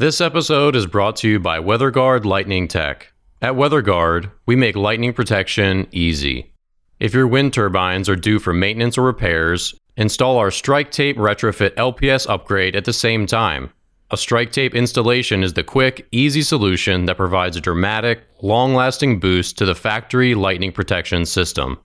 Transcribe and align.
This 0.00 0.22
episode 0.22 0.76
is 0.76 0.86
brought 0.86 1.16
to 1.16 1.28
you 1.28 1.38
by 1.38 1.58
WeatherGuard 1.58 2.24
Lightning 2.24 2.66
Tech. 2.68 3.12
At 3.42 3.52
WeatherGuard, 3.52 4.32
we 4.46 4.56
make 4.56 4.74
lightning 4.74 5.12
protection 5.12 5.86
easy. 5.92 6.54
If 7.00 7.12
your 7.12 7.26
wind 7.26 7.52
turbines 7.52 8.08
are 8.08 8.16
due 8.16 8.38
for 8.38 8.54
maintenance 8.54 8.96
or 8.96 9.02
repairs, 9.02 9.74
install 9.98 10.38
our 10.38 10.50
Strike 10.50 10.90
Tape 10.90 11.18
retrofit 11.18 11.74
LPS 11.74 12.26
upgrade 12.30 12.76
at 12.76 12.86
the 12.86 12.94
same 12.94 13.26
time. 13.26 13.74
A 14.10 14.16
Strike 14.16 14.52
Tape 14.52 14.74
installation 14.74 15.42
is 15.42 15.52
the 15.52 15.62
quick, 15.62 16.08
easy 16.12 16.40
solution 16.40 17.04
that 17.04 17.18
provides 17.18 17.58
a 17.58 17.60
dramatic, 17.60 18.22
long 18.40 18.72
lasting 18.72 19.20
boost 19.20 19.58
to 19.58 19.66
the 19.66 19.74
factory 19.74 20.34
lightning 20.34 20.72
protection 20.72 21.26
system. 21.26 21.78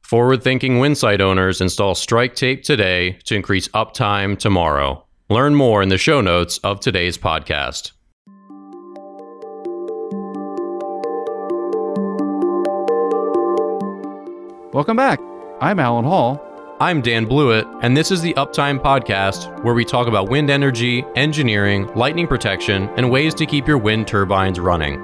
Forward 0.00 0.42
thinking 0.42 0.80
wind 0.80 0.98
site 0.98 1.20
owners 1.20 1.60
install 1.60 1.94
Strike 1.94 2.34
Tape 2.34 2.64
today 2.64 3.20
to 3.22 3.36
increase 3.36 3.68
uptime 3.68 4.36
tomorrow. 4.36 5.06
Learn 5.32 5.54
more 5.54 5.82
in 5.82 5.88
the 5.88 5.96
show 5.96 6.20
notes 6.20 6.58
of 6.58 6.78
today's 6.78 7.16
podcast. 7.16 7.92
Welcome 14.74 14.98
back. 14.98 15.20
I'm 15.62 15.80
Alan 15.80 16.04
Hall. 16.04 16.38
I'm 16.80 17.00
Dan 17.00 17.24
Blewett, 17.24 17.66
and 17.80 17.96
this 17.96 18.10
is 18.10 18.20
the 18.20 18.34
Uptime 18.34 18.78
Podcast, 18.78 19.64
where 19.64 19.72
we 19.72 19.86
talk 19.86 20.06
about 20.06 20.28
wind 20.28 20.50
energy, 20.50 21.02
engineering, 21.16 21.90
lightning 21.94 22.26
protection, 22.26 22.90
and 22.98 23.10
ways 23.10 23.32
to 23.36 23.46
keep 23.46 23.66
your 23.66 23.78
wind 23.78 24.06
turbines 24.06 24.60
running. 24.60 25.00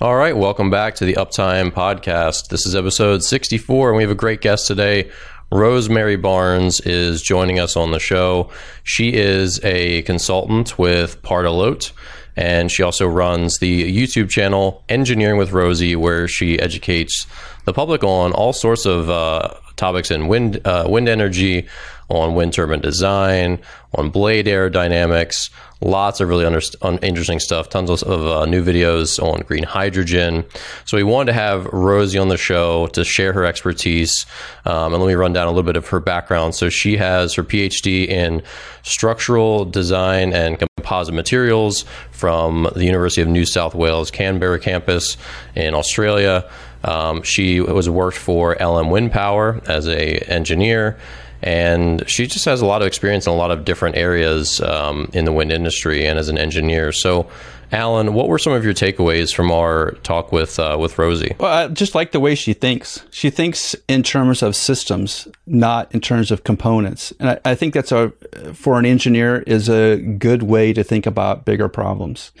All 0.00 0.14
right, 0.14 0.36
welcome 0.36 0.70
back 0.70 0.94
to 0.96 1.04
the 1.04 1.14
Uptime 1.14 1.72
Podcast. 1.72 2.50
This 2.50 2.66
is 2.66 2.76
episode 2.76 3.24
64, 3.24 3.88
and 3.88 3.96
we 3.96 4.04
have 4.04 4.12
a 4.12 4.14
great 4.14 4.40
guest 4.40 4.68
today. 4.68 5.10
Rosemary 5.50 6.14
Barnes 6.14 6.78
is 6.82 7.20
joining 7.20 7.58
us 7.58 7.76
on 7.76 7.90
the 7.90 7.98
show. 7.98 8.48
She 8.84 9.12
is 9.14 9.58
a 9.64 10.02
consultant 10.02 10.78
with 10.78 11.20
Pardalote, 11.22 11.90
and 12.36 12.70
she 12.70 12.84
also 12.84 13.08
runs 13.08 13.58
the 13.58 13.92
YouTube 13.92 14.30
channel 14.30 14.84
Engineering 14.88 15.36
with 15.36 15.50
Rosie, 15.50 15.96
where 15.96 16.28
she 16.28 16.60
educates 16.60 17.26
the 17.64 17.72
public 17.72 18.04
on 18.04 18.30
all 18.30 18.52
sorts 18.52 18.86
of 18.86 19.10
uh, 19.10 19.52
topics 19.74 20.12
in 20.12 20.28
wind 20.28 20.60
uh, 20.64 20.86
wind 20.88 21.08
energy, 21.08 21.66
on 22.08 22.36
wind 22.36 22.52
turbine 22.52 22.80
design, 22.80 23.58
on 23.94 24.10
blade 24.10 24.46
aerodynamics. 24.46 25.50
Lots 25.80 26.20
of 26.20 26.28
really 26.28 26.44
under, 26.44 26.60
un, 26.82 26.98
interesting 27.02 27.38
stuff. 27.38 27.68
Tons 27.68 27.88
of, 27.88 28.02
of 28.02 28.26
uh, 28.26 28.46
new 28.46 28.64
videos 28.64 29.22
on 29.22 29.40
green 29.42 29.62
hydrogen. 29.62 30.44
So 30.84 30.96
we 30.96 31.04
wanted 31.04 31.26
to 31.26 31.32
have 31.34 31.66
Rosie 31.66 32.18
on 32.18 32.28
the 32.28 32.36
show 32.36 32.88
to 32.88 33.04
share 33.04 33.32
her 33.32 33.44
expertise. 33.44 34.26
Um, 34.64 34.92
and 34.92 35.00
let 35.00 35.08
me 35.08 35.14
run 35.14 35.32
down 35.32 35.46
a 35.46 35.50
little 35.50 35.62
bit 35.62 35.76
of 35.76 35.86
her 35.88 36.00
background. 36.00 36.56
So 36.56 36.68
she 36.68 36.96
has 36.96 37.34
her 37.34 37.44
PhD 37.44 38.08
in 38.08 38.42
structural 38.82 39.64
design 39.64 40.32
and 40.32 40.58
composite 40.58 41.14
materials 41.14 41.84
from 42.10 42.68
the 42.74 42.84
University 42.84 43.22
of 43.22 43.28
New 43.28 43.44
South 43.44 43.74
Wales 43.74 44.10
Canberra 44.10 44.58
campus 44.58 45.16
in 45.54 45.74
Australia. 45.74 46.50
Um, 46.82 47.22
she 47.22 47.60
was 47.60 47.88
worked 47.88 48.16
for 48.16 48.56
LM 48.56 48.90
Wind 48.90 49.12
Power 49.12 49.60
as 49.66 49.86
a 49.86 50.18
engineer 50.28 50.98
and 51.42 52.08
she 52.08 52.26
just 52.26 52.44
has 52.44 52.60
a 52.60 52.66
lot 52.66 52.82
of 52.82 52.88
experience 52.88 53.26
in 53.26 53.32
a 53.32 53.36
lot 53.36 53.50
of 53.50 53.64
different 53.64 53.96
areas 53.96 54.60
um, 54.60 55.10
in 55.12 55.24
the 55.24 55.32
wind 55.32 55.52
industry 55.52 56.06
and 56.06 56.18
as 56.18 56.28
an 56.28 56.38
engineer. 56.38 56.92
So, 56.92 57.28
Alan, 57.70 58.14
what 58.14 58.28
were 58.28 58.38
some 58.38 58.54
of 58.54 58.64
your 58.64 58.72
takeaways 58.72 59.34
from 59.34 59.50
our 59.50 59.92
talk 60.02 60.32
with 60.32 60.58
uh, 60.58 60.76
with 60.80 60.98
Rosie? 60.98 61.36
Well, 61.38 61.52
I 61.52 61.68
just 61.68 61.94
like 61.94 62.12
the 62.12 62.20
way 62.20 62.34
she 62.34 62.54
thinks. 62.54 63.04
She 63.10 63.28
thinks 63.30 63.76
in 63.88 64.02
terms 64.02 64.42
of 64.42 64.56
systems, 64.56 65.28
not 65.46 65.92
in 65.94 66.00
terms 66.00 66.30
of 66.30 66.44
components. 66.44 67.12
And 67.20 67.30
I, 67.30 67.40
I 67.44 67.54
think 67.54 67.74
that's 67.74 67.92
a 67.92 68.10
for 68.54 68.78
an 68.78 68.86
engineer 68.86 69.42
is 69.46 69.68
a 69.68 69.98
good 69.98 70.42
way 70.42 70.72
to 70.72 70.82
think 70.82 71.06
about 71.06 71.44
bigger 71.44 71.68
problems. 71.68 72.32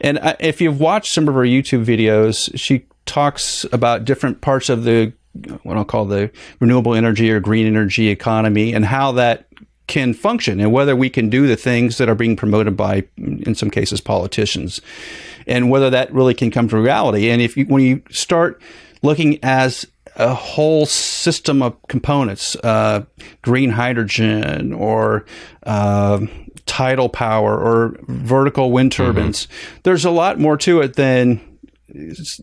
And 0.00 0.20
I, 0.20 0.36
if 0.38 0.60
you've 0.60 0.80
watched 0.80 1.12
some 1.12 1.26
of 1.26 1.34
her 1.34 1.42
YouTube 1.42 1.84
videos, 1.84 2.56
she 2.56 2.86
talks 3.04 3.66
about 3.72 4.04
different 4.04 4.40
parts 4.42 4.68
of 4.68 4.84
the 4.84 5.12
what 5.62 5.76
I'll 5.76 5.84
call 5.84 6.04
the 6.04 6.30
renewable 6.60 6.94
energy 6.94 7.30
or 7.30 7.40
green 7.40 7.66
energy 7.66 8.08
economy 8.08 8.72
and 8.72 8.84
how 8.84 9.12
that 9.12 9.46
can 9.86 10.12
function 10.14 10.60
and 10.60 10.70
whether 10.70 10.94
we 10.94 11.10
can 11.10 11.28
do 11.28 11.46
the 11.46 11.56
things 11.56 11.98
that 11.98 12.08
are 12.08 12.14
being 12.14 12.36
promoted 12.36 12.76
by, 12.76 13.04
in 13.16 13.54
some 13.54 13.70
cases, 13.70 14.00
politicians, 14.00 14.80
and 15.46 15.70
whether 15.70 15.90
that 15.90 16.12
really 16.12 16.34
can 16.34 16.50
come 16.50 16.68
to 16.68 16.78
reality. 16.78 17.30
And 17.30 17.42
if 17.42 17.56
you, 17.56 17.64
when 17.64 17.82
you 17.82 18.02
start 18.10 18.60
looking 19.02 19.38
as 19.42 19.86
a 20.16 20.34
whole 20.34 20.84
system 20.84 21.62
of 21.62 21.80
components, 21.88 22.54
uh, 22.56 23.04
green 23.42 23.70
hydrogen 23.70 24.72
or 24.72 25.24
uh, 25.64 26.20
tidal 26.66 27.08
power 27.08 27.58
or 27.58 27.96
vertical 28.08 28.70
wind 28.70 28.92
mm-hmm. 28.92 29.04
turbines, 29.04 29.46
mm-hmm. 29.46 29.78
there's 29.84 30.04
a 30.04 30.10
lot 30.10 30.38
more 30.38 30.56
to 30.58 30.80
it 30.80 30.94
than 30.94 31.40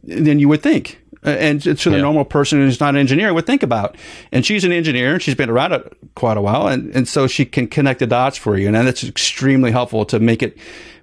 than 0.04 0.40
you 0.40 0.50
would 0.50 0.64
think. 0.64 1.00
And 1.26 1.62
to 1.62 1.74
the 1.74 1.92
yeah. 1.92 2.02
normal 2.02 2.26
person 2.26 2.60
who's 2.60 2.80
not 2.80 2.90
an 2.90 2.98
engineer 2.98 3.34
would 3.34 3.46
think 3.46 3.64
about. 3.64 3.96
And 4.32 4.46
she's 4.46 4.64
an 4.64 4.72
engineer 4.72 5.14
and 5.14 5.22
she's 5.22 5.36
been 5.36 5.50
around 5.50 5.74
it 5.74 5.98
quite 6.16 6.38
a 6.38 6.42
while, 6.42 6.68
and, 6.68 6.96
and 6.96 7.08
so 7.08 7.28
she 7.28 7.46
can 7.46 7.68
connect 7.68 8.00
the 8.00 8.08
dots 8.08 8.38
for 8.38 8.58
you, 8.58 8.68
and 8.68 8.76
that's 8.76 9.04
extremely 9.04 9.72
helpful 9.72 10.06
to 10.06 10.20
make 10.20 10.42
it 10.42 10.58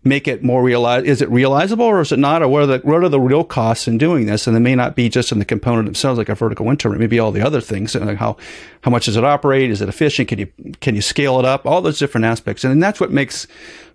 make 0.05 0.27
it 0.27 0.43
more 0.43 0.63
realize. 0.63 1.05
Is 1.05 1.23
it 1.23 1.31
realizable 1.31 1.85
or 1.85 2.01
is 2.01 2.13
it 2.13 2.19
not? 2.19 2.43
Or 2.43 2.49
what 2.49 2.63
are 2.63 2.67
the 2.67 2.79
what 2.79 3.03
are 3.05 3.09
the 3.09 3.21
real 3.21 3.45
costs 3.45 3.87
in 3.87 3.99
doing 3.99 4.27
this? 4.27 4.47
And 4.47 4.57
it 4.57 4.61
may 4.61 4.75
not 4.75 4.97
be 4.97 5.09
just 5.09 5.33
in 5.33 5.39
the 5.39 5.45
component 5.45 5.87
themselves, 5.87 6.19
like 6.19 6.29
a 6.29 6.35
vertical 6.35 6.67
wind 6.67 6.81
turbine. 6.81 6.99
Maybe 6.99 7.19
all 7.19 7.33
the 7.33 7.45
other 7.45 7.61
things. 7.61 7.95
And 7.95 8.07
like 8.07 8.19
how 8.19 8.37
how 8.83 8.91
much 8.91 9.07
does 9.07 9.17
it 9.17 9.25
operate? 9.25 9.71
Is 9.71 9.81
it 9.81 9.89
efficient? 9.89 10.29
Can 10.29 10.39
you 10.39 10.49
can 10.81 10.95
you 10.95 11.03
scale 11.03 11.39
it 11.39 11.45
up? 11.45 11.67
All 11.67 11.83
those 11.83 11.99
different 11.99 12.25
aspects, 12.25 12.65
and 12.65 12.83
that's 12.83 13.01
what 13.01 13.11
makes 13.11 13.47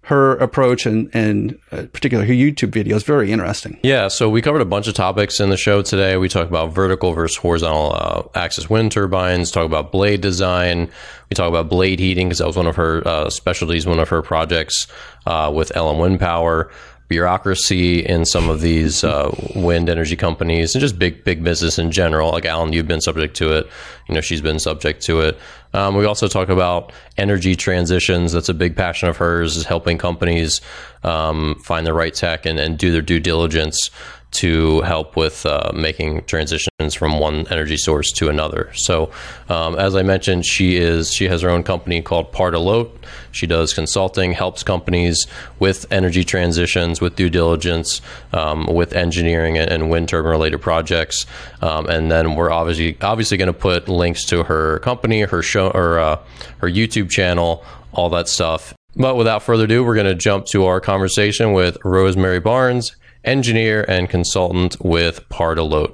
her 0.08 0.38
approach 0.38 0.86
and 0.86 1.10
and 1.14 1.60
uh, 1.74 1.84
particularly 1.92 2.28
her 2.30 2.34
YouTube 2.34 2.72
videos 2.72 3.04
very 3.04 3.30
interesting. 3.30 3.78
Yeah, 3.84 4.08
so 4.08 4.30
we 4.30 4.42
covered 4.42 4.62
a 4.62 4.66
bunch 4.66 4.88
of 4.88 4.94
topics 4.94 5.42
in 5.42 5.50
the 5.50 5.58
show 5.58 5.82
today. 5.82 6.16
We 6.16 6.30
talked 6.30 6.50
about 6.50 6.74
vertical 6.74 7.12
versus 7.12 7.36
horizontal 7.36 7.94
uh, 7.94 8.24
axis 8.40 8.70
wind 8.70 8.94
turbines. 8.94 9.52
Talk 9.52 9.66
about 9.66 9.92
blade 9.92 10.22
design. 10.22 10.90
We 11.30 11.36
talk 11.36 11.50
about 11.50 11.68
blade 11.68 12.00
heating 12.00 12.30
because 12.30 12.38
that 12.40 12.48
was 12.48 12.56
one 12.56 12.68
of 12.68 12.78
her 12.78 13.06
uh, 13.06 13.30
specialties, 13.30 13.86
one 13.86 14.00
of 14.00 14.08
her 14.08 14.22
projects 14.22 14.88
uh, 15.26 15.52
with 15.54 15.76
LM 15.76 15.98
Wind 16.00 16.22
Power 16.22 16.72
bureaucracy 17.10 18.06
in 18.06 18.26
some 18.26 18.50
of 18.50 18.60
these 18.60 19.04
uh, 19.04 19.34
wind 19.56 19.90
energy 19.90 20.16
companies 20.16 20.76
and 20.76 20.82
just 20.82 21.00
big 21.00 21.24
big 21.24 21.44
business 21.44 21.80
in 21.80 21.92
general. 21.92 22.32
Like 22.32 22.46
Alan, 22.46 22.74
you've 22.74 22.88
been 22.88 23.02
subject 23.02 23.36
to 23.38 23.58
it. 23.58 23.68
You 24.08 24.16
know, 24.16 24.22
she's 24.22 24.42
been 24.42 24.60
subject 24.60 25.02
to 25.04 25.22
it. 25.22 25.38
Um, 25.74 25.96
we 25.96 26.06
also 26.06 26.28
talk 26.28 26.50
about 26.50 26.92
energy 27.18 27.56
transitions. 27.56 28.32
That's 28.32 28.50
a 28.50 28.54
big 28.54 28.76
passion 28.76 29.10
of 29.10 29.18
hers. 29.18 29.58
Is 29.58 29.66
helping 29.66 29.98
companies 29.98 30.62
um, 31.04 31.62
find 31.64 31.86
the 31.86 31.94
right 31.94 32.14
tech 32.14 32.46
and, 32.46 32.60
and 32.60 32.78
do 32.78 32.92
their 32.92 33.02
due 33.02 33.20
diligence 33.20 33.90
to 34.38 34.82
help 34.82 35.16
with 35.16 35.46
uh, 35.46 35.72
making 35.74 36.24
transitions 36.26 36.94
from 36.94 37.20
one 37.20 37.48
energy 37.50 37.78
source 37.78 38.12
to 38.12 38.30
another. 38.30 38.72
So, 38.76 39.12
um, 39.50 39.76
as 39.78 39.96
I 39.96 40.04
mentioned, 40.04 40.46
she 40.46 40.78
is 40.78 41.12
she 41.12 41.28
has 41.28 41.42
her 41.42 41.50
own 41.50 41.64
company 41.64 42.02
called 42.02 42.32
Pardalote. 42.32 42.92
She 43.32 43.48
does 43.48 43.74
consulting, 43.74 44.34
helps 44.34 44.62
companies 44.62 45.26
with 45.60 45.86
energy 45.92 46.24
transitions, 46.24 47.02
with 47.02 47.16
due 47.16 47.30
diligence, 47.30 48.02
um, 48.32 48.68
with 48.68 48.94
engineering 48.94 49.58
and, 49.58 49.70
and, 49.70 49.90
wind 49.90 50.10
turbine 50.10 50.32
related 50.32 50.60
projects. 50.60 51.26
Um, 51.62 51.88
and 51.88 52.12
then 52.12 52.36
we're 52.36 52.52
obviously 52.52 52.96
obviously 53.02 53.38
going 53.38 53.48
to 53.48 53.54
put 53.54 53.90
links 53.90 54.24
to 54.26 54.44
her 54.44 54.80
company, 54.80 55.22
her 55.22 55.42
show, 55.42 55.70
or 55.70 56.00
uh, 56.00 56.20
her 56.60 56.70
YouTube 56.70 57.10
channel, 57.10 57.66
all 57.92 58.10
that 58.12 58.28
stuff. 58.28 58.74
But 58.96 59.16
without 59.16 59.44
further 59.44 59.66
ado, 59.66 59.84
we're 59.84 59.96
going 59.96 60.08
to 60.08 60.16
jump 60.16 60.46
to 60.48 60.66
our 60.66 60.80
conversation 60.80 61.54
with 61.54 61.78
Rosemary 61.84 62.40
Barnes 62.40 62.96
engineer 63.28 63.86
and 63.88 64.10
consultant 64.10 64.78
with 64.80 65.28
Pardalote. 65.30 65.94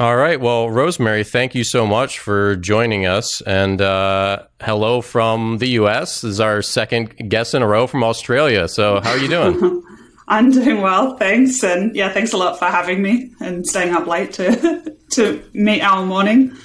All 0.00 0.14
right. 0.14 0.40
Well, 0.40 0.70
Rosemary, 0.70 1.24
thank 1.24 1.56
you 1.56 1.64
so 1.64 1.84
much 1.84 2.20
for 2.20 2.54
joining 2.54 3.04
us. 3.04 3.40
And 3.40 3.82
uh, 3.82 4.44
hello 4.60 5.00
from 5.00 5.58
the 5.58 5.70
U.S. 5.70 6.20
This 6.20 6.34
is 6.34 6.40
our 6.40 6.62
second 6.62 7.28
guest 7.28 7.52
in 7.52 7.62
a 7.62 7.66
row 7.66 7.88
from 7.88 8.04
Australia. 8.04 8.68
So, 8.68 9.00
how 9.00 9.10
are 9.10 9.18
you 9.18 9.26
doing? 9.26 9.82
I'm 10.28 10.52
doing 10.52 10.82
well, 10.82 11.16
thanks. 11.16 11.64
And 11.64 11.96
yeah, 11.96 12.12
thanks 12.12 12.32
a 12.32 12.36
lot 12.36 12.60
for 12.60 12.66
having 12.66 13.02
me 13.02 13.32
and 13.40 13.66
staying 13.66 13.92
up 13.92 14.06
late 14.06 14.32
to 14.34 14.96
to 15.12 15.42
meet 15.52 15.82
our 15.82 16.06
morning. 16.06 16.56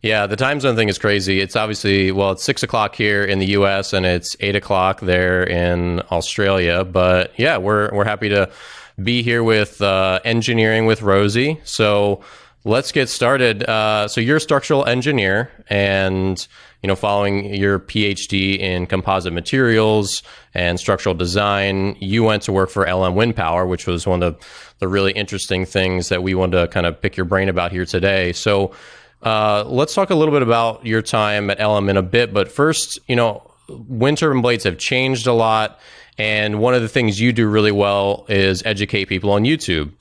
Yeah, 0.00 0.28
the 0.28 0.36
time 0.36 0.60
zone 0.60 0.76
thing 0.76 0.88
is 0.88 0.96
crazy. 0.96 1.40
It's 1.40 1.56
obviously 1.56 2.12
well, 2.12 2.30
it's 2.30 2.44
six 2.44 2.62
o'clock 2.62 2.94
here 2.94 3.24
in 3.24 3.40
the 3.40 3.46
U.S. 3.46 3.92
and 3.92 4.06
it's 4.06 4.36
eight 4.38 4.54
o'clock 4.54 5.00
there 5.00 5.42
in 5.42 6.00
Australia. 6.12 6.84
But 6.84 7.32
yeah, 7.36 7.56
we're 7.56 7.92
we're 7.92 8.04
happy 8.04 8.28
to 8.28 8.48
be 9.02 9.22
here 9.22 9.42
with 9.42 9.82
uh, 9.82 10.20
engineering 10.24 10.86
with 10.86 11.02
Rosie. 11.02 11.60
So 11.64 12.22
let's 12.64 12.92
get 12.92 13.08
started. 13.08 13.64
Uh, 13.64 14.06
so 14.06 14.20
you're 14.20 14.36
a 14.36 14.40
structural 14.40 14.84
engineer, 14.84 15.50
and 15.68 16.46
you 16.82 16.86
know, 16.86 16.94
following 16.94 17.52
your 17.52 17.80
PhD 17.80 18.56
in 18.56 18.86
composite 18.86 19.32
materials 19.32 20.22
and 20.54 20.78
structural 20.78 21.14
design, 21.16 21.96
you 21.98 22.22
went 22.22 22.44
to 22.44 22.52
work 22.52 22.70
for 22.70 22.86
LM 22.86 23.16
Wind 23.16 23.34
Power, 23.34 23.66
which 23.66 23.88
was 23.88 24.06
one 24.06 24.22
of 24.22 24.38
the, 24.38 24.46
the 24.78 24.86
really 24.86 25.10
interesting 25.10 25.64
things 25.64 26.08
that 26.08 26.22
we 26.22 26.36
wanted 26.36 26.60
to 26.60 26.68
kind 26.68 26.86
of 26.86 27.00
pick 27.00 27.16
your 27.16 27.26
brain 27.26 27.48
about 27.48 27.72
here 27.72 27.84
today. 27.84 28.32
So 28.32 28.72
uh, 29.22 29.64
let's 29.66 29.94
talk 29.94 30.10
a 30.10 30.14
little 30.14 30.32
bit 30.32 30.42
about 30.42 30.86
your 30.86 31.02
time 31.02 31.50
at 31.50 31.58
LM 31.58 31.88
in 31.88 31.96
a 31.96 32.02
bit, 32.02 32.32
but 32.32 32.50
first, 32.50 32.98
you 33.08 33.16
know, 33.16 33.42
wind 33.68 34.18
turbine 34.18 34.42
blades 34.42 34.64
have 34.64 34.78
changed 34.78 35.26
a 35.26 35.32
lot. 35.32 35.80
And 36.16 36.58
one 36.58 36.74
of 36.74 36.82
the 36.82 36.88
things 36.88 37.20
you 37.20 37.32
do 37.32 37.48
really 37.48 37.70
well 37.70 38.26
is 38.28 38.62
educate 38.64 39.04
people 39.06 39.30
on 39.30 39.44
YouTube. 39.44 39.92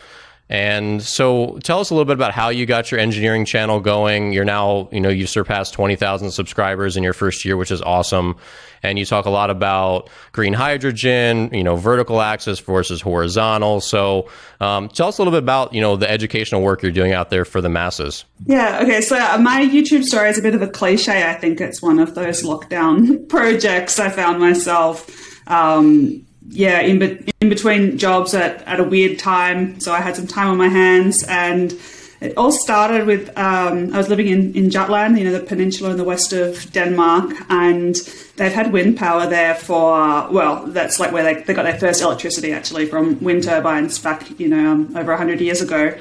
And 0.49 1.03
so 1.03 1.59
tell 1.63 1.79
us 1.79 1.89
a 1.89 1.93
little 1.93 2.05
bit 2.05 2.13
about 2.13 2.31
how 2.31 2.49
you 2.49 2.65
got 2.65 2.89
your 2.89 2.99
engineering 2.99 3.45
channel 3.45 3.79
going. 3.79 4.31
You're 4.31 4.45
now, 4.45 4.87
you 4.91 5.01
know, 5.01 5.09
you've 5.09 5.29
surpassed 5.29 5.73
20,000 5.73 6.31
subscribers 6.31 6.95
in 6.95 7.03
your 7.03 7.13
first 7.13 7.43
year, 7.43 7.57
which 7.57 7.69
is 7.69 7.81
awesome. 7.81 8.37
And 8.83 8.99
you 8.99 9.05
talk 9.05 9.25
a 9.25 9.29
lot 9.29 9.49
about 9.49 10.09
green 10.31 10.53
hydrogen, 10.53 11.49
you 11.53 11.63
know, 11.63 11.75
vertical 11.75 12.21
axis 12.21 12.59
versus 12.59 13.01
horizontal. 13.01 13.81
So 13.81 14.29
um, 14.59 14.89
tell 14.89 15.07
us 15.07 15.17
a 15.17 15.21
little 15.21 15.31
bit 15.31 15.43
about, 15.43 15.73
you 15.73 15.81
know, 15.81 15.95
the 15.95 16.09
educational 16.09 16.61
work 16.61 16.81
you're 16.81 16.91
doing 16.91 17.13
out 17.13 17.29
there 17.29 17.45
for 17.45 17.61
the 17.61 17.69
masses. 17.69 18.25
Yeah. 18.45 18.79
Okay. 18.83 19.01
So 19.01 19.15
my 19.39 19.61
YouTube 19.61 20.03
story 20.03 20.29
is 20.29 20.37
a 20.37 20.41
bit 20.41 20.55
of 20.55 20.61
a 20.61 20.67
cliche. 20.67 21.29
I 21.29 21.33
think 21.33 21.61
it's 21.61 21.81
one 21.81 21.99
of 21.99 22.15
those 22.15 22.43
lockdown 22.43 23.27
projects 23.29 23.99
I 23.99 24.09
found 24.09 24.39
myself. 24.39 25.09
Um, 25.49 26.23
yeah, 26.49 26.79
in, 26.79 26.99
be- 26.99 27.31
in 27.41 27.49
between 27.49 27.97
jobs 27.97 28.33
at, 28.33 28.63
at 28.63 28.79
a 28.79 28.83
weird 28.83 29.19
time. 29.19 29.79
So 29.79 29.91
I 29.91 29.99
had 29.99 30.15
some 30.15 30.27
time 30.27 30.47
on 30.47 30.57
my 30.57 30.69
hands 30.69 31.23
and 31.27 31.73
it 32.19 32.35
all 32.35 32.51
started 32.51 33.05
with 33.05 33.29
um, 33.37 33.93
I 33.93 33.97
was 33.97 34.09
living 34.09 34.27
in, 34.27 34.53
in 34.55 34.69
Jutland, 34.69 35.19
you 35.19 35.25
know, 35.25 35.31
the 35.31 35.39
peninsula 35.39 35.91
in 35.91 35.97
the 35.97 36.03
west 36.03 36.33
of 36.33 36.71
Denmark, 36.71 37.35
and 37.49 37.95
they've 38.37 38.51
had 38.51 38.71
wind 38.71 38.97
power 38.97 39.27
there 39.27 39.53
for, 39.53 40.27
well, 40.31 40.65
that's 40.67 40.99
like 40.99 41.11
where 41.11 41.23
they, 41.23 41.41
they 41.43 41.53
got 41.53 41.63
their 41.63 41.77
first 41.79 42.01
electricity 42.01 42.51
actually 42.53 42.87
from 42.87 43.23
wind 43.23 43.43
turbines 43.43 43.99
back, 43.99 44.39
you 44.39 44.47
know, 44.47 44.71
um, 44.71 44.97
over 44.97 45.11
100 45.11 45.41
years 45.41 45.61
ago. 45.61 45.95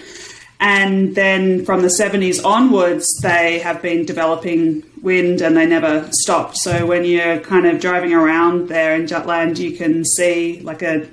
And 0.59 1.15
then 1.15 1.67
from 1.67 1.83
the 1.83 1.89
70s 1.89 2.43
onwards, 2.43 3.07
they 3.23 3.59
have 3.59 3.83
been 3.83 4.07
developing 4.07 4.83
wind 5.03 5.43
and 5.43 5.55
they 5.55 5.67
never 5.67 6.09
stopped. 6.13 6.57
So 6.57 6.87
when 6.87 7.05
you're 7.05 7.41
kind 7.41 7.67
of 7.67 7.79
driving 7.79 8.15
around 8.15 8.69
there 8.69 8.97
in 8.97 9.07
Jutland, 9.07 9.59
you 9.59 9.73
can 9.73 10.05
see 10.05 10.61
like 10.61 10.81
a 10.81 11.07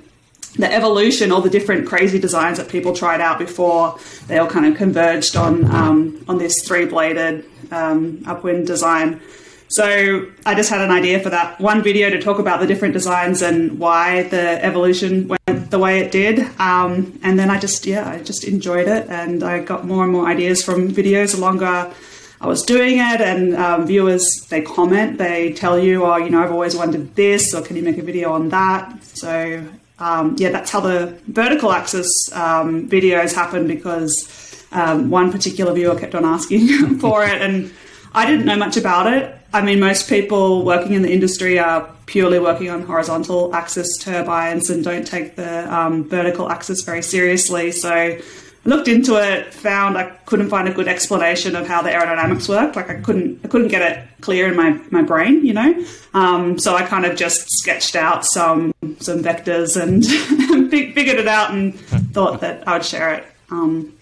the 0.56 0.72
evolution, 0.72 1.32
all 1.32 1.40
the 1.40 1.50
different 1.50 1.86
crazy 1.86 2.18
designs 2.18 2.58
that 2.58 2.68
people 2.68 2.94
tried 2.94 3.20
out 3.20 3.38
before 3.38 3.98
they 4.28 4.38
all 4.38 4.48
kind 4.48 4.66
of 4.66 4.76
converged 4.76 5.36
on 5.36 5.64
um, 5.74 6.24
on 6.28 6.38
this 6.38 6.64
three 6.64 6.86
bladed 6.86 7.44
um, 7.72 8.22
upwind 8.26 8.66
design. 8.66 9.20
So 9.68 10.26
I 10.46 10.54
just 10.54 10.70
had 10.70 10.80
an 10.80 10.90
idea 10.90 11.18
for 11.20 11.30
that 11.30 11.60
one 11.60 11.82
video 11.82 12.08
to 12.10 12.20
talk 12.20 12.38
about 12.38 12.60
the 12.60 12.66
different 12.66 12.94
designs 12.94 13.42
and 13.42 13.78
why 13.78 14.24
the 14.24 14.64
evolution 14.64 15.26
went 15.26 15.70
the 15.70 15.78
way 15.78 15.98
it 15.98 16.12
did. 16.12 16.38
Um, 16.60 17.18
and 17.24 17.36
then 17.38 17.50
I 17.50 17.58
just, 17.58 17.84
yeah, 17.84 18.08
I 18.08 18.22
just 18.22 18.44
enjoyed 18.44 18.86
it 18.86 19.08
and 19.08 19.42
I 19.42 19.60
got 19.60 19.84
more 19.84 20.04
and 20.04 20.12
more 20.12 20.28
ideas 20.28 20.62
from 20.62 20.92
videos 20.92 21.34
the 21.34 21.40
longer 21.40 21.92
I 22.40 22.46
was 22.46 22.62
doing 22.62 22.98
it. 22.98 23.20
And 23.20 23.56
um, 23.56 23.86
viewers, 23.86 24.46
they 24.48 24.60
comment, 24.60 25.18
they 25.18 25.52
tell 25.54 25.78
you, 25.78 26.04
oh, 26.04 26.18
you 26.18 26.30
know, 26.30 26.42
I've 26.42 26.52
always 26.52 26.76
wanted 26.76 27.16
this 27.16 27.52
or 27.52 27.62
can 27.62 27.74
you 27.74 27.82
make 27.82 27.98
a 27.98 28.02
video 28.02 28.32
on 28.32 28.50
that? 28.50 29.02
So 29.02 29.66
um, 29.98 30.36
yeah, 30.38 30.50
that's 30.50 30.70
how 30.70 30.80
the 30.80 31.18
vertical 31.28 31.72
axis 31.72 32.08
um, 32.32 32.88
videos 32.88 33.34
happen 33.34 33.66
because 33.66 34.64
um, 34.72 35.10
one 35.10 35.30
particular 35.30 35.72
viewer 35.72 35.98
kept 35.98 36.14
on 36.14 36.24
asking 36.24 36.98
for 36.98 37.24
it 37.24 37.40
and 37.40 37.72
I 38.14 38.26
didn't 38.26 38.46
know 38.46 38.56
much 38.56 38.76
about 38.76 39.12
it. 39.12 39.36
I 39.52 39.60
mean, 39.62 39.80
most 39.80 40.08
people 40.08 40.64
working 40.64 40.94
in 40.94 41.02
the 41.02 41.12
industry 41.12 41.58
are 41.58 41.88
purely 42.06 42.38
working 42.38 42.70
on 42.70 42.82
horizontal 42.82 43.54
axis 43.54 43.98
turbines 43.98 44.70
and 44.70 44.84
don't 44.84 45.06
take 45.06 45.36
the 45.36 45.72
um, 45.74 46.08
vertical 46.08 46.50
axis 46.50 46.82
very 46.82 47.02
seriously. 47.02 47.72
So 47.72 48.18
looked 48.64 48.88
into 48.88 49.16
it, 49.16 49.52
found 49.52 49.96
I 49.96 50.10
couldn't 50.26 50.48
find 50.48 50.68
a 50.68 50.72
good 50.72 50.88
explanation 50.88 51.54
of 51.56 51.66
how 51.66 51.82
the 51.82 51.90
aerodynamics 51.90 52.48
worked. 52.48 52.76
Like 52.76 52.90
I 52.90 53.00
couldn't, 53.00 53.40
I 53.44 53.48
couldn't 53.48 53.68
get 53.68 53.82
it 53.82 54.08
clear 54.20 54.48
in 54.48 54.56
my, 54.56 54.80
my 54.90 55.02
brain, 55.02 55.44
you 55.44 55.52
know. 55.52 55.84
Um, 56.14 56.58
so 56.58 56.74
I 56.74 56.82
kind 56.84 57.04
of 57.04 57.16
just 57.16 57.50
sketched 57.50 57.96
out 57.96 58.24
some 58.24 58.72
some 59.00 59.22
vectors 59.22 59.80
and 59.80 60.04
figured 60.70 61.18
it 61.18 61.28
out 61.28 61.50
and 61.50 61.78
thought 62.12 62.40
that 62.40 62.66
I 62.66 62.74
would 62.74 62.84
share 62.84 63.14
it. 63.14 63.26
Um, 63.50 63.94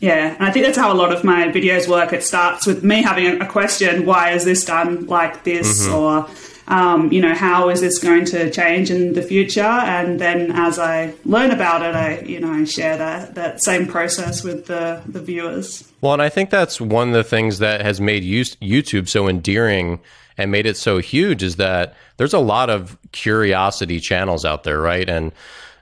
yeah, 0.00 0.34
and 0.34 0.42
I 0.42 0.50
think 0.50 0.66
that's 0.66 0.76
how 0.76 0.92
a 0.92 0.94
lot 0.94 1.12
of 1.12 1.22
my 1.22 1.46
videos 1.48 1.86
work. 1.86 2.12
It 2.12 2.24
starts 2.24 2.66
with 2.66 2.82
me 2.82 3.02
having 3.02 3.40
a 3.40 3.46
question: 3.46 4.04
Why 4.04 4.32
is 4.32 4.44
this 4.44 4.64
done 4.64 5.06
like 5.06 5.44
this? 5.44 5.86
Mm-hmm. 5.86 5.94
Or 5.94 6.28
um, 6.68 7.10
you 7.12 7.20
know, 7.20 7.34
how 7.34 7.68
is 7.68 7.80
this 7.80 7.98
going 7.98 8.24
to 8.26 8.50
change 8.50 8.90
in 8.90 9.14
the 9.14 9.22
future? 9.22 9.60
And 9.60 10.20
then 10.20 10.52
as 10.52 10.78
I 10.78 11.14
learn 11.24 11.50
about 11.50 11.82
it, 11.82 11.94
I 11.94 12.20
you 12.20 12.40
know 12.40 12.64
share 12.64 12.96
that 12.96 13.34
that 13.34 13.62
same 13.62 13.86
process 13.86 14.42
with 14.42 14.66
the 14.66 15.02
the 15.06 15.20
viewers. 15.20 15.90
Well, 16.00 16.12
and 16.12 16.22
I 16.22 16.28
think 16.28 16.50
that's 16.50 16.80
one 16.80 17.08
of 17.08 17.14
the 17.14 17.24
things 17.24 17.58
that 17.58 17.82
has 17.82 18.00
made 18.00 18.22
YouTube 18.22 19.08
so 19.08 19.28
endearing 19.28 20.00
and 20.38 20.50
made 20.50 20.66
it 20.66 20.76
so 20.76 20.98
huge 20.98 21.42
is 21.42 21.56
that 21.56 21.94
there's 22.16 22.32
a 22.32 22.38
lot 22.38 22.70
of 22.70 22.96
curiosity 23.12 24.00
channels 24.00 24.44
out 24.44 24.64
there, 24.64 24.80
right? 24.80 25.08
And 25.08 25.32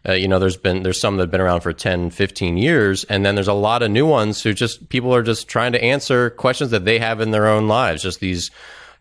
uh, 0.08 0.12
you 0.12 0.28
know, 0.28 0.38
there's 0.38 0.56
been 0.56 0.82
there's 0.82 1.00
some 1.00 1.16
that 1.16 1.24
have 1.24 1.30
been 1.30 1.42
around 1.42 1.60
for 1.60 1.72
10, 1.72 2.10
15 2.10 2.56
years, 2.56 3.04
and 3.04 3.24
then 3.24 3.34
there's 3.34 3.48
a 3.48 3.52
lot 3.52 3.82
of 3.82 3.90
new 3.90 4.06
ones 4.06 4.42
who 4.42 4.54
just 4.54 4.88
people 4.88 5.14
are 5.14 5.22
just 5.22 5.46
trying 5.46 5.72
to 5.72 5.82
answer 5.82 6.30
questions 6.30 6.70
that 6.70 6.86
they 6.86 6.98
have 6.98 7.20
in 7.20 7.32
their 7.32 7.46
own 7.46 7.68
lives. 7.68 8.02
Just 8.02 8.20
these, 8.20 8.50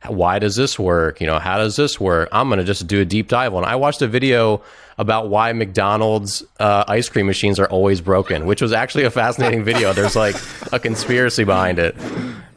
why 0.08 0.40
does 0.40 0.56
this 0.56 0.80
work? 0.80 1.20
You 1.20 1.28
know, 1.28 1.40
how 1.40 1.58
does 1.58 1.76
this 1.76 2.00
work? 2.00 2.30
I'm 2.32 2.48
going 2.48 2.60
to 2.60 2.66
just 2.66 2.88
do 2.88 3.02
a 3.02 3.06
deep 3.06 3.28
dive 3.28 3.54
on. 3.54 3.66
I 3.66 3.76
watched 3.76 4.02
a 4.02 4.08
video 4.08 4.62
about 4.98 5.30
why 5.30 5.54
McDonald's 5.54 6.44
uh, 6.60 6.84
ice 6.88 7.10
cream 7.10 7.26
machines 7.26 7.60
are 7.60 7.68
always 7.68 8.02
broken, 8.02 8.46
which 8.46 8.62
was 8.62 8.74
actually 8.74 9.06
a 9.06 9.12
fascinating 9.12 9.64
video. 9.64 9.94
There's 9.94 10.16
like 10.16 10.36
a 10.72 10.80
conspiracy 10.80 11.44
behind 11.44 11.80
it 11.80 11.96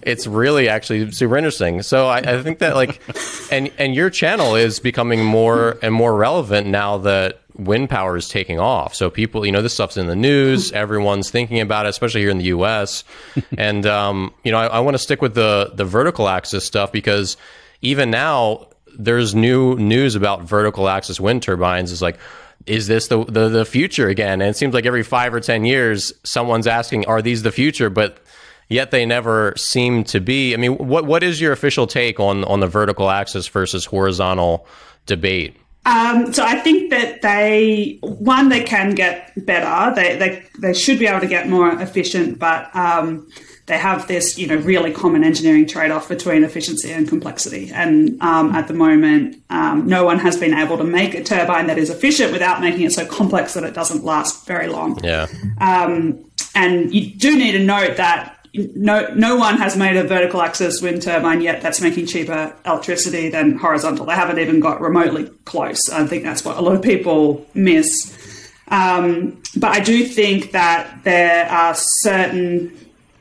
it's 0.02 0.26
really 0.26 0.68
actually 0.68 1.10
super 1.12 1.36
interesting. 1.36 1.82
So 1.82 2.08
I, 2.08 2.18
I, 2.18 2.42
think 2.42 2.58
that 2.58 2.74
like, 2.74 3.00
and 3.52 3.70
and 3.78 3.94
your 3.94 4.10
channel 4.10 4.56
is 4.56 4.80
becoming 4.80 5.24
more 5.24 5.78
and 5.82 5.94
more 5.94 6.14
relevant 6.16 6.66
now 6.66 6.98
that 6.98 7.41
wind 7.56 7.90
power 7.90 8.16
is 8.16 8.28
taking 8.28 8.58
off. 8.58 8.94
So 8.94 9.10
people, 9.10 9.44
you 9.44 9.52
know, 9.52 9.62
this 9.62 9.74
stuff's 9.74 9.96
in 9.96 10.06
the 10.06 10.16
news. 10.16 10.72
Everyone's 10.82 11.30
thinking 11.30 11.60
about 11.60 11.86
it, 11.86 11.90
especially 11.90 12.20
here 12.20 12.30
in 12.30 12.38
the 12.38 12.44
U.S. 12.44 13.04
and 13.58 13.86
um, 13.86 14.34
you 14.44 14.52
know, 14.52 14.58
I, 14.58 14.66
I 14.66 14.80
want 14.80 14.94
to 14.94 14.98
stick 14.98 15.22
with 15.22 15.34
the 15.34 15.72
the 15.74 15.84
vertical 15.84 16.28
axis 16.28 16.64
stuff 16.64 16.92
because 16.92 17.36
even 17.80 18.10
now 18.10 18.68
there's 18.98 19.34
new 19.34 19.76
news 19.76 20.14
about 20.14 20.42
vertical 20.42 20.88
axis 20.88 21.20
wind 21.20 21.42
turbines. 21.42 21.92
Is 21.92 22.02
like 22.02 22.18
is 22.66 22.86
this 22.86 23.08
the, 23.08 23.24
the, 23.24 23.48
the 23.48 23.64
future 23.64 24.08
again? 24.08 24.40
And 24.40 24.50
it 24.50 24.56
seems 24.56 24.74
like 24.74 24.86
every 24.86 25.02
five 25.02 25.34
or 25.34 25.40
ten 25.40 25.64
years, 25.64 26.12
someone's 26.24 26.66
asking, 26.66 27.06
"Are 27.06 27.22
these 27.22 27.42
the 27.42 27.52
future?" 27.52 27.90
But 27.90 28.18
yet 28.68 28.90
they 28.90 29.06
never 29.06 29.54
seem 29.56 30.04
to 30.04 30.20
be. 30.20 30.54
I 30.54 30.56
mean, 30.56 30.76
what 30.76 31.04
what 31.04 31.22
is 31.22 31.40
your 31.40 31.52
official 31.52 31.86
take 31.86 32.20
on 32.20 32.44
on 32.44 32.60
the 32.60 32.66
vertical 32.66 33.10
axis 33.10 33.46
versus 33.48 33.84
horizontal 33.84 34.66
debate? 35.06 35.56
Um, 35.84 36.32
so 36.32 36.44
I 36.44 36.60
think 36.60 36.90
that 36.90 37.22
they 37.22 37.98
one 38.02 38.48
they 38.48 38.62
can 38.62 38.94
get 38.94 39.32
better. 39.44 39.94
They 39.94 40.16
they 40.16 40.44
they 40.58 40.74
should 40.74 40.98
be 40.98 41.06
able 41.06 41.20
to 41.20 41.26
get 41.26 41.48
more 41.48 41.72
efficient, 41.80 42.38
but 42.38 42.74
um, 42.76 43.28
they 43.66 43.78
have 43.78 44.06
this 44.06 44.38
you 44.38 44.46
know 44.46 44.56
really 44.56 44.92
common 44.92 45.24
engineering 45.24 45.66
trade 45.66 45.90
off 45.90 46.08
between 46.08 46.44
efficiency 46.44 46.92
and 46.92 47.08
complexity. 47.08 47.72
And 47.72 48.20
um, 48.22 48.54
at 48.54 48.68
the 48.68 48.74
moment, 48.74 49.42
um, 49.50 49.86
no 49.86 50.04
one 50.04 50.20
has 50.20 50.36
been 50.36 50.54
able 50.54 50.78
to 50.78 50.84
make 50.84 51.14
a 51.14 51.24
turbine 51.24 51.66
that 51.66 51.78
is 51.78 51.90
efficient 51.90 52.32
without 52.32 52.60
making 52.60 52.82
it 52.82 52.92
so 52.92 53.04
complex 53.04 53.54
that 53.54 53.64
it 53.64 53.74
doesn't 53.74 54.04
last 54.04 54.46
very 54.46 54.68
long. 54.68 55.00
Yeah. 55.02 55.26
Um, 55.60 56.24
and 56.54 56.94
you 56.94 57.12
do 57.14 57.36
need 57.36 57.52
to 57.52 57.64
note 57.64 57.96
that 57.96 58.41
no 58.54 59.12
no 59.14 59.36
one 59.36 59.56
has 59.56 59.76
made 59.76 59.96
a 59.96 60.04
vertical 60.04 60.42
axis 60.42 60.82
wind 60.82 61.02
turbine 61.02 61.40
yet 61.40 61.62
that's 61.62 61.80
making 61.80 62.06
cheaper 62.06 62.54
electricity 62.66 63.28
than 63.28 63.56
horizontal. 63.56 64.04
They 64.06 64.14
haven't 64.14 64.38
even 64.38 64.60
got 64.60 64.80
remotely 64.80 65.30
close. 65.44 65.80
I 65.90 66.06
think 66.06 66.22
that's 66.22 66.44
what 66.44 66.56
a 66.56 66.60
lot 66.60 66.74
of 66.74 66.82
people 66.82 67.46
miss. 67.54 68.18
Um, 68.68 69.42
but 69.56 69.70
I 69.70 69.80
do 69.80 70.04
think 70.04 70.52
that 70.52 71.04
there 71.04 71.46
are 71.50 71.74
certain 71.74 72.76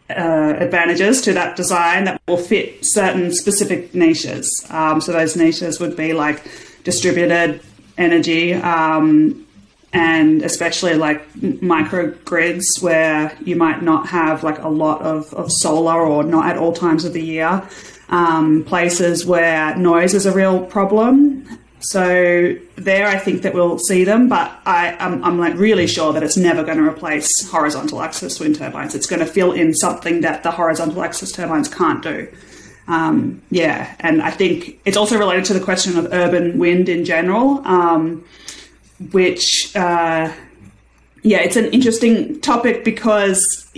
uh, 0.09 0.55
advantages 0.59 1.21
to 1.21 1.33
that 1.33 1.55
design 1.55 2.05
that 2.05 2.21
will 2.27 2.37
fit 2.37 2.85
certain 2.85 3.33
specific 3.33 3.93
niches. 3.95 4.65
Um, 4.69 5.01
so 5.01 5.11
those 5.11 5.35
niches 5.35 5.79
would 5.79 5.95
be 5.95 6.13
like 6.13 6.43
distributed 6.83 7.61
energy, 7.97 8.53
um, 8.53 9.45
and 9.93 10.41
especially 10.41 10.93
like 10.93 11.33
microgrids 11.33 12.81
where 12.81 13.37
you 13.43 13.55
might 13.55 13.81
not 13.81 14.07
have 14.07 14.43
like 14.43 14.59
a 14.59 14.69
lot 14.69 15.01
of, 15.01 15.33
of 15.33 15.51
solar 15.51 15.99
or 15.99 16.23
not 16.23 16.47
at 16.47 16.57
all 16.57 16.71
times 16.71 17.03
of 17.03 17.13
the 17.13 17.21
year. 17.21 17.67
Um, 18.09 18.63
places 18.65 19.25
where 19.25 19.75
noise 19.77 20.13
is 20.13 20.25
a 20.25 20.33
real 20.33 20.65
problem. 20.65 21.45
so 21.79 22.55
there, 22.75 23.07
I 23.07 23.17
think 23.17 23.41
that 23.43 23.53
we'll 23.53 23.79
see 23.79 24.03
them, 24.03 24.27
but 24.27 24.51
I, 24.65 24.95
I'm, 24.99 25.23
I'm 25.23 25.39
like 25.39 25.55
really 25.55 25.87
sure 25.87 26.11
that 26.13 26.21
it's 26.21 26.37
never 26.37 26.63
going 26.63 26.77
to 26.77 26.87
replace 26.87 27.49
horizontal 27.49 28.01
axis 28.01 28.39
wind 28.39 28.57
turbines. 28.57 28.95
It's 28.95 29.07
going 29.07 29.21
to 29.21 29.25
fill 29.25 29.53
in 29.53 29.73
something 29.73 30.21
that 30.21 30.43
the 30.43 30.51
horizontal 30.51 31.03
axis 31.03 31.31
turbines 31.31 31.69
can't 31.69 32.03
do. 32.03 32.27
Um, 32.87 33.41
yeah, 33.49 33.95
and 33.99 34.21
I 34.21 34.31
think 34.31 34.79
it's 34.85 34.97
also 34.97 35.17
related 35.17 35.45
to 35.45 35.53
the 35.53 35.59
question 35.59 35.97
of 35.97 36.11
urban 36.11 36.59
wind 36.59 36.89
in 36.89 37.05
general, 37.05 37.65
um, 37.65 38.25
which, 39.11 39.75
uh, 39.75 40.31
yeah, 41.23 41.39
it's 41.39 41.55
an 41.55 41.65
interesting 41.65 42.39
topic 42.41 42.83
because 42.83 43.71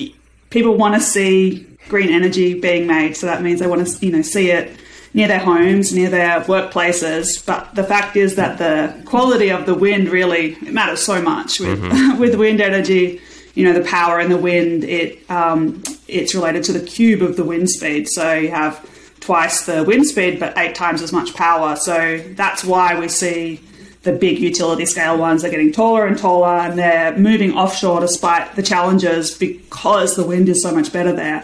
people 0.50 0.76
want 0.76 0.96
to 0.96 1.02
see 1.02 1.68
green 1.90 2.10
energy 2.10 2.60
being 2.60 2.88
made. 2.88 3.16
So 3.18 3.26
that 3.26 3.42
means 3.42 3.60
they 3.60 3.68
want 3.68 3.86
to, 3.86 4.06
you 4.06 4.12
know, 4.12 4.22
see 4.22 4.52
it 4.52 4.72
near 5.14 5.28
their 5.28 5.40
homes, 5.40 5.94
near 5.94 6.10
their 6.10 6.42
workplaces. 6.42 7.46
But 7.46 7.74
the 7.76 7.84
fact 7.84 8.16
is 8.16 8.36
that 8.36 8.58
the 8.58 9.04
quality 9.06 9.50
of 9.50 9.66
the 9.66 9.76
wind 9.76 10.10
really 10.10 10.56
matters 10.62 11.02
so 11.02 11.22
much 11.22 11.60
with 11.60 11.82
mm-hmm. 11.82 12.20
with 12.20 12.36
wind 12.36 12.62
energy. 12.62 13.22
You 13.56 13.66
know, 13.66 13.74
the 13.74 13.88
power 13.88 14.20
in 14.20 14.30
the 14.30 14.38
wind. 14.38 14.84
It 14.84 15.30
um, 15.30 15.84
it's 16.08 16.34
related 16.34 16.64
to 16.66 16.74
the 16.74 16.84
cube 16.84 17.22
of 17.22 17.38
the 17.38 17.44
wind 17.44 17.70
speed. 17.70 18.08
So 18.10 18.34
you 18.34 18.50
have 18.50 18.90
twice 19.20 19.66
the 19.66 19.84
wind 19.84 20.06
speed, 20.08 20.40
but 20.40 20.58
eight 20.58 20.76
times 20.76 21.02
as 21.02 21.14
much 21.14 21.34
power. 21.36 21.76
So 21.76 22.18
that's 22.36 22.64
why 22.64 23.00
we 23.00 23.08
see 23.08 23.62
the 24.04 24.12
big 24.12 24.40
utility 24.40 24.86
scale 24.86 25.18
ones 25.18 25.44
are 25.44 25.50
getting 25.50 25.72
taller 25.72 26.06
and 26.06 26.18
taller, 26.18 26.60
and 26.60 26.78
they're 26.78 27.18
moving 27.18 27.54
offshore 27.54 28.02
despite 28.02 28.56
the 28.56 28.64
challenges 28.64 29.38
because 29.38 30.16
the 30.16 30.26
wind 30.26 30.50
is 30.50 30.62
so 30.62 30.74
much 30.74 30.92
better 30.92 31.14
there. 31.14 31.44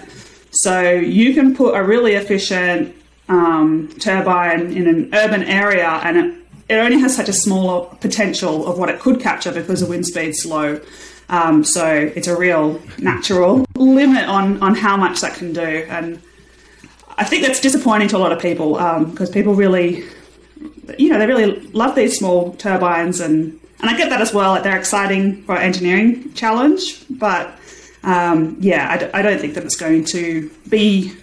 So 0.51 0.91
you 0.91 1.33
can 1.33 1.55
put 1.55 1.75
a 1.75 1.83
really 1.83 2.13
efficient 2.13 2.95
um, 3.27 3.89
turbine 3.99 4.73
in 4.73 4.87
an 4.87 5.09
urban 5.13 5.43
area, 5.43 5.87
and 6.03 6.17
it, 6.17 6.35
it 6.69 6.75
only 6.75 6.99
has 6.99 7.15
such 7.15 7.29
a 7.29 7.33
small 7.33 7.85
potential 8.01 8.67
of 8.67 8.77
what 8.77 8.89
it 8.89 8.99
could 8.99 9.19
capture 9.19 9.51
because 9.51 9.81
the 9.81 9.85
wind 9.85 10.05
speed's 10.05 10.41
slow. 10.41 10.81
Um, 11.29 11.63
so 11.63 12.11
it's 12.15 12.27
a 12.27 12.35
real 12.35 12.81
natural 12.97 13.65
limit 13.75 14.27
on 14.27 14.61
on 14.61 14.75
how 14.75 14.97
much 14.97 15.21
that 15.21 15.35
can 15.35 15.53
do, 15.53 15.61
and 15.61 16.19
I 17.19 17.25
think 17.25 17.45
that's 17.45 17.59
disappointing 17.59 18.07
to 18.09 18.17
a 18.17 18.19
lot 18.19 18.31
of 18.31 18.39
people 18.39 18.73
because 18.73 19.27
um, 19.27 19.33
people 19.33 19.53
really, 19.53 20.05
you 20.97 21.09
know, 21.09 21.19
they 21.19 21.27
really 21.27 21.59
love 21.71 21.95
these 21.95 22.17
small 22.17 22.53
turbines, 22.53 23.19
and 23.19 23.59
and 23.81 23.89
I 23.89 23.97
get 23.97 24.09
that 24.09 24.21
as 24.21 24.33
well. 24.33 24.51
Like 24.51 24.63
they're 24.63 24.77
exciting 24.77 25.43
for 25.43 25.57
engineering 25.57 26.33
challenge, 26.33 27.05
but 27.09 27.53
um, 28.03 28.57
yeah, 28.59 28.89
I 28.91 28.97
d- 28.97 29.09
I 29.13 29.21
don't 29.21 29.39
think 29.39 29.53
that 29.55 29.63
it's 29.63 29.75
going 29.75 30.05
to 30.05 30.49
be 30.69 31.13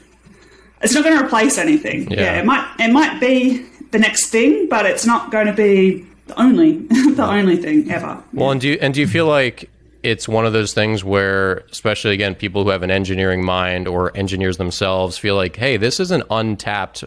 it's 0.83 0.95
not 0.95 1.05
going 1.05 1.19
to 1.19 1.25
replace 1.25 1.59
anything. 1.59 2.11
Yeah. 2.11 2.21
yeah. 2.21 2.41
it 2.41 2.45
might 2.45 2.75
it 2.79 2.93
might 2.93 3.21
be 3.21 3.67
the 3.91 3.99
next 3.99 4.29
thing, 4.29 4.69
but 4.69 4.87
it's 4.87 5.07
not 5.07 5.31
going 5.31 5.47
to 5.47 5.53
be 5.53 6.07
the 6.27 6.41
only 6.41 6.79
the 7.15 7.27
only 7.27 7.57
thing 7.57 7.91
ever. 7.91 8.23
Well, 8.33 8.51
and 8.51 8.61
do 8.61 8.69
you, 8.69 8.79
and 8.81 8.93
do 8.95 9.01
you 9.01 9.07
feel 9.07 9.27
like 9.27 9.71
it's 10.03 10.29
one 10.29 10.47
of 10.47 10.53
those 10.53 10.73
things 10.73 11.03
where, 11.03 11.65
especially 11.73 12.15
again, 12.15 12.35
people 12.35 12.63
who 12.63 12.71
have 12.71 12.83
an 12.83 12.91
engineering 12.91 13.45
mind 13.45 13.89
or 13.89 14.17
engineers 14.17 14.57
themselves 14.57 15.19
feel 15.19 15.35
like, 15.35 15.57
hey, 15.57 15.77
this 15.77 15.99
is 15.99 16.11
an 16.11 16.23
untapped. 16.31 17.05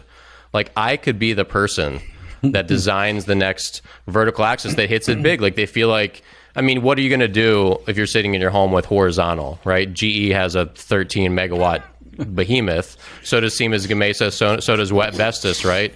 Like 0.52 0.70
I 0.76 0.96
could 0.96 1.18
be 1.18 1.32
the 1.32 1.44
person 1.44 2.00
that 2.42 2.66
designs 2.66 3.24
the 3.24 3.34
next 3.34 3.82
vertical 4.06 4.44
axis 4.44 4.74
that 4.74 4.88
hits 4.88 5.08
it 5.08 5.22
big. 5.22 5.40
Like 5.40 5.56
they 5.56 5.66
feel 5.66 5.88
like. 5.88 6.22
I 6.56 6.62
mean, 6.62 6.82
what 6.82 6.98
are 6.98 7.00
you 7.00 7.08
going 7.08 7.20
to 7.20 7.28
do 7.28 7.78
if 7.86 7.96
you're 7.96 8.08
sitting 8.08 8.34
in 8.34 8.40
your 8.40 8.50
home 8.50 8.72
with 8.72 8.84
horizontal, 8.84 9.60
right? 9.64 9.90
GE 9.94 10.32
has 10.32 10.56
a 10.56 10.66
13 10.66 11.30
megawatt 11.30 11.84
behemoth. 12.24 12.96
So 13.22 13.40
does 13.40 13.56
Siemens 13.56 13.86
Gamesa. 13.86 14.32
So, 14.32 14.60
so 14.60 14.76
does 14.76 14.90
Vestas, 14.90 15.64
right? 15.64 15.94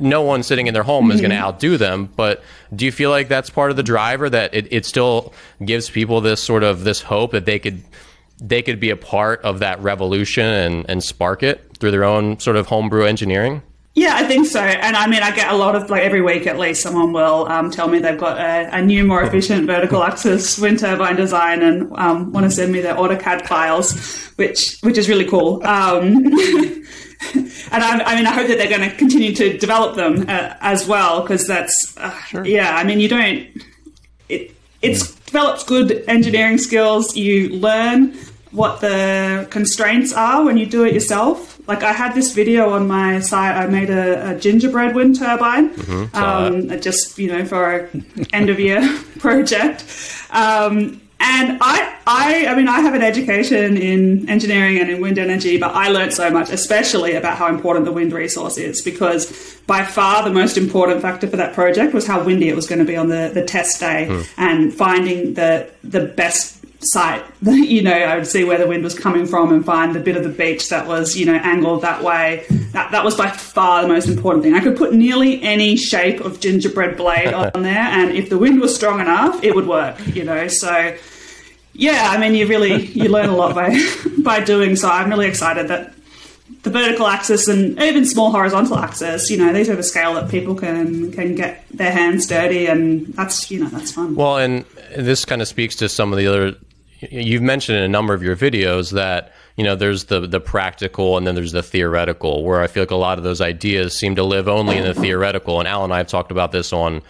No 0.00 0.22
one 0.22 0.42
sitting 0.42 0.66
in 0.66 0.74
their 0.74 0.82
home 0.82 1.10
is 1.10 1.20
going 1.20 1.30
to 1.30 1.36
mm-hmm. 1.36 1.44
outdo 1.44 1.76
them. 1.76 2.10
But 2.16 2.42
do 2.74 2.84
you 2.84 2.92
feel 2.92 3.10
like 3.10 3.28
that's 3.28 3.50
part 3.50 3.70
of 3.70 3.76
the 3.76 3.82
driver 3.82 4.30
that 4.30 4.54
it, 4.54 4.72
it 4.72 4.86
still 4.86 5.32
gives 5.64 5.90
people 5.90 6.20
this 6.20 6.42
sort 6.42 6.62
of 6.62 6.84
this 6.84 7.02
hope 7.02 7.32
that 7.32 7.44
they 7.44 7.58
could 7.58 7.82
they 8.40 8.62
could 8.62 8.80
be 8.80 8.90
a 8.90 8.96
part 8.96 9.40
of 9.42 9.60
that 9.60 9.80
revolution 9.80 10.44
and, 10.44 10.90
and 10.90 11.04
spark 11.04 11.42
it 11.42 11.76
through 11.78 11.92
their 11.92 12.04
own 12.04 12.38
sort 12.40 12.56
of 12.56 12.66
homebrew 12.66 13.04
engineering? 13.04 13.62
Yeah, 13.96 14.16
I 14.16 14.24
think 14.24 14.46
so. 14.46 14.60
And 14.60 14.96
I 14.96 15.06
mean, 15.06 15.22
I 15.22 15.30
get 15.34 15.52
a 15.52 15.56
lot 15.56 15.76
of 15.76 15.88
like 15.88 16.02
every 16.02 16.20
week 16.20 16.48
at 16.48 16.58
least, 16.58 16.82
someone 16.82 17.12
will 17.12 17.46
um, 17.46 17.70
tell 17.70 17.86
me 17.86 18.00
they've 18.00 18.18
got 18.18 18.38
a, 18.38 18.78
a, 18.78 18.82
new, 18.82 19.04
more 19.04 19.22
efficient 19.22 19.66
vertical 19.66 20.02
axis 20.02 20.58
wind 20.58 20.80
turbine 20.80 21.14
design 21.14 21.62
and 21.62 21.92
um, 21.96 22.32
want 22.32 22.44
to 22.44 22.50
send 22.50 22.72
me 22.72 22.80
their 22.80 22.96
AutoCAD 22.96 23.46
files, 23.46 24.32
which 24.34 24.78
which 24.80 24.98
is 24.98 25.08
really 25.08 25.26
cool. 25.26 25.64
Um, 25.64 26.24
and 27.34 27.84
I, 27.84 28.02
I, 28.04 28.16
mean, 28.16 28.26
I 28.26 28.32
hope 28.32 28.48
that 28.48 28.58
they're 28.58 28.68
going 28.68 28.90
to 28.90 28.96
continue 28.96 29.32
to 29.36 29.56
develop 29.58 29.94
them 29.94 30.28
uh, 30.28 30.54
as 30.60 30.88
well 30.88 31.20
because 31.22 31.46
that's 31.46 31.96
uh, 31.96 32.18
sure. 32.22 32.44
yeah. 32.44 32.76
I 32.76 32.82
mean, 32.82 32.98
you 32.98 33.08
don't 33.08 33.46
it 34.28 34.56
it's 34.82 35.14
develops 35.14 35.62
good 35.62 36.02
engineering 36.08 36.58
skills. 36.58 37.16
You 37.16 37.50
learn 37.50 38.16
what 38.54 38.80
the 38.80 39.46
constraints 39.50 40.12
are 40.12 40.44
when 40.44 40.56
you 40.56 40.66
do 40.66 40.84
it 40.84 40.94
yourself 40.94 41.54
like 41.66 41.82
I 41.82 41.92
had 41.92 42.14
this 42.14 42.32
video 42.32 42.70
on 42.70 42.86
my 42.86 43.20
site. 43.20 43.56
I 43.56 43.66
made 43.66 43.90
a, 43.90 44.30
a 44.30 44.38
gingerbread 44.38 44.94
wind 44.94 45.18
turbine, 45.18 45.74
mm-hmm, 45.74 46.16
um, 46.16 46.80
just 46.80 47.18
you 47.18 47.28
know 47.28 47.44
for 47.44 47.76
an 47.78 48.26
end 48.32 48.50
of 48.50 48.60
year 48.60 48.80
project. 49.18 49.84
Um, 50.30 51.00
and 51.20 51.58
I, 51.62 51.96
I, 52.06 52.46
I 52.48 52.54
mean, 52.54 52.68
I 52.68 52.80
have 52.80 52.92
an 52.92 53.00
education 53.00 53.78
in 53.78 54.28
engineering 54.28 54.78
and 54.78 54.90
in 54.90 55.00
wind 55.00 55.18
energy, 55.18 55.56
but 55.56 55.74
I 55.74 55.88
learned 55.88 56.12
so 56.12 56.28
much, 56.28 56.50
especially 56.50 57.14
about 57.14 57.38
how 57.38 57.46
important 57.46 57.86
the 57.86 57.92
wind 57.92 58.12
resource 58.12 58.58
is, 58.58 58.82
because 58.82 59.56
by 59.66 59.84
far 59.84 60.22
the 60.22 60.34
most 60.34 60.58
important 60.58 61.00
factor 61.00 61.26
for 61.26 61.38
that 61.38 61.54
project 61.54 61.94
was 61.94 62.06
how 62.06 62.22
windy 62.22 62.50
it 62.50 62.56
was 62.56 62.66
going 62.66 62.80
to 62.80 62.84
be 62.84 62.96
on 62.96 63.08
the, 63.08 63.30
the 63.32 63.42
test 63.42 63.80
day, 63.80 64.06
mm. 64.10 64.28
and 64.36 64.74
finding 64.74 65.32
the 65.34 65.70
the 65.82 66.04
best 66.04 66.63
site, 66.80 67.24
you 67.42 67.82
know, 67.82 67.92
I 67.92 68.16
would 68.16 68.26
see 68.26 68.44
where 68.44 68.58
the 68.58 68.66
wind 68.66 68.84
was 68.84 68.98
coming 68.98 69.26
from 69.26 69.52
and 69.52 69.64
find 69.64 69.94
the 69.94 70.00
bit 70.00 70.16
of 70.16 70.22
the 70.22 70.28
beach 70.28 70.68
that 70.68 70.86
was, 70.86 71.16
you 71.16 71.26
know, 71.26 71.34
angled 71.34 71.82
that 71.82 72.02
way. 72.02 72.44
That, 72.72 72.92
that 72.92 73.04
was 73.04 73.16
by 73.16 73.30
far 73.30 73.82
the 73.82 73.88
most 73.88 74.08
important 74.08 74.44
thing. 74.44 74.54
I 74.54 74.60
could 74.60 74.76
put 74.76 74.92
nearly 74.92 75.42
any 75.42 75.76
shape 75.76 76.20
of 76.20 76.40
gingerbread 76.40 76.96
blade 76.96 77.32
on 77.54 77.62
there, 77.62 77.74
and 77.74 78.10
if 78.12 78.28
the 78.28 78.38
wind 78.38 78.60
was 78.60 78.74
strong 78.74 79.00
enough, 79.00 79.42
it 79.42 79.54
would 79.54 79.66
work, 79.66 79.98
you 80.14 80.24
know. 80.24 80.48
So, 80.48 80.96
yeah, 81.72 82.08
I 82.10 82.18
mean, 82.18 82.34
you 82.34 82.46
really 82.46 82.86
you 82.86 83.08
learn 83.08 83.28
a 83.28 83.36
lot 83.36 83.54
by 83.54 83.78
by 84.18 84.40
doing 84.40 84.76
so. 84.76 84.88
I'm 84.88 85.10
really 85.10 85.26
excited 85.26 85.68
that 85.68 85.93
the 86.62 86.70
vertical 86.70 87.06
axis 87.06 87.48
and 87.48 87.80
even 87.80 88.04
small 88.04 88.30
horizontal 88.30 88.78
axis, 88.78 89.30
you 89.30 89.36
know, 89.36 89.52
these 89.52 89.68
are 89.68 89.76
the 89.76 89.82
scale 89.82 90.14
that 90.14 90.30
people 90.30 90.54
can 90.54 91.10
can 91.12 91.34
get 91.34 91.64
their 91.70 91.92
hands 91.92 92.26
dirty, 92.26 92.66
and 92.66 93.06
that's 93.14 93.50
you 93.50 93.60
know 93.60 93.68
that's 93.68 93.92
fun. 93.92 94.14
Well, 94.14 94.38
and 94.38 94.64
this 94.96 95.24
kind 95.24 95.40
of 95.40 95.48
speaks 95.48 95.76
to 95.76 95.88
some 95.88 96.12
of 96.12 96.18
the 96.18 96.26
other 96.26 96.56
you've 97.10 97.42
mentioned 97.42 97.78
in 97.78 97.84
a 97.84 97.88
number 97.88 98.14
of 98.14 98.22
your 98.22 98.36
videos 98.36 98.92
that 98.92 99.32
you 99.56 99.64
know 99.64 99.74
there's 99.74 100.04
the 100.04 100.20
the 100.20 100.40
practical 100.40 101.16
and 101.16 101.26
then 101.26 101.34
there's 101.34 101.52
the 101.52 101.62
theoretical 101.62 102.44
where 102.44 102.60
i 102.60 102.66
feel 102.66 102.82
like 102.82 102.90
a 102.90 102.96
lot 102.96 103.18
of 103.18 103.24
those 103.24 103.40
ideas 103.40 103.96
seem 103.96 104.14
to 104.16 104.22
live 104.22 104.48
only 104.48 104.76
in 104.76 104.84
the 104.84 104.94
theoretical 104.94 105.58
and 105.58 105.68
al 105.68 105.84
and 105.84 105.92
i 105.92 105.98
have 105.98 106.06
talked 106.06 106.30
about 106.30 106.52
this 106.52 106.72
on 106.72 107.02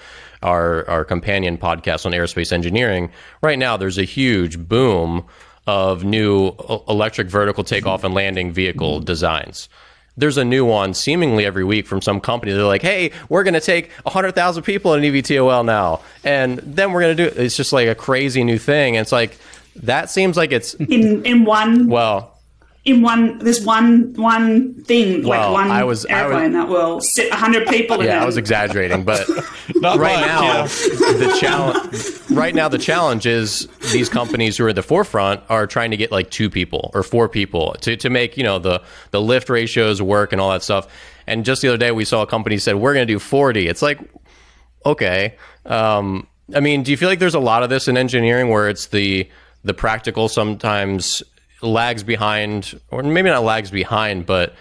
our 0.42 0.88
our 0.88 1.04
companion 1.04 1.56
podcast 1.56 2.06
on 2.06 2.12
aerospace 2.12 2.52
engineering 2.52 3.10
right 3.42 3.58
now 3.58 3.76
there's 3.76 3.98
a 3.98 4.04
huge 4.04 4.58
boom 4.58 5.24
of 5.66 6.04
new 6.04 6.52
electric 6.88 7.28
vertical 7.28 7.64
takeoff 7.64 8.04
and 8.04 8.14
landing 8.14 8.52
vehicle 8.52 9.00
designs 9.00 9.68
there's 10.16 10.38
a 10.38 10.44
new 10.44 10.64
one 10.64 10.94
seemingly 10.94 11.44
every 11.44 11.64
week 11.64 11.86
from 11.86 12.00
some 12.00 12.20
company. 12.20 12.52
They're 12.52 12.64
like, 12.64 12.82
"Hey, 12.82 13.10
we're 13.28 13.42
going 13.42 13.54
to 13.54 13.60
take 13.60 13.90
100,000 14.04 14.62
people 14.62 14.94
in 14.94 15.04
an 15.04 15.12
eVTOL 15.12 15.64
now, 15.64 16.00
and 16.22 16.58
then 16.58 16.92
we're 16.92 17.00
going 17.00 17.16
to 17.16 17.22
do." 17.24 17.28
It. 17.28 17.44
It's 17.44 17.56
just 17.56 17.72
like 17.72 17.88
a 17.88 17.94
crazy 17.94 18.44
new 18.44 18.58
thing. 18.58 18.96
And 18.96 19.02
it's 19.02 19.12
like 19.12 19.36
that 19.76 20.10
seems 20.10 20.36
like 20.36 20.52
it's 20.52 20.74
in 20.74 21.24
in 21.24 21.44
one. 21.44 21.88
Well, 21.88 22.33
in 22.84 23.00
one 23.00 23.38
there's 23.38 23.64
one 23.64 24.12
one 24.14 24.74
thing 24.84 25.26
well, 25.26 25.52
like 25.52 25.62
one 25.62 25.70
I 25.70 25.84
was, 25.84 26.04
airplane 26.04 26.54
I 26.54 26.64
was, 26.64 26.68
that 26.68 26.68
will 26.68 27.00
sit 27.00 27.30
100 27.30 27.66
people 27.68 28.00
in 28.00 28.06
yeah 28.06 28.22
i 28.22 28.26
was 28.26 28.36
exaggerating 28.36 29.04
but 29.04 29.26
right 29.28 29.82
much, 29.82 30.00
now 30.00 30.42
yeah. 30.42 30.66
the 30.66 31.36
challenge 31.40 32.30
right 32.30 32.54
now 32.54 32.68
the 32.68 32.78
challenge 32.78 33.26
is 33.26 33.68
these 33.92 34.08
companies 34.08 34.56
who 34.56 34.66
are 34.66 34.68
at 34.70 34.74
the 34.74 34.82
forefront 34.82 35.40
are 35.48 35.66
trying 35.66 35.90
to 35.90 35.96
get 35.96 36.12
like 36.12 36.30
two 36.30 36.50
people 36.50 36.90
or 36.94 37.02
four 37.02 37.28
people 37.28 37.74
to, 37.80 37.96
to 37.96 38.10
make 38.10 38.36
you 38.36 38.44
know 38.44 38.58
the 38.58 38.82
the 39.12 39.20
lift 39.20 39.48
ratios 39.48 40.02
work 40.02 40.32
and 40.32 40.40
all 40.40 40.50
that 40.50 40.62
stuff. 40.62 40.86
And 41.26 41.44
just 41.44 41.62
the 41.62 41.68
other 41.68 41.78
day 41.78 41.90
we 41.90 42.04
saw 42.04 42.22
a 42.22 42.26
company 42.26 42.58
said 42.58 42.76
we're 42.76 42.92
going 42.92 43.06
to 43.06 43.12
do 43.12 43.18
40 43.18 43.66
it's 43.66 43.80
like 43.80 43.98
okay 44.84 45.36
um, 45.64 46.26
i 46.54 46.60
mean 46.60 46.82
do 46.82 46.90
you 46.90 46.96
feel 46.96 47.08
like 47.08 47.18
there's 47.18 47.34
a 47.34 47.40
lot 47.40 47.62
of 47.62 47.70
this 47.70 47.88
in 47.88 47.96
engineering 47.96 48.50
where 48.50 48.68
it's 48.68 48.88
the 48.88 49.28
the 49.62 49.72
practical 49.72 50.28
sometimes 50.28 51.22
lags 51.64 52.02
behind, 52.02 52.80
or 52.90 53.02
maybe 53.02 53.30
not 53.30 53.42
lags 53.42 53.70
behind, 53.70 54.26
but 54.26 54.54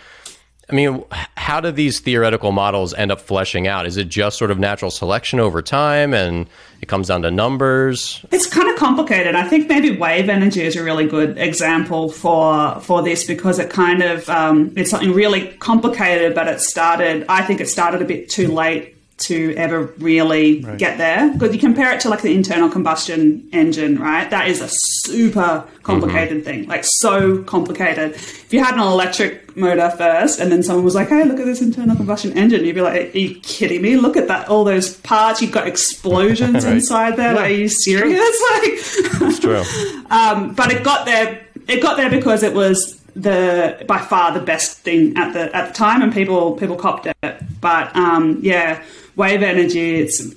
I 0.70 0.76
mean, 0.76 1.04
how 1.36 1.60
do 1.60 1.72
these 1.72 2.00
theoretical 2.00 2.52
models 2.52 2.94
end 2.94 3.12
up 3.12 3.20
fleshing 3.20 3.68
out? 3.68 3.86
Is 3.86 3.98
it 3.98 4.06
just 4.06 4.38
sort 4.38 4.50
of 4.50 4.60
natural 4.60 4.92
selection 4.92 5.40
over 5.40 5.62
time 5.62 6.14
and 6.14 6.48
it 6.82 6.88
comes 6.88 7.10
down 7.10 7.22
to 7.24 7.32
numbers? 7.32 8.26
It's 8.32 8.48
kind 8.48 8.70
of 8.70 8.78
complicated. 8.78 9.36
I 9.36 9.48
think 9.48 9.68
maybe 9.68 9.96
wave 9.96 10.30
energy 10.30 10.62
is 10.62 10.78
a 10.78 10.84
really 10.84 11.06
good 11.06 11.38
example 11.38 12.10
for 12.10 12.80
for 12.80 13.04
this 13.04 13.26
because 13.26 13.60
it 13.60 13.70
kind 13.70 14.02
of 14.02 14.30
um, 14.30 14.72
it's 14.78 14.90
something 14.90 15.12
really 15.12 15.48
complicated, 15.58 16.34
but 16.34 16.48
it 16.48 16.62
started. 16.62 17.26
I 17.28 17.44
think 17.44 17.60
it 17.60 17.68
started 17.68 18.02
a 18.02 18.06
bit 18.06 18.30
too 18.30 18.48
late 18.48 18.93
to 19.26 19.54
ever 19.56 19.84
really 19.98 20.62
right. 20.62 20.78
get 20.78 20.98
there. 20.98 21.32
Because 21.34 21.54
you 21.54 21.60
compare 21.60 21.94
it 21.94 22.00
to 22.02 22.10
like 22.10 22.22
the 22.22 22.34
internal 22.34 22.70
combustion 22.70 23.48
engine, 23.52 24.00
right? 24.00 24.30
That 24.30 24.48
is 24.48 24.62
a 24.62 24.70
super 24.72 25.68
complicated 25.84 26.38
mm-hmm. 26.38 26.46
thing, 26.46 26.68
like 26.68 26.84
so 26.86 27.44
complicated. 27.44 28.12
If 28.12 28.54
you 28.54 28.64
had 28.64 28.74
an 28.76 28.82
electric 28.82 29.56
motor 29.56 29.90
first 29.92 30.40
and 30.40 30.52
then 30.52 30.64
someone 30.64 30.86
was 30.86 30.96
like, 30.96 31.10
hey, 31.10 31.24
look 31.24 31.40
at 31.40 31.46
this 31.46 31.62
internal 31.62 31.96
combustion 31.96 32.38
engine, 32.38 32.66
you'd 32.66 32.76
be 32.76 32.82
like, 32.82 33.14
are 33.14 33.18
you 33.18 33.40
kidding 33.42 33.82
me? 33.82 33.98
Look 33.98 34.18
at 34.18 34.28
that, 34.28 34.50
all 34.50 34.64
those 34.64 34.98
parts, 34.98 35.42
you've 35.42 35.52
got 35.52 35.68
explosions 35.68 36.66
right. 36.66 36.74
inside 36.74 37.18
there. 37.18 37.34
Yeah. 37.34 37.40
Like, 37.40 37.52
are 37.52 37.56
you 37.56 37.70
serious? 37.70 38.24
Like, 38.54 38.64
it's 38.66 39.40
true. 39.40 39.64
um, 40.12 40.54
but 40.54 40.72
it 40.72 40.84
got 40.84 41.06
there, 41.06 41.46
it 41.68 41.82
got 41.82 41.98
there 41.98 42.10
because 42.10 42.44
it 42.44 42.54
was 42.54 43.02
the 43.16 43.84
by 43.88 44.00
far 44.00 44.34
the 44.34 44.40
best 44.40 44.80
thing 44.80 45.16
at 45.18 45.34
the 45.34 45.56
at 45.56 45.68
the 45.68 45.74
time, 45.74 46.02
and 46.02 46.14
people 46.14 46.54
people 46.54 46.76
copped 46.76 47.08
it. 47.08 47.44
But 47.62 47.96
um, 47.96 48.40
yeah, 48.42 48.84
wave 49.16 49.44
energy, 49.44 49.96
it's 50.02 50.34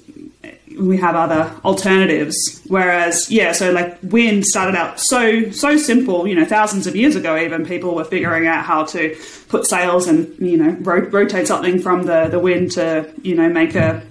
we 0.78 0.98
have 0.98 1.14
other 1.14 1.54
alternatives. 1.64 2.62
Whereas 2.68 3.30
yeah, 3.30 3.52
so 3.52 3.72
like 3.72 3.98
wind 4.02 4.44
started 4.44 4.76
out 4.76 5.00
so 5.00 5.50
so 5.50 5.76
simple. 5.76 6.26
You 6.26 6.34
know, 6.34 6.44
thousands 6.44 6.86
of 6.86 6.94
years 6.94 7.16
ago, 7.16 7.38
even 7.38 7.64
people 7.64 7.94
were 7.94 8.04
figuring 8.04 8.46
out 8.46 8.64
how 8.64 8.84
to 8.86 9.16
put 9.48 9.66
sails 9.66 10.06
and 10.06 10.36
you 10.38 10.56
know 10.56 10.70
ro- 10.80 11.08
rotate 11.08 11.46
something 11.46 11.80
from 11.80 12.04
the 12.04 12.28
the 12.28 12.38
wind 12.38 12.72
to 12.72 13.10
you 13.22 13.34
know 13.34 13.48
make 13.48 13.74
a 13.74 14.02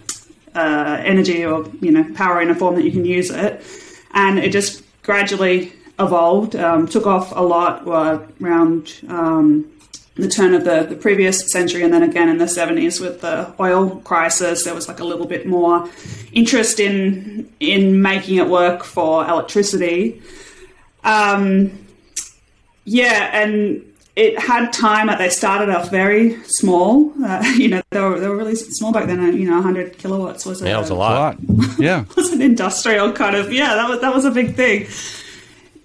uh, 0.56 1.02
energy 1.04 1.46
or 1.46 1.70
you 1.82 1.92
know 1.92 2.04
power 2.14 2.42
in 2.42 2.50
a 2.50 2.56
form 2.56 2.76
that 2.76 2.84
you 2.84 2.92
can 2.92 3.06
use 3.06 3.30
it, 3.30 3.64
and 4.12 4.40
it 4.40 4.52
just 4.52 4.84
gradually 5.04 5.72
evolved, 6.00 6.56
um, 6.56 6.88
took 6.88 7.06
off 7.06 7.32
a 7.36 7.42
lot 7.42 7.88
uh, 7.88 8.20
around 8.42 9.02
um, 9.08 9.66
the 10.16 10.30
turn 10.30 10.54
of 10.54 10.64
the, 10.64 10.84
the 10.84 10.96
previous 10.96 11.52
century, 11.52 11.84
and 11.84 11.94
then 11.94 12.02
again 12.02 12.30
in 12.30 12.38
the 12.38 12.46
70s 12.46 13.02
with 13.02 13.22
the 13.22 13.54
oil 13.60 13.98
crisis, 14.02 14.64
there 14.64 14.74
was 14.74 14.88
like 14.88 15.00
a 15.00 15.04
little 15.04 15.28
bit 15.28 15.46
more 15.46 15.90
interest 16.32 16.80
in 16.80 17.52
in 17.60 18.02
making 18.02 18.38
it 18.38 18.48
work 18.48 18.84
for 18.84 19.28
electricity. 19.28 20.22
Um, 21.04 21.86
yeah, 22.86 23.30
and 23.34 23.84
it 24.16 24.40
had 24.40 24.72
time. 24.72 25.08
That 25.08 25.18
they 25.18 25.30
started 25.30 25.70
off 25.70 25.92
very 25.92 26.42
small. 26.46 27.14
Uh, 27.24 27.44
you 27.58 27.68
know, 27.68 27.82
they 27.90 28.00
were, 28.00 28.20
they 28.20 28.30
were 28.30 28.38
really 28.38 28.56
small 28.56 28.94
back 28.94 29.08
then. 29.08 29.22
You 29.38 29.50
know, 29.50 29.56
100 29.56 29.98
kilowatts 29.98 30.46
was 30.46 30.62
a, 30.62 30.66
yeah, 30.66 30.78
it 30.78 30.80
was 30.80 30.90
a 30.92 30.96
lot. 30.96 31.38
Yeah, 31.78 32.04
it 32.04 32.16
was 32.16 32.32
an 32.32 32.42
industrial 32.42 33.12
kind 33.12 33.36
of 33.36 33.52
yeah. 33.52 33.76
That 33.76 33.90
was 33.90 34.00
that 34.00 34.14
was 34.16 34.24
a 34.24 34.32
big 34.32 34.56
thing. 34.56 34.88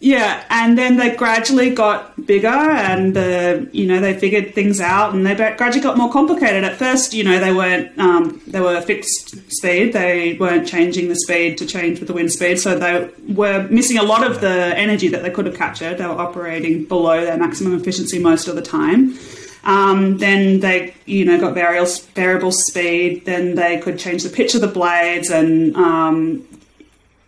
Yeah, 0.03 0.43
and 0.49 0.79
then 0.79 0.97
they 0.97 1.15
gradually 1.15 1.75
got 1.75 2.27
bigger, 2.27 2.49
and 2.49 3.15
uh, 3.15 3.67
you 3.71 3.87
know 3.87 4.01
they 4.01 4.19
figured 4.19 4.55
things 4.55 4.81
out, 4.81 5.15
and 5.15 5.27
they 5.27 5.35
gradually 5.35 5.83
got 5.83 5.99
more 5.99 6.11
complicated. 6.11 6.65
At 6.65 6.77
first, 6.77 7.13
you 7.13 7.23
know 7.23 7.39
they 7.39 7.53
weren't 7.53 7.99
um, 7.99 8.41
they 8.47 8.61
were 8.61 8.81
fixed 8.81 9.53
speed; 9.53 9.93
they 9.93 10.39
weren't 10.41 10.67
changing 10.67 11.09
the 11.09 11.17
speed 11.17 11.59
to 11.59 11.67
change 11.67 11.99
with 11.99 12.09
the 12.09 12.15
wind 12.15 12.33
speed, 12.33 12.59
so 12.59 12.79
they 12.79 13.11
were 13.29 13.69
missing 13.69 13.99
a 13.99 14.03
lot 14.03 14.27
of 14.27 14.41
the 14.41 14.73
energy 14.75 15.09
that 15.09 15.23
they 15.23 15.31
could 15.31 15.45
have 15.45 15.57
captured. 15.57 15.99
They 15.99 16.07
were 16.07 16.19
operating 16.19 16.87
below 16.87 17.23
their 17.23 17.37
maximum 17.37 17.79
efficiency 17.79 18.19
most 18.19 18.49
of 18.49 18.57
the 18.57 18.63
time. 18.63 19.19
Um, 19.65 20.17
then 20.17 20.61
they, 20.61 20.95
you 21.05 21.27
know, 21.27 21.39
got 21.39 21.53
variable 21.53 21.91
variable 22.15 22.53
speed. 22.53 23.27
Then 23.27 23.55
they 23.55 23.79
could 23.79 23.99
change 23.99 24.23
the 24.23 24.31
pitch 24.31 24.55
of 24.55 24.63
the 24.63 24.69
blades, 24.69 25.29
and 25.29 25.77
um, 25.77 26.47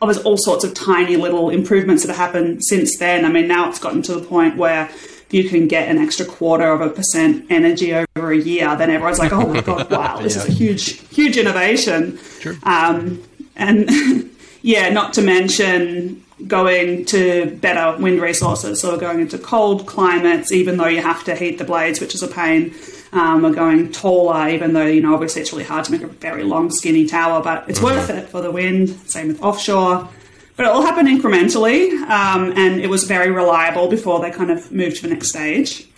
oh, 0.03 0.07
there's 0.07 0.25
all 0.25 0.37
sorts 0.37 0.65
of 0.65 0.75
tiny 0.75 1.17
little 1.17 1.49
improvements 1.49 2.03
that 2.03 2.09
have 2.09 2.17
happened 2.17 2.65
since 2.65 2.99
then. 2.99 3.25
I 3.25 3.29
mean, 3.29 3.47
now 3.47 3.69
it's 3.69 3.79
gotten 3.79 4.03
to 4.03 4.15
the 4.15 4.21
point 4.21 4.57
where 4.57 4.91
you 5.31 5.49
can 5.49 5.69
get 5.69 5.89
an 5.89 5.97
extra 5.97 6.27
quarter 6.27 6.71
of 6.73 6.81
a 6.81 6.91
percent 6.91 7.47
energy 7.51 7.95
over 7.95 8.33
a 8.33 8.37
year, 8.37 8.77
then 8.77 8.91
everyone's 8.91 9.19
like, 9.19 9.33
oh 9.33 9.47
my 9.47 9.61
God, 9.61 9.91
wow, 9.91 10.19
this 10.19 10.37
yeah. 10.37 10.43
is 10.43 10.49
a 10.49 10.53
huge, 10.53 11.09
huge 11.09 11.37
innovation. 11.37 12.19
Sure. 12.41 12.57
Um, 12.65 13.23
and 13.57 13.89
yeah, 14.63 14.91
not 14.91 15.15
to 15.15 15.23
mention 15.23 16.22
going 16.47 17.05
to 17.07 17.59
better 17.61 18.01
wind 18.01 18.21
resources. 18.21 18.81
So 18.81 18.93
we're 18.93 19.01
going 19.01 19.21
into 19.21 19.39
cold 19.39 19.87
climates, 19.87 20.53
even 20.53 20.77
though 20.77 20.87
you 20.87 21.03
have 21.03 21.25
to 21.25 21.35
heat 21.35 21.59
the 21.59 21.65
blades, 21.65 22.01
which 22.01 22.15
is 22.15 22.23
a 22.23 22.29
pain 22.29 22.75
um, 23.13 23.45
are 23.45 23.53
going 23.53 23.93
taller, 23.93 24.49
even 24.49 24.73
though, 24.73 24.87
you 24.87 25.03
know, 25.03 25.15
obviously 25.15 25.43
it's 25.43 25.53
really 25.53 25.65
hard 25.65 25.85
to 25.85 25.93
make 25.93 26.03
a 26.03 26.07
very 26.07 26.45
long, 26.45 26.71
skinny 26.71 27.07
tower, 27.07 27.43
but 27.43 27.69
it's 27.69 27.79
mm-hmm. 27.79 27.97
worth 27.97 28.11
it 28.11 28.29
for 28.29 28.41
the 28.41 28.51
wind. 28.51 28.89
Same 29.07 29.29
with 29.29 29.43
offshore. 29.43 30.09
But 30.57 30.67
it 30.67 30.69
all 30.69 30.83
happened 30.83 31.09
incrementally, 31.09 31.93
um, 32.09 32.53
and 32.57 32.81
it 32.81 32.89
was 32.89 33.05
very 33.05 33.31
reliable 33.31 33.89
before 33.89 34.21
they 34.21 34.31
kind 34.31 34.51
of 34.51 34.71
moved 34.71 34.97
to 34.97 35.03
the 35.03 35.09
next 35.09 35.29
stage. 35.29 35.89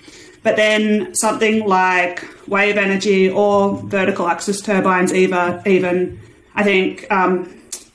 But 0.43 0.57
then 0.57 1.15
something 1.15 1.67
like 1.67 2.29
wave 2.47 2.77
energy 2.77 3.31
or 3.31 3.77
vertical 3.83 4.29
axis 4.29 4.61
turbines, 4.61 5.13
even, 5.13 5.61
even 5.67 6.21
I 6.55 6.63
think 6.63 7.11
um, 7.11 7.53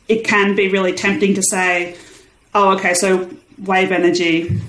it 0.08 0.26
can 0.26 0.56
be 0.56 0.68
really 0.68 0.94
tempting 0.94 1.36
to 1.36 1.44
say, 1.44 1.96
oh, 2.54 2.72
okay, 2.78 2.94
so 2.94 3.30
wave 3.58 3.92
energy 3.92 4.60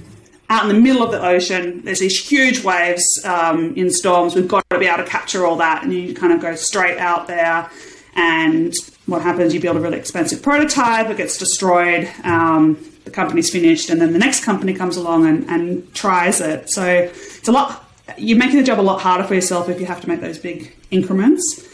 out 0.49 0.69
in 0.69 0.75
the 0.75 0.81
middle 0.81 1.03
of 1.03 1.13
the 1.13 1.25
ocean. 1.25 1.81
There's 1.85 2.01
these 2.01 2.19
huge 2.19 2.65
waves 2.65 3.05
um, 3.25 3.75
in 3.77 3.91
storms. 3.91 4.35
We've 4.35 4.49
got 4.49 4.69
to 4.71 4.79
be 4.79 4.87
able 4.87 5.05
to 5.05 5.09
capture 5.09 5.47
all 5.47 5.57
that, 5.57 5.85
and 5.85 5.93
you 5.95 6.15
kind 6.15 6.33
of 6.33 6.41
go 6.41 6.55
straight 6.57 6.99
out 6.99 7.29
there. 7.29 7.71
And 8.17 8.75
what 9.07 9.23
happens? 9.23 9.55
You 9.55 9.61
build 9.61 9.77
a 9.77 9.81
really 9.81 9.99
expensive 9.99 10.43
prototype, 10.43 11.09
it 11.09 11.17
gets 11.17 11.39
destroyed. 11.39 12.11
Um, 12.25 12.85
the 13.05 13.11
company's 13.11 13.51
finished, 13.51 13.91
and 13.91 14.01
then 14.01 14.13
the 14.13 14.19
next 14.19 14.45
company 14.45 14.75
comes 14.75 14.97
along 14.97 15.27
and, 15.27 15.49
and 15.49 15.95
tries 15.95 16.41
it. 16.41 16.69
So 16.69 16.85
it's 16.85 17.49
a 17.49 17.53
lot. 17.53 17.85
You're 18.19 18.39
making 18.39 18.57
the 18.57 18.65
job 18.65 18.81
a 18.81 18.83
lot 18.83 19.01
harder 19.01 19.25
for 19.25 19.35
yourself 19.35 19.69
if 19.69 19.81
you 19.81 19.87
have 19.87 20.01
to 20.01 20.09
make 20.09 20.21
those 20.21 20.39
big 20.39 20.75
increments. 20.91 21.67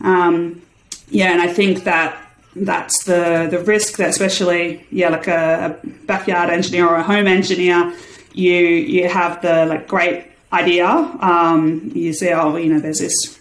Um, 0.00 0.60
yeah, 1.08 1.32
and 1.32 1.40
I 1.40 1.52
think 1.52 1.84
that 1.84 2.23
that's 2.56 3.04
the 3.04 3.48
the 3.50 3.58
risk 3.58 3.96
that 3.96 4.10
especially 4.10 4.86
yeah 4.90 5.08
like 5.08 5.26
a, 5.26 5.76
a 5.82 5.86
backyard 6.06 6.50
engineer 6.50 6.86
or 6.86 6.96
a 6.96 7.02
home 7.02 7.26
engineer 7.26 7.92
you 8.32 8.54
you 8.54 9.08
have 9.08 9.40
the 9.42 9.66
like 9.66 9.88
great 9.88 10.26
idea. 10.54 10.86
Um, 10.86 11.90
you 11.94 12.12
say, 12.12 12.32
oh, 12.32 12.56
you 12.56 12.72
know, 12.72 12.80
there's 12.80 13.00
this 13.00 13.38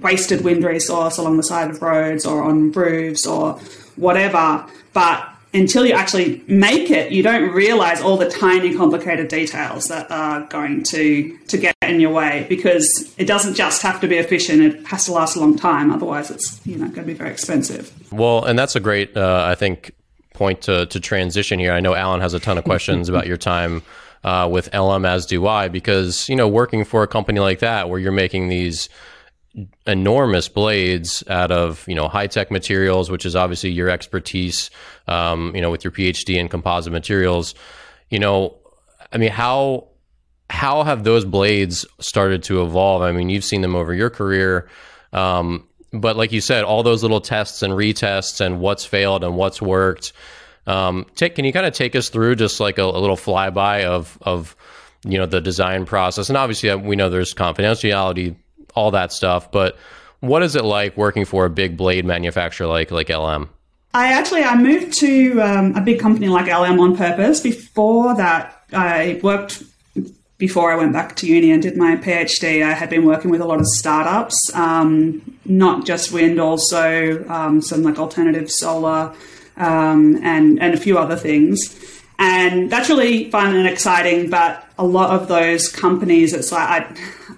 wasted 0.00 0.42
wind 0.44 0.64
resource 0.64 1.18
along 1.18 1.36
the 1.36 1.42
side 1.42 1.70
of 1.70 1.80
roads 1.82 2.24
or 2.24 2.42
on 2.42 2.72
roofs 2.72 3.26
or 3.26 3.54
whatever, 3.96 4.66
but 4.92 5.28
until 5.54 5.86
you 5.86 5.92
actually 5.92 6.42
make 6.48 6.90
it, 6.90 7.12
you 7.12 7.22
don't 7.22 7.52
realize 7.52 8.02
all 8.02 8.16
the 8.16 8.28
tiny, 8.28 8.74
complicated 8.74 9.28
details 9.28 9.86
that 9.86 10.10
are 10.10 10.42
going 10.48 10.82
to 10.82 11.38
to 11.46 11.56
get 11.56 11.74
in 11.82 12.00
your 12.00 12.12
way. 12.12 12.44
Because 12.48 13.14
it 13.16 13.26
doesn't 13.26 13.54
just 13.54 13.80
have 13.82 14.00
to 14.00 14.08
be 14.08 14.16
efficient; 14.16 14.60
it 14.60 14.86
has 14.86 15.06
to 15.06 15.12
last 15.12 15.36
a 15.36 15.40
long 15.40 15.56
time. 15.56 15.90
Otherwise, 15.92 16.30
it's 16.30 16.60
you 16.66 16.76
know 16.76 16.86
going 16.86 16.94
to 16.94 17.02
be 17.04 17.14
very 17.14 17.30
expensive. 17.30 17.92
Well, 18.12 18.44
and 18.44 18.58
that's 18.58 18.76
a 18.76 18.80
great, 18.80 19.16
uh, 19.16 19.44
I 19.46 19.54
think, 19.54 19.92
point 20.34 20.60
to 20.62 20.86
to 20.86 21.00
transition 21.00 21.58
here. 21.60 21.72
I 21.72 21.80
know 21.80 21.94
Alan 21.94 22.20
has 22.20 22.34
a 22.34 22.40
ton 22.40 22.58
of 22.58 22.64
questions 22.64 23.08
about 23.10 23.26
your 23.28 23.38
time 23.38 23.82
uh, 24.24 24.48
with 24.50 24.74
LM, 24.74 25.04
as 25.04 25.24
do 25.24 25.46
I, 25.46 25.68
because 25.68 26.28
you 26.28 26.34
know 26.34 26.48
working 26.48 26.84
for 26.84 27.04
a 27.04 27.06
company 27.06 27.38
like 27.38 27.60
that 27.60 27.88
where 27.88 28.00
you're 28.00 28.12
making 28.12 28.48
these 28.48 28.88
enormous 29.86 30.48
blades 30.48 31.22
out 31.28 31.52
of 31.52 31.84
you 31.86 31.94
know 31.94 32.08
high 32.08 32.26
tech 32.26 32.50
materials, 32.50 33.10
which 33.10 33.24
is 33.26 33.36
obviously 33.36 33.70
your 33.70 33.88
expertise. 33.88 34.70
Um, 35.06 35.54
you 35.54 35.60
know, 35.60 35.70
with 35.70 35.84
your 35.84 35.92
PhD 35.92 36.36
in 36.36 36.48
composite 36.48 36.92
materials, 36.92 37.54
you 38.10 38.18
know, 38.18 38.56
I 39.12 39.18
mean, 39.18 39.30
how 39.30 39.88
how 40.50 40.82
have 40.82 41.04
those 41.04 41.24
blades 41.24 41.86
started 42.00 42.42
to 42.44 42.62
evolve? 42.62 43.02
I 43.02 43.12
mean, 43.12 43.28
you've 43.28 43.44
seen 43.44 43.60
them 43.62 43.74
over 43.74 43.94
your 43.94 44.10
career. 44.10 44.68
Um, 45.12 45.66
but 45.92 46.16
like 46.16 46.32
you 46.32 46.40
said, 46.40 46.64
all 46.64 46.82
those 46.82 47.02
little 47.02 47.20
tests 47.20 47.62
and 47.62 47.72
retests 47.72 48.40
and 48.40 48.60
what's 48.60 48.84
failed 48.84 49.22
and 49.22 49.36
what's 49.36 49.62
worked, 49.62 50.12
um, 50.66 51.06
take, 51.14 51.36
can 51.36 51.44
you 51.44 51.52
kind 51.52 51.66
of 51.66 51.72
take 51.72 51.94
us 51.94 52.08
through 52.08 52.36
just 52.36 52.58
like 52.58 52.78
a, 52.78 52.82
a, 52.82 52.98
little 52.98 53.16
flyby 53.16 53.84
of 53.84 54.18
of 54.22 54.56
you 55.04 55.18
know 55.18 55.26
the 55.26 55.40
design 55.40 55.86
process? 55.86 56.28
And 56.28 56.36
obviously, 56.36 56.70
uh, 56.70 56.78
we 56.78 56.96
know 56.96 57.10
there's 57.10 57.34
confidentiality, 57.34 58.34
all 58.74 58.90
that 58.92 59.12
stuff. 59.12 59.50
But 59.50 59.76
what 60.20 60.42
is 60.42 60.56
it 60.56 60.64
like 60.64 60.96
working 60.96 61.24
for 61.24 61.44
a 61.44 61.50
big 61.50 61.76
blade 61.76 62.04
manufacturer 62.04 62.66
like 62.66 62.90
like 62.90 63.08
LM? 63.08 63.48
I 63.92 64.12
actually 64.12 64.42
I 64.42 64.56
moved 64.56 64.92
to 64.94 65.40
um, 65.40 65.76
a 65.76 65.80
big 65.80 66.00
company 66.00 66.28
like 66.28 66.46
LM 66.46 66.80
on 66.80 66.96
purpose. 66.96 67.40
Before 67.40 68.14
that, 68.16 68.64
I 68.72 69.20
worked 69.22 69.62
before 70.38 70.72
I 70.72 70.76
went 70.76 70.92
back 70.92 71.14
to 71.16 71.26
uni 71.26 71.52
and 71.52 71.62
did 71.62 71.76
my 71.76 71.96
PhD, 71.96 72.62
I 72.64 72.72
had 72.72 72.90
been 72.90 73.06
working 73.06 73.30
with 73.30 73.40
a 73.40 73.44
lot 73.44 73.60
of 73.60 73.66
startups, 73.66 74.50
um, 74.54 75.38
not 75.44 75.86
just 75.86 76.12
wind, 76.12 76.40
also 76.40 77.24
um, 77.28 77.62
some 77.62 77.82
like 77.82 77.98
alternative 77.98 78.50
solar 78.50 79.14
um, 79.56 80.18
and 80.22 80.60
and 80.60 80.74
a 80.74 80.76
few 80.76 80.98
other 80.98 81.16
things. 81.16 81.80
And 82.18 82.70
that's 82.70 82.88
really 82.88 83.30
fun 83.30 83.54
and 83.56 83.66
exciting. 83.66 84.30
But 84.30 84.68
a 84.78 84.84
lot 84.84 85.10
of 85.18 85.28
those 85.28 85.68
companies, 85.68 86.32
it's 86.32 86.50
like 86.52 86.68
I, 86.68 87.33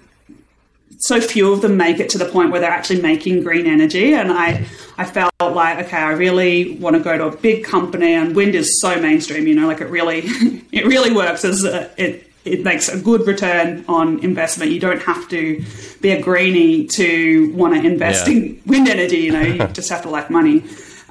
so 0.99 1.21
few 1.21 1.51
of 1.53 1.61
them 1.61 1.77
make 1.77 1.99
it 1.99 2.09
to 2.09 2.17
the 2.17 2.25
point 2.25 2.51
where 2.51 2.59
they're 2.59 2.71
actually 2.71 3.01
making 3.01 3.43
green 3.43 3.65
energy. 3.67 4.13
And 4.13 4.31
I 4.31 4.65
I 4.97 5.05
felt 5.05 5.31
like 5.39 5.85
okay, 5.85 5.97
I 5.97 6.11
really 6.11 6.75
want 6.79 6.95
to 6.95 7.01
go 7.01 7.17
to 7.17 7.25
a 7.27 7.37
big 7.37 7.63
company. 7.63 8.13
And 8.13 8.35
wind 8.35 8.55
is 8.55 8.79
so 8.81 8.99
mainstream, 8.99 9.47
you 9.47 9.55
know, 9.55 9.67
like 9.67 9.81
it 9.81 9.89
really 9.89 10.19
it 10.71 10.85
really 10.85 11.11
works 11.11 11.45
as 11.45 11.63
a, 11.63 11.89
it 11.97 12.23
it 12.45 12.63
makes 12.63 12.87
a 12.87 12.97
good 12.99 13.27
return 13.27 13.83
on 13.89 14.19
investment. 14.23 14.71
You 14.71 14.79
don't 14.79 15.01
have 15.01 15.27
to 15.29 15.63
be 16.01 16.11
a 16.11 16.21
greenie 16.21 16.87
to 16.87 17.51
want 17.53 17.75
to 17.75 17.85
invest 17.85 18.27
Yeah. 18.27 18.33
in 18.35 18.61
wind 18.65 18.87
energy. 18.87 19.17
You 19.17 19.31
know, 19.33 19.41
you 19.41 19.67
just 19.73 19.89
have 19.89 20.01
to 20.03 20.09
like 20.09 20.29
money. 20.29 20.63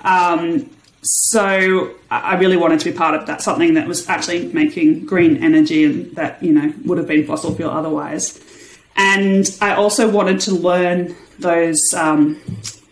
Um, 0.02 0.70
so 1.02 1.90
I 2.10 2.32
I 2.32 2.38
really 2.38 2.56
wanted 2.56 2.80
to 2.80 2.90
be 2.90 2.96
part 2.96 3.14
of 3.14 3.26
that, 3.26 3.42
something 3.42 3.74
that 3.74 3.86
was 3.86 4.08
actually 4.08 4.46
making 4.52 5.04
green 5.06 5.36
energy 5.42 5.84
and 5.84 6.14
that, 6.16 6.42
you 6.42 6.52
know, 6.52 6.72
would 6.84 6.98
have 6.98 7.06
been 7.06 7.26
fossil 7.26 7.54
fuel 7.54 7.70
otherwise. 7.70 8.40
And 8.96 9.46
I 9.60 9.74
also 9.74 10.10
wanted 10.10 10.40
to 10.40 10.52
learn 10.52 11.14
those, 11.38 11.80
um, 11.94 12.40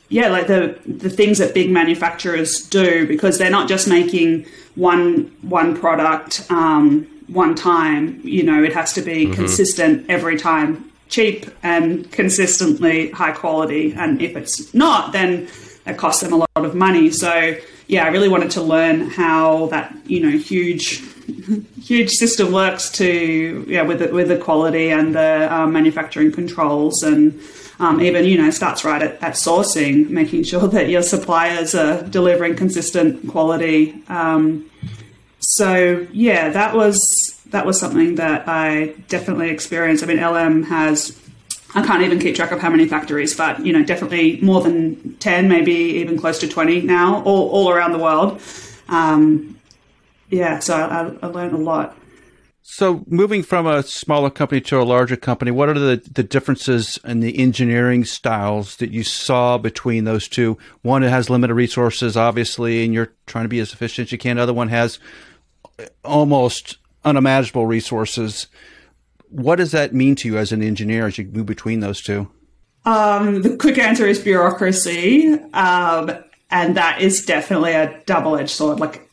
yeah, 0.09 0.29
like 0.29 0.47
the, 0.47 0.79
the 0.87 1.11
things 1.11 1.39
that 1.39 1.55
big 1.55 1.71
manufacturers 1.71 2.63
do 2.69 3.07
because 3.07 3.39
they're 3.39 3.51
not 3.51 3.69
just 3.69 3.89
making 3.89 4.47
one, 4.75 5.35
one 5.43 5.77
product, 5.77 6.47
um, 6.51 7.07
one 7.29 7.55
time, 7.55 8.21
you 8.23 8.43
know, 8.43 8.63
it 8.63 8.75
has 8.75 8.93
to 8.95 9.03
be 9.03 9.33
consistent 9.33 10.05
every 10.11 10.39
time, 10.39 10.91
cheap 11.09 11.47
and 11.63 12.11
consistently 12.13 13.11
high 13.11 13.33
quality. 13.33 13.95
And 13.95 14.21
if 14.21 14.37
it's 14.37 14.75
not, 14.75 15.13
then 15.13 15.49
it 15.87 15.97
costs 15.97 16.23
them 16.23 16.33
a 16.33 16.37
lot 16.37 16.49
of 16.57 16.75
money. 16.75 17.11
So 17.11 17.57
yeah, 17.87 18.05
I 18.05 18.09
really 18.09 18.29
wanted 18.29 18.51
to 18.53 18.63
learn 18.63 19.11
how 19.11 19.67
that 19.67 19.95
you 20.07 20.21
know 20.21 20.37
huge 20.37 21.01
huge 21.83 22.11
system 22.11 22.53
works 22.53 22.91
to 22.91 23.65
yeah 23.69 23.83
with 23.83 24.01
the, 24.01 24.09
with 24.09 24.29
the 24.29 24.39
quality 24.39 24.91
and 24.91 25.15
the 25.15 25.49
um, 25.55 25.73
manufacturing 25.73 26.33
controls 26.33 27.03
and 27.03 27.41
um, 27.81 28.01
even 28.01 28.25
you 28.25 28.39
know 28.39 28.51
starts 28.51 28.85
right 28.85 29.03
at, 29.03 29.23
at 29.23 29.35
sourcing, 29.35 30.09
making 30.11 30.45
sure 30.45 30.69
that 30.69 30.89
your 30.89 31.03
suppliers 31.03 31.75
are 31.75 32.03
delivering 32.03 32.57
consistent 32.57 33.29
quality. 33.29 34.03
Um, 34.09 34.71
so 35.41 36.07
yeah, 36.13 36.51
that 36.51 36.75
was 36.75 36.99
that 37.47 37.67
was 37.67 37.79
something 37.79 38.17
that 38.17 38.49
I 38.49 38.95
definitely 39.09 39.51
experienced. 39.51 40.03
I 40.03 40.07
mean, 40.07 40.21
LM 40.21 40.65
has 40.65 41.19
I 41.75 41.85
can't 41.85 42.03
even 42.03 42.19
keep 42.21 42.37
track 42.37 42.53
of 42.53 42.61
how 42.61 42.71
many 42.71 42.87
factories, 42.87 43.37
but 43.37 43.65
you 43.65 43.73
know, 43.73 43.85
definitely 43.85 44.41
more 44.41 44.61
than 44.61 45.17
ten, 45.17 45.49
maybe 45.49 45.73
even 45.73 46.19
close 46.19 46.39
to 46.41 46.49
twenty 46.49 46.81
now, 46.81 47.23
all 47.25 47.49
all 47.51 47.71
around 47.71 47.93
the 47.93 47.99
world. 47.99 48.41
Um, 48.89 49.54
yeah, 50.35 50.59
so 50.59 50.75
I, 50.75 51.27
I 51.27 51.29
learned 51.29 51.55
a 51.55 51.59
lot. 51.59 51.97
So, 52.67 53.05
moving 53.07 53.43
from 53.43 53.67
a 53.67 53.83
smaller 53.83 54.31
company 54.31 54.61
to 54.63 54.81
a 54.81 54.85
larger 54.85 55.17
company, 55.17 55.51
what 55.51 55.69
are 55.69 55.79
the, 55.79 56.03
the 56.11 56.23
differences 56.23 56.99
in 57.05 57.21
the 57.21 57.39
engineering 57.39 58.07
styles 58.07 58.77
that 58.77 58.91
you 58.91 59.05
saw 59.05 59.59
between 59.59 60.05
those 60.05 60.29
two? 60.29 60.57
One 60.81 61.03
has 61.03 61.29
limited 61.29 61.55
resources, 61.55 62.17
obviously, 62.17 62.83
and 62.83 62.95
you're 62.95 63.13
trying 63.27 63.45
to 63.45 63.51
be 63.51 63.61
as 63.61 63.75
efficient 63.75 64.09
as 64.09 64.13
you 64.13 64.19
can. 64.19 64.37
The 64.37 64.43
other 64.43 64.55
one 64.55 64.69
has 64.69 64.99
almost 66.05 66.79
unimaginable 67.05 67.67
resources. 67.67 68.47
What 69.29 69.57
does 69.57 69.73
that 69.73 69.93
mean 69.93 70.15
to 70.17 70.29
you 70.29 70.39
as 70.39 70.51
an 70.51 70.63
engineer 70.63 71.07
as 71.07 71.19
you 71.19 71.27
move 71.27 71.47
between 71.47 71.81
those 71.81 72.01
two? 72.01 72.31
Um, 72.87 73.43
the 73.43 73.57
quick 73.59 73.77
answer 73.77 74.07
is 74.07 74.21
bureaucracy, 74.21 75.35
um, 75.53 76.11
and 76.51 76.77
that 76.77 77.03
is 77.03 77.27
definitely 77.27 77.73
a 77.73 78.03
double-edged 78.07 78.51
sword. 78.51 78.81
Like, 78.81 79.09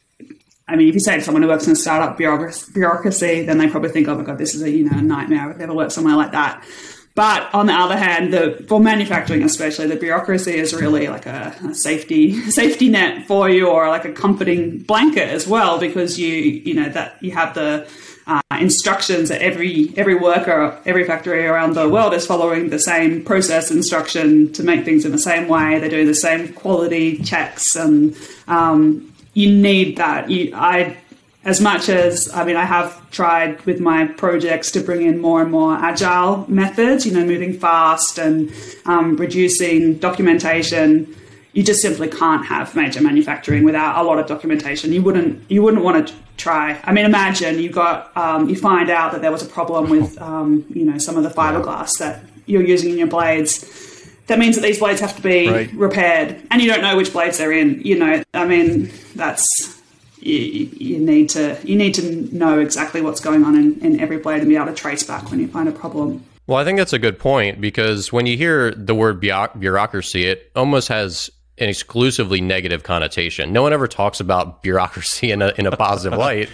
I 0.71 0.77
mean, 0.77 0.87
if 0.87 0.93
you 0.93 1.01
say 1.01 1.17
to 1.17 1.21
someone 1.21 1.43
who 1.43 1.49
works 1.49 1.67
in 1.67 1.73
a 1.73 1.75
startup 1.75 2.17
bureaucracy, 2.17 3.43
then 3.43 3.57
they 3.57 3.67
probably 3.67 3.89
think, 3.89 4.07
"Oh 4.07 4.15
my 4.15 4.23
god, 4.23 4.37
this 4.37 4.55
is 4.55 4.61
a 4.61 4.71
you 4.71 4.89
know 4.89 4.99
nightmare. 4.99 5.49
I've 5.49 5.57
never 5.57 5.73
worked 5.73 5.91
somewhere 5.91 6.15
like 6.15 6.31
that." 6.31 6.63
But 7.13 7.53
on 7.53 7.65
the 7.65 7.73
other 7.73 7.97
hand, 7.97 8.33
the 8.33 8.63
for 8.69 8.79
manufacturing 8.79 9.43
especially, 9.43 9.87
the 9.87 9.97
bureaucracy 9.97 10.55
is 10.55 10.73
really 10.73 11.09
like 11.09 11.25
a, 11.25 11.53
a 11.67 11.75
safety 11.75 12.39
safety 12.49 12.87
net 12.87 13.27
for 13.27 13.49
you, 13.49 13.67
or 13.67 13.89
like 13.89 14.05
a 14.05 14.13
comforting 14.13 14.79
blanket 14.79 15.27
as 15.27 15.45
well, 15.45 15.77
because 15.77 16.17
you 16.17 16.29
you 16.29 16.73
know 16.73 16.87
that 16.89 17.21
you 17.21 17.31
have 17.31 17.53
the 17.53 17.85
uh, 18.27 18.41
instructions 18.61 19.27
that 19.27 19.41
every 19.41 19.93
every 19.97 20.15
worker, 20.15 20.79
every 20.85 21.03
factory 21.03 21.45
around 21.45 21.73
the 21.73 21.89
world 21.89 22.13
is 22.13 22.25
following 22.25 22.69
the 22.69 22.79
same 22.79 23.25
process 23.25 23.71
instruction 23.71 24.53
to 24.53 24.63
make 24.63 24.85
things 24.85 25.03
in 25.03 25.11
the 25.11 25.19
same 25.19 25.49
way. 25.49 25.79
They're 25.79 25.89
doing 25.89 26.07
the 26.07 26.13
same 26.13 26.53
quality 26.53 27.17
checks, 27.17 27.75
and 27.75 28.15
um, 28.47 29.10
you 29.33 29.51
need 29.51 29.97
that. 29.97 30.29
You, 30.29 30.53
I, 30.55 30.97
as 31.43 31.59
much 31.59 31.89
as 31.89 32.31
I 32.33 32.43
mean, 32.43 32.55
I 32.55 32.65
have 32.65 33.09
tried 33.11 33.61
with 33.65 33.79
my 33.79 34.05
projects 34.05 34.71
to 34.71 34.81
bring 34.81 35.03
in 35.03 35.19
more 35.19 35.41
and 35.41 35.51
more 35.51 35.75
agile 35.75 36.45
methods. 36.49 37.05
You 37.05 37.13
know, 37.13 37.25
moving 37.25 37.53
fast 37.53 38.17
and 38.17 38.51
um, 38.85 39.15
reducing 39.15 39.99
documentation 39.99 41.15
you 41.53 41.63
just 41.63 41.81
simply 41.81 42.07
can't 42.07 42.45
have 42.45 42.75
major 42.75 43.01
manufacturing 43.01 43.63
without 43.63 43.97
a 43.99 44.03
lot 44.03 44.19
of 44.19 44.27
documentation. 44.27 44.93
You 44.93 45.01
wouldn't 45.01 45.49
you 45.51 45.61
wouldn't 45.61 45.83
want 45.83 46.07
to 46.07 46.13
try. 46.37 46.79
I 46.83 46.93
mean, 46.93 47.05
imagine 47.05 47.59
you 47.59 47.69
got 47.69 48.15
um, 48.15 48.47
you 48.47 48.55
find 48.55 48.89
out 48.89 49.11
that 49.11 49.21
there 49.21 49.31
was 49.31 49.43
a 49.43 49.47
problem 49.47 49.89
with 49.89 50.19
um, 50.21 50.65
you 50.69 50.85
know 50.85 50.97
some 50.97 51.17
of 51.17 51.23
the 51.23 51.29
fiberglass 51.29 51.97
that 51.99 52.23
you're 52.45 52.63
using 52.63 52.91
in 52.91 52.97
your 52.97 53.07
blades. 53.07 53.65
That 54.31 54.39
means 54.39 54.55
that 54.55 54.61
these 54.61 54.79
blades 54.79 55.01
have 55.01 55.13
to 55.17 55.21
be 55.21 55.49
Right. 55.49 55.73
repaired, 55.73 56.41
and 56.51 56.61
you 56.61 56.69
don't 56.69 56.81
know 56.81 56.95
which 56.95 57.11
blades 57.11 57.37
they're 57.37 57.51
in. 57.51 57.81
You 57.83 57.99
know, 57.99 58.23
I 58.33 58.45
mean, 58.45 58.89
that's 59.13 59.45
you, 60.21 60.37
you 60.77 60.99
need 60.99 61.27
to 61.31 61.57
you 61.65 61.75
need 61.75 61.93
to 61.95 62.33
know 62.33 62.61
exactly 62.61 63.01
what's 63.01 63.19
going 63.19 63.43
on 63.43 63.55
in, 63.57 63.77
in 63.85 63.99
every 63.99 64.19
blade 64.19 64.39
and 64.39 64.47
be 64.47 64.55
able 64.55 64.67
to 64.67 64.73
trace 64.73 65.03
back 65.03 65.29
when 65.29 65.41
you 65.41 65.49
find 65.49 65.67
a 65.67 65.73
problem. 65.73 66.23
Well, 66.47 66.57
I 66.57 66.63
think 66.63 66.77
that's 66.77 66.93
a 66.93 66.99
good 66.99 67.19
point 67.19 67.59
because 67.59 68.13
when 68.13 68.25
you 68.25 68.37
hear 68.37 68.71
the 68.71 68.95
word 68.95 69.19
bureaucracy, 69.19 70.23
it 70.27 70.49
almost 70.55 70.87
has 70.87 71.29
an 71.57 71.67
exclusively 71.67 72.39
negative 72.39 72.83
connotation. 72.83 73.51
No 73.51 73.61
one 73.61 73.73
ever 73.73 73.85
talks 73.87 74.21
about 74.21 74.63
bureaucracy 74.63 75.31
in 75.31 75.41
a 75.41 75.51
in 75.57 75.65
a 75.65 75.75
positive 75.75 76.17
light, 76.27 76.47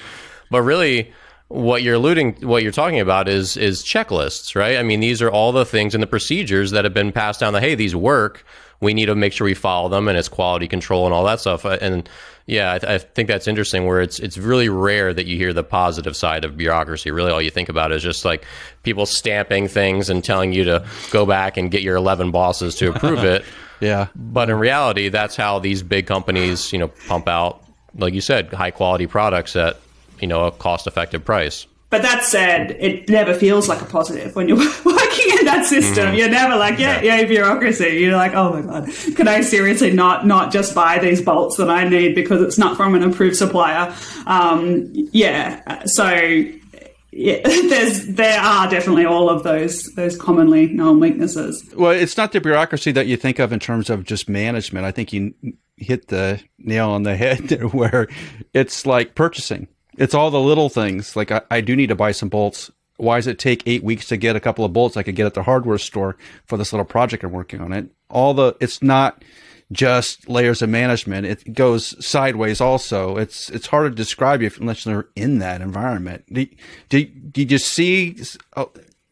but 0.50 0.64
really 0.64 1.14
what 1.50 1.82
you're 1.82 1.96
alluding 1.96 2.34
what 2.42 2.62
you're 2.64 2.72
talking 2.72 3.00
about 3.00 3.28
is 3.28 3.56
is 3.58 3.84
checklists, 3.84 4.56
right? 4.56 4.78
I 4.78 4.84
mean, 4.84 5.00
these 5.00 5.22
are 5.22 5.30
all 5.32 5.52
the 5.52 5.66
things 5.66 5.94
and 5.94 6.02
the 6.04 6.08
procedures 6.08 6.72
that 6.72 6.84
have 6.84 6.94
been 6.94 7.12
passed 7.12 7.40
down 7.40 7.54
that 7.54 7.64
hey, 7.64 7.76
these 7.76 7.96
work. 7.96 8.46
We 8.80 8.94
need 8.94 9.08
to 9.08 9.16
make 9.16 9.34
sure 9.34 9.46
we 9.46 9.56
follow 9.56 9.90
them 9.90 10.08
and 10.08 10.16
it's 10.18 10.28
quality 10.30 10.68
control 10.68 11.06
and 11.06 11.14
all 11.14 11.24
that 11.26 11.40
stuff. 11.40 11.66
Uh, 11.66 11.80
And 11.82 12.08
yeah, 12.46 12.74
I, 12.74 12.78
th- 12.80 12.90
I 12.92 12.98
think 13.00 13.28
that's 13.28 13.48
interesting 13.48 13.88
where 13.88 14.02
it's 14.02 14.20
it's 14.20 14.38
really 14.38 14.70
rare 14.70 15.14
that 15.16 15.26
you 15.26 15.36
hear 15.36 15.52
the 15.52 15.64
positive 15.64 16.16
side 16.16 16.46
of 16.46 16.56
bureaucracy. 16.58 17.10
Really, 17.10 17.32
all 17.32 17.42
you 17.42 17.50
think 17.50 17.70
about 17.70 17.92
is 17.92 18.04
just 18.04 18.24
like 18.24 18.46
people 18.84 19.06
stamping 19.08 19.68
things 19.68 20.10
and 20.12 20.24
telling 20.24 20.54
you 20.54 20.64
to 20.66 20.86
go 21.12 21.26
back 21.26 21.58
and 21.58 21.72
get 21.72 21.82
your 21.82 21.96
11 21.96 22.30
bosses 22.32 22.76
to 22.76 22.90
approve 22.90 23.24
it. 23.24 23.44
Yeah. 23.80 24.08
But 24.16 24.50
in 24.50 24.56
reality, 24.58 25.10
that's 25.10 25.36
how 25.36 25.60
these 25.60 25.84
big 25.84 26.08
companies, 26.08 26.74
you 26.74 26.80
know, 26.80 26.88
pump 26.88 27.28
out, 27.28 27.64
like 27.96 28.16
you 28.16 28.22
said, 28.22 28.52
high 28.52 28.72
quality 28.72 29.06
products 29.06 29.56
at, 29.56 29.78
you 30.20 30.28
know, 30.28 30.46
a 30.46 30.52
cost 30.52 30.88
effective 30.88 31.24
price. 31.24 31.68
But 31.90 32.02
that 32.02 32.26
said, 32.26 32.72
it 32.72 33.08
never 33.08 33.34
feels 33.34 33.70
like 33.70 33.82
a 33.82 33.86
positive 33.86 34.36
when 34.36 34.50
you're 34.50 34.58
working 34.86 35.38
in 35.40 35.46
that 35.46 35.66
system. 35.66 36.16
You're 36.16 36.30
never 36.30 36.58
like, 36.58 36.80
yeah, 36.80 37.02
yeah, 37.02 37.24
bureaucracy. 37.24 38.00
You're 38.00 38.18
like, 38.18 38.34
oh 38.34 38.52
my 38.52 38.62
god, 38.62 38.90
can 39.16 39.30
I 39.30 39.40
seriously 39.40 39.94
not 39.94 40.28
not 40.28 40.52
just 40.52 40.76
buy 40.76 41.00
these 41.00 41.22
bolts 41.22 41.56
that 41.58 41.70
I 41.70 41.88
need 41.88 42.14
because 42.14 42.42
it's 42.42 42.58
not 42.58 42.76
from 42.76 42.94
an 42.94 43.04
approved 43.04 43.38
supplier? 43.38 43.96
Um, 44.26 44.92
yeah, 44.94 45.86
so 45.86 46.10
yeah, 47.18 47.40
there's 47.44 48.06
there 48.08 48.40
are 48.40 48.70
definitely 48.70 49.06
all 49.06 49.30
of 49.30 49.44
those 49.44 49.84
those 49.96 50.18
commonly 50.18 50.68
known 50.68 51.00
weaknesses. 51.00 51.68
Well, 51.76 51.92
it's 51.92 52.18
not 52.18 52.32
the 52.34 52.42
bureaucracy 52.42 52.92
that 52.92 53.08
you 53.08 53.16
think 53.18 53.40
of 53.40 53.54
in 53.54 53.60
terms 53.60 53.90
of 53.90 54.04
just 54.04 54.28
management. 54.28 54.86
I 54.86 54.92
think 54.92 55.14
you 55.14 55.34
hit 55.78 56.10
the 56.10 56.42
nail 56.60 56.90
on 56.90 57.04
the 57.04 57.16
head 57.18 57.74
where 57.74 58.08
it's 58.54 58.86
like 58.86 59.16
purchasing. 59.16 59.68
It's 59.98 60.14
all 60.14 60.32
the 60.32 60.40
little 60.40 60.70
things. 60.70 61.16
Like 61.16 61.32
I, 61.32 61.42
I 61.50 61.62
do 61.62 61.76
need 61.76 61.88
to 61.88 61.96
buy 61.96 62.12
some 62.12 62.30
bolts. 62.30 62.72
Why 62.98 63.18
does 63.18 63.28
it 63.28 63.40
take 63.40 63.64
eight 63.66 63.84
weeks 63.84 64.08
to 64.08 64.18
get 64.18 64.36
a 64.36 64.40
couple 64.40 64.66
of 64.66 64.74
bolts 64.74 64.98
I 64.98 65.04
could 65.04 65.16
get 65.16 65.26
at 65.26 65.34
the 65.34 65.44
hardware 65.44 65.78
store 65.78 66.18
for 66.46 66.58
this 66.58 66.74
little 66.74 66.86
project 66.86 67.24
I'm 67.24 67.32
working 67.32 67.62
on? 67.62 67.74
It 67.74 67.90
all 68.10 68.34
the 68.34 68.56
it's 68.60 68.82
not 68.82 69.24
just 69.72 70.30
layers 70.30 70.62
of 70.62 70.70
management. 70.70 71.26
It 71.26 71.54
goes 71.54 72.04
sideways 72.06 72.62
also. 72.62 73.18
It's 73.18 73.50
it's 73.50 73.68
hard 73.68 73.92
to 73.92 73.96
describe 73.96 74.42
if 74.42 74.60
unless 74.60 74.86
you're 74.86 75.10
in 75.16 75.40
that 75.40 75.62
environment. 75.62 76.24
Do, 76.32 76.48
do, 76.90 77.06
do 77.06 77.44
you 77.44 77.58
see 77.58 78.18
uh, 78.56 78.66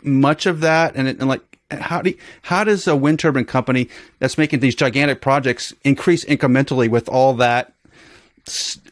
much 0.04 0.46
of 0.46 0.62
that 0.62 0.96
and, 0.96 1.08
it, 1.08 1.20
and 1.20 1.28
like 1.28 1.42
how 1.72 2.02
do 2.02 2.14
how 2.44 2.64
does 2.64 2.88
a 2.88 2.96
wind 2.96 3.20
turbine 3.20 3.46
company 3.46 3.90
that's 4.20 4.38
making 4.38 4.60
these 4.60 4.76
gigantic 4.76 5.20
projects 5.20 5.74
increase 5.84 6.24
incrementally 6.26 6.90
with 6.90 7.10
all 7.10 7.34
that 7.34 7.74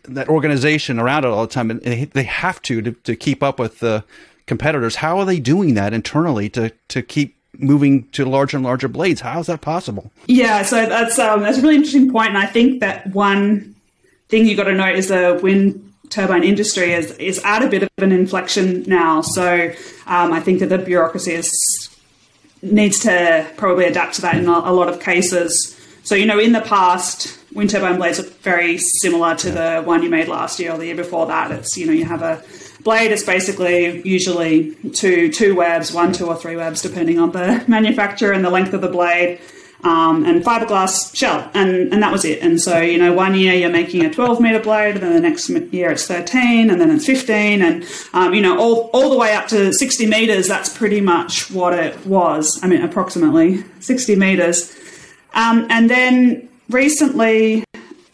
that 0.04 0.30
organization 0.30 1.00
around 1.00 1.26
it 1.26 1.30
all 1.30 1.46
the 1.46 1.54
time 1.54 1.72
and 1.72 1.82
they, 1.82 2.24
have 2.24 2.62
to, 2.64 2.82
to 2.82 2.92
to 2.92 3.16
keep 3.16 3.42
up 3.42 3.60
with 3.60 3.80
the 3.80 4.04
competitors 4.46 4.98
how 4.98 5.18
are 5.18 5.26
they 5.26 5.40
doing 5.40 5.74
that 5.74 5.94
internally 5.94 6.50
to 6.50 6.70
to 6.90 7.02
keep 7.02 7.38
moving 7.58 8.08
to 8.10 8.26
larger 8.26 8.58
and 8.58 8.66
larger 8.66 8.88
blades 8.88 9.22
how 9.22 9.40
is 9.40 9.48
that 9.48 9.62
possible 9.62 10.12
Yeah, 10.28 10.64
so 10.64 10.86
that's 10.86 11.20
um, 11.20 11.42
that's 11.42 11.58
a 11.58 11.62
really 11.62 11.76
interesting 11.76 12.12
point, 12.12 12.30
and 12.30 12.38
I 12.38 12.46
think 12.46 12.80
that 12.80 13.08
one 13.08 13.76
thing 14.30 14.48
you 14.48 14.56
got 14.56 14.64
to 14.64 14.74
note 14.74 14.96
is 14.96 15.10
the 15.10 15.40
wind 15.42 15.94
turbine 16.10 16.44
industry 16.44 16.94
is 16.94 17.12
is 17.18 17.40
at 17.44 17.64
a 17.64 17.68
bit 17.68 17.84
of 17.84 17.90
an 17.98 18.12
inflection 18.12 18.84
now. 18.84 19.22
So 19.22 19.72
um, 20.08 20.34
I 20.34 20.40
think 20.40 20.60
that 20.60 20.70
the 20.70 20.78
bureaucracy 20.78 21.34
is 21.34 21.90
needs 22.62 23.00
to 23.02 23.48
probably 23.58 23.86
adapt 23.86 24.16
to 24.16 24.22
that 24.22 24.36
in 24.36 24.48
a 24.48 24.72
lot 24.72 24.90
of 24.90 25.00
cases. 25.00 25.80
So 26.04 26.16
you 26.16 26.26
know, 26.26 26.40
in 26.40 26.54
the 26.54 26.62
past, 26.62 27.40
wind 27.54 27.70
turbine 27.70 27.98
blades 27.98 28.20
are 28.20 28.30
very 28.42 28.78
similar 28.78 29.36
to 29.36 29.52
the 29.52 29.82
one 29.84 30.04
you 30.04 30.10
made 30.10 30.28
last 30.28 30.60
year 30.60 30.72
or 30.72 30.78
the 30.78 30.86
year 30.86 30.96
before 30.96 31.26
that. 31.28 31.52
It's 31.52 31.78
you 31.78 31.86
know 31.86 31.94
you 31.94 32.06
have 32.06 32.22
a 32.22 32.44
blade 32.84 33.12
is 33.12 33.24
basically 33.24 34.02
usually 34.08 34.76
two 34.94 35.32
two 35.32 35.56
webs, 35.56 35.92
one, 35.92 36.14
two, 36.14 36.28
or 36.28 36.36
three 36.36 36.56
webs, 36.56 36.82
depending 36.82 37.20
on 37.20 37.32
the 37.32 37.64
manufacturer 37.68 38.34
and 38.34 38.44
the 38.44 38.50
length 38.50 38.74
of 38.74 38.82
the 38.82 38.90
blade 38.90 39.40
um, 39.84 40.26
and 40.26 40.44
fiberglass 40.44 41.16
shell, 41.16 41.50
and, 41.54 41.94
and 41.94 42.02
that 42.02 42.12
was 42.12 42.24
it. 42.24 42.42
And 42.42 42.60
so, 42.60 42.80
you 42.80 42.98
know, 42.98 43.14
one 43.14 43.36
year 43.36 43.54
you're 43.54 43.70
making 43.70 44.06
a 44.06 44.14
12 44.14 44.40
meter 44.40 44.60
blade, 44.60 44.96
and 44.96 45.04
then 45.04 45.14
the 45.14 45.20
next 45.20 45.50
year 45.50 45.92
it's 45.92 46.08
13, 46.08 46.70
and 46.70 46.80
then 46.80 46.90
it's 46.90 47.06
15, 47.06 47.62
and, 47.62 47.86
um, 48.14 48.34
you 48.34 48.42
know, 48.42 48.58
all, 48.58 48.90
all 48.94 49.10
the 49.10 49.18
way 49.18 49.34
up 49.34 49.48
to 49.50 49.74
60 49.74 50.06
meters, 50.06 50.48
that's 50.48 50.76
pretty 50.76 51.02
much 51.02 51.52
what 51.52 51.74
it 51.74 52.06
was. 52.06 52.60
I 52.64 52.68
mean, 52.68 52.82
approximately 52.82 53.64
60 53.82 54.16
meters. 54.16 54.74
Um, 55.34 55.68
and 55.70 55.90
then 55.90 56.50
recently, 56.70 57.64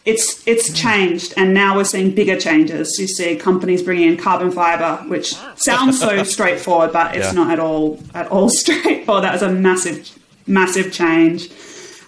it's 0.06 0.46
it's 0.48 0.74
changed, 0.74 1.34
and 1.38 1.54
now 1.54 1.76
we're 1.76 1.84
seeing 1.84 2.16
bigger 2.16 2.40
changes. 2.40 2.98
You 3.00 3.08
see 3.08 3.36
companies 3.36 3.84
bringing 3.84 4.10
in 4.10 4.18
carbon 4.18 4.52
fiber, 4.52 5.04
which 5.10 5.36
sounds 5.56 6.00
so 6.00 6.24
straightforward, 6.36 6.92
but 6.92 7.16
it's 7.16 7.28
yeah. 7.28 7.32
not 7.32 7.52
at 7.52 7.60
all 7.60 8.00
at 8.14 8.28
all 8.28 8.50
straightforward. 8.64 9.24
That 9.24 9.34
was 9.34 9.42
a 9.42 9.52
massive 9.52 10.18
massive 10.48 10.92
change. 10.92 11.50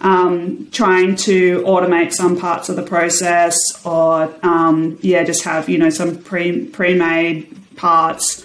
Um, 0.01 0.67
trying 0.71 1.15
to 1.17 1.61
automate 1.61 2.11
some 2.11 2.35
parts 2.39 2.69
of 2.69 2.75
the 2.75 2.81
process, 2.81 3.55
or 3.85 4.33
um, 4.41 4.97
yeah, 5.01 5.23
just 5.23 5.43
have 5.43 5.69
you 5.69 5.77
know 5.77 5.91
some 5.91 6.17
pre 6.17 6.65
pre 6.65 6.95
made 6.95 7.75
parts, 7.75 8.43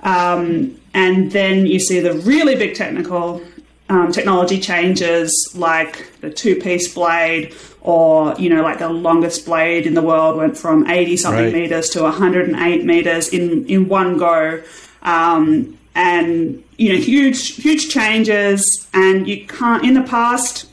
um, 0.00 0.78
and 0.94 1.32
then 1.32 1.66
you 1.66 1.80
see 1.80 1.98
the 1.98 2.14
really 2.14 2.54
big 2.54 2.76
technical 2.76 3.42
um, 3.92 4.10
technology 4.10 4.58
changes, 4.58 5.52
like 5.54 6.18
the 6.22 6.30
two 6.30 6.56
piece 6.56 6.92
blade, 6.92 7.54
or 7.82 8.34
you 8.38 8.48
know 8.48 8.62
like 8.62 8.78
the 8.78 8.88
longest 8.88 9.44
blade 9.44 9.86
in 9.86 9.92
the 9.92 10.00
world 10.00 10.36
went 10.36 10.56
from 10.56 10.88
eighty 10.88 11.16
something 11.16 11.44
right. 11.44 11.52
meters 11.52 11.90
to 11.90 12.02
one 12.02 12.12
hundred 12.12 12.48
and 12.48 12.56
eight 12.56 12.84
meters 12.84 13.28
in 13.28 13.66
in 13.66 13.88
one 13.88 14.16
go. 14.16 14.62
Um, 15.02 15.78
and 15.94 16.64
you 16.78 16.90
know 16.90 16.98
huge 16.98 17.56
huge 17.56 17.90
changes 17.90 18.88
and 18.94 19.28
you 19.28 19.46
can't 19.46 19.84
in 19.84 19.92
the 19.92 20.02
past 20.02 20.66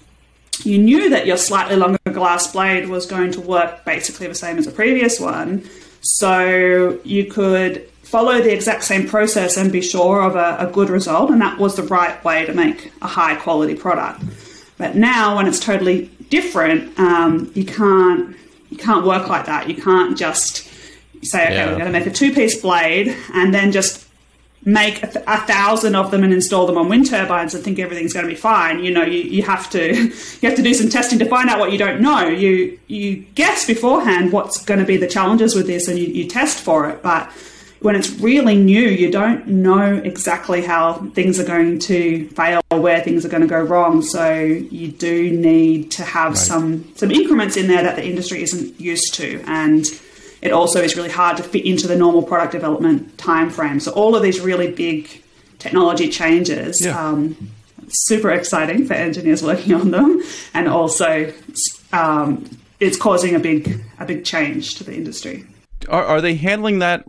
you 0.64 0.78
knew 0.78 1.10
that 1.10 1.28
your 1.28 1.36
slightly 1.36 1.76
longer 1.76 2.00
glass 2.14 2.54
blade 2.54 2.88
was 2.88 3.06
going 3.06 3.30
to 3.30 3.42
work 3.42 3.84
basically 3.84 4.28
the 4.28 4.36
same 4.36 4.58
as 4.58 4.66
the 4.66 4.72
previous 4.72 5.20
one 5.20 5.62
so 6.02 6.98
you 7.04 7.26
could 7.26 7.86
follow 8.10 8.42
the 8.42 8.52
exact 8.52 8.84
same 8.84 9.08
process 9.08 9.56
and 9.56 9.72
be 9.72 9.82
sure 9.82 10.24
of 10.24 10.36
a, 10.36 10.68
a 10.68 10.72
good 10.72 10.90
result 10.90 11.30
and 11.30 11.40
that 11.40 11.60
was 11.60 11.76
the 11.76 11.84
right 11.84 12.24
way 12.24 12.44
to 12.44 12.54
make 12.54 12.92
a 13.04 13.08
high 13.08 13.36
quality 13.36 13.76
product 13.76 14.24
but 14.80 14.96
now 14.96 15.36
when 15.36 15.46
it's 15.46 15.60
totally 15.60 16.10
different 16.30 16.98
um, 17.00 17.52
you 17.54 17.64
can't 17.64 18.36
you 18.72 18.78
can't 18.78 19.06
work 19.06 19.30
like 19.30 19.46
that 19.46 19.70
you 19.70 19.76
can't 19.76 20.18
just 20.18 20.68
say 21.22 21.46
okay 21.46 21.54
yeah. 21.54 21.66
we're 21.68 21.74
going 21.74 21.86
to 21.86 21.92
make 21.92 22.08
a 22.08 22.12
two 22.12 22.34
piece 22.34 22.60
blade 22.60 23.16
and 23.36 23.54
then 23.54 23.72
just 23.72 24.08
make 24.66 25.02
a, 25.04 25.08
th- 25.08 25.26
a, 25.26 25.38
thousand 25.42 25.96
of 25.96 26.12
them 26.12 26.24
and 26.24 26.34
install 26.34 26.66
them 26.66 26.78
on 26.78 26.90
wind 26.90 27.10
turbines 27.10 27.54
and 27.54 27.64
think 27.64 27.80
everything's 27.80 28.14
going 28.14 28.26
to 28.26 28.30
be 28.30 28.36
fine. 28.36 28.84
You 28.84 28.92
know, 28.92 29.04
you, 29.04 29.20
you 29.20 29.44
have 29.44 29.70
to 29.70 29.94
you 30.42 30.50
have 30.50 30.56
to 30.56 30.62
do 30.62 30.74
some 30.74 30.90
testing 30.90 31.20
to 31.20 31.26
find 31.26 31.50
out 31.50 31.60
what 31.60 31.72
you 31.72 31.78
don't 31.78 32.02
know. 32.02 32.28
You 32.28 32.78
you 32.88 33.18
guess 33.36 33.66
beforehand 33.66 34.34
what's 34.34 34.64
going 34.64 34.80
to 34.80 34.86
be 34.86 34.98
the 34.98 35.08
challenges 35.08 35.56
with 35.56 35.68
this 35.68 35.88
and 35.88 35.98
you, 35.98 36.08
you 36.08 36.28
test 36.28 36.60
for 36.60 36.90
it, 36.90 37.02
but 37.02 37.32
when 37.82 37.96
it's 37.96 38.10
really 38.20 38.58
new, 38.58 38.82
you 38.82 39.10
don't 39.10 39.48
know 39.48 39.96
exactly 39.96 40.62
how 40.62 40.94
things 41.12 41.40
are 41.40 41.46
going 41.46 41.80
to 41.80 42.28
fail 42.30 42.62
or 42.72 42.82
where 42.82 43.00
things 43.02 43.26
are 43.26 43.30
going 43.30 43.42
to 43.42 43.48
go 43.48 43.62
wrong. 43.62 44.02
So 44.02 44.34
you 44.34 44.90
do 44.90 45.32
need 45.32 45.92
to 45.92 46.04
have 46.04 46.34
right. 46.34 46.38
some 46.38 46.96
some 46.96 47.12
increments 47.12 47.56
in 47.56 47.68
there 47.68 47.82
that 47.84 47.96
the 47.96 48.06
industry 48.06 48.44
isn't 48.44 48.80
used 48.80 49.14
to 49.16 49.42
and 49.48 49.86
it 50.42 50.52
also 50.52 50.82
is 50.82 50.96
really 50.96 51.10
hard 51.10 51.38
to 51.38 51.44
fit 51.44 51.66
into 51.66 51.88
the 51.88 51.96
normal 51.96 52.24
product 52.24 52.52
development 52.52 53.18
timeframe. 53.18 53.82
So 53.82 53.92
all 53.92 54.16
of 54.16 54.24
these 54.24 54.40
really 54.40 54.72
big 54.72 55.24
technology 55.58 56.10
changes, 56.10 56.84
yeah. 56.84 56.98
um, 56.98 57.50
super 57.90 58.32
exciting 58.32 58.86
for 58.86 58.94
engineers 58.94 59.44
working 59.44 59.74
on 59.74 59.92
them, 59.92 60.22
and 60.54 60.68
also 60.68 61.34
um, 61.92 62.50
it's 62.80 62.98
causing 62.98 63.36
a 63.36 63.40
big 63.40 63.82
a 64.00 64.06
big 64.06 64.24
change 64.24 64.76
to 64.76 64.84
the 64.84 64.94
industry. 64.94 65.46
Are, 65.90 66.04
are 66.04 66.22
they 66.22 66.36
handling 66.36 66.80
that 66.80 67.06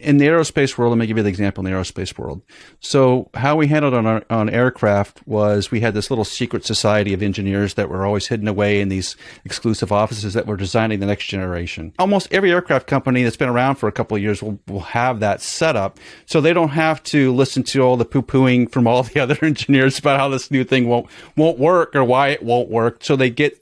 in 0.00 0.18
the 0.18 0.26
aerospace 0.26 0.78
world, 0.78 0.92
let 0.92 0.98
me 0.98 1.06
give 1.06 1.16
you 1.16 1.24
the 1.24 1.28
example 1.28 1.66
in 1.66 1.70
the 1.70 1.76
aerospace 1.76 2.16
world. 2.16 2.40
So 2.78 3.30
how 3.34 3.56
we 3.56 3.66
handled 3.66 3.94
on 3.94 4.06
our, 4.06 4.24
on 4.30 4.48
aircraft 4.48 5.26
was 5.26 5.72
we 5.72 5.80
had 5.80 5.92
this 5.92 6.08
little 6.08 6.24
secret 6.24 6.64
society 6.64 7.12
of 7.12 7.22
engineers 7.22 7.74
that 7.74 7.88
were 7.88 8.06
always 8.06 8.28
hidden 8.28 8.46
away 8.46 8.80
in 8.80 8.90
these 8.90 9.16
exclusive 9.44 9.90
offices 9.90 10.34
that 10.34 10.46
were 10.46 10.56
designing 10.56 11.00
the 11.00 11.06
next 11.06 11.26
generation. 11.26 11.92
Almost 11.98 12.28
every 12.32 12.52
aircraft 12.52 12.86
company 12.86 13.24
that's 13.24 13.36
been 13.36 13.48
around 13.48 13.74
for 13.74 13.88
a 13.88 13.92
couple 13.92 14.16
of 14.16 14.22
years 14.22 14.40
will, 14.40 14.60
will 14.68 14.80
have 14.80 15.18
that 15.18 15.40
set 15.40 15.74
up, 15.74 15.98
so 16.26 16.40
they 16.40 16.52
don't 16.52 16.70
have 16.70 17.02
to 17.04 17.34
listen 17.34 17.64
to 17.64 17.80
all 17.80 17.96
the 17.96 18.04
poo 18.04 18.22
pooing 18.22 18.70
from 18.70 18.86
all 18.86 19.02
the 19.02 19.20
other 19.20 19.38
engineers 19.42 19.98
about 19.98 20.20
how 20.20 20.28
this 20.28 20.50
new 20.50 20.62
thing 20.62 20.88
won't 20.88 21.08
won't 21.36 21.58
work 21.58 21.96
or 21.96 22.04
why 22.04 22.28
it 22.28 22.42
won't 22.42 22.70
work. 22.70 23.02
So 23.02 23.16
they 23.16 23.30
get 23.30 23.60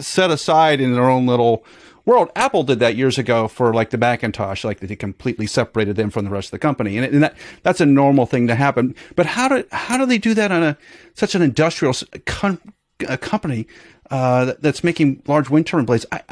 set 0.00 0.30
aside 0.30 0.80
in 0.80 0.92
their 0.92 1.08
own 1.08 1.26
little 1.26 1.64
world. 2.08 2.30
Apple 2.34 2.64
did 2.64 2.80
that 2.80 2.96
years 2.96 3.18
ago 3.18 3.46
for 3.46 3.72
like 3.72 3.90
the 3.90 3.98
Macintosh, 3.98 4.64
like 4.64 4.80
they 4.80 4.96
completely 4.96 5.46
separated 5.46 5.94
them 5.94 6.10
from 6.10 6.24
the 6.24 6.30
rest 6.30 6.48
of 6.48 6.52
the 6.52 6.58
company, 6.58 6.96
and, 6.96 7.06
and 7.06 7.22
that 7.22 7.36
that's 7.62 7.80
a 7.80 7.86
normal 7.86 8.26
thing 8.26 8.48
to 8.48 8.54
happen. 8.54 8.94
But 9.14 9.26
how 9.26 9.48
do 9.48 9.64
how 9.70 9.98
do 9.98 10.06
they 10.06 10.18
do 10.18 10.34
that 10.34 10.50
on 10.50 10.62
a 10.62 10.78
such 11.14 11.34
an 11.34 11.42
industrial 11.42 11.94
com- 12.26 12.60
company 13.20 13.66
uh, 14.10 14.54
that's 14.60 14.82
making 14.82 15.22
large 15.26 15.50
wind 15.50 15.66
turbine 15.66 15.84
blades. 15.84 16.06
I, 16.10 16.22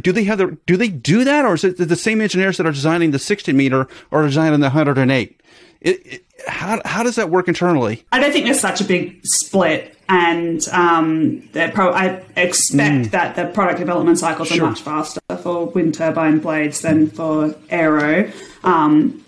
do 0.00 0.10
they 0.10 0.24
have 0.24 0.38
the, 0.38 0.56
do 0.66 0.76
they 0.76 0.88
do 0.88 1.24
that, 1.24 1.44
or 1.44 1.54
is 1.54 1.64
it 1.64 1.76
the 1.76 1.96
same 1.96 2.20
engineers 2.20 2.56
that 2.56 2.66
are 2.66 2.72
designing 2.72 3.10
the 3.10 3.18
60 3.18 3.52
meter 3.52 3.86
or 4.10 4.22
designing 4.22 4.60
the 4.60 4.70
108? 4.70 5.42
It, 5.86 6.04
it, 6.04 6.24
how 6.48 6.80
how 6.84 7.04
does 7.04 7.14
that 7.14 7.30
work 7.30 7.46
internally? 7.46 8.04
I 8.10 8.18
don't 8.18 8.32
think 8.32 8.44
there's 8.44 8.58
such 8.60 8.80
a 8.80 8.84
big 8.84 9.20
split, 9.24 9.96
and 10.08 10.66
um, 10.68 11.48
pro- 11.72 11.92
I 11.92 12.24
expect 12.36 13.06
mm. 13.06 13.10
that 13.12 13.36
the 13.36 13.46
product 13.46 13.78
development 13.78 14.18
cycles 14.18 14.48
sure. 14.48 14.64
are 14.64 14.70
much 14.70 14.80
faster 14.80 15.20
for 15.40 15.66
wind 15.66 15.94
turbine 15.94 16.40
blades 16.40 16.80
than 16.80 17.08
for 17.08 17.54
aero. 17.70 18.28
Um, 18.64 19.24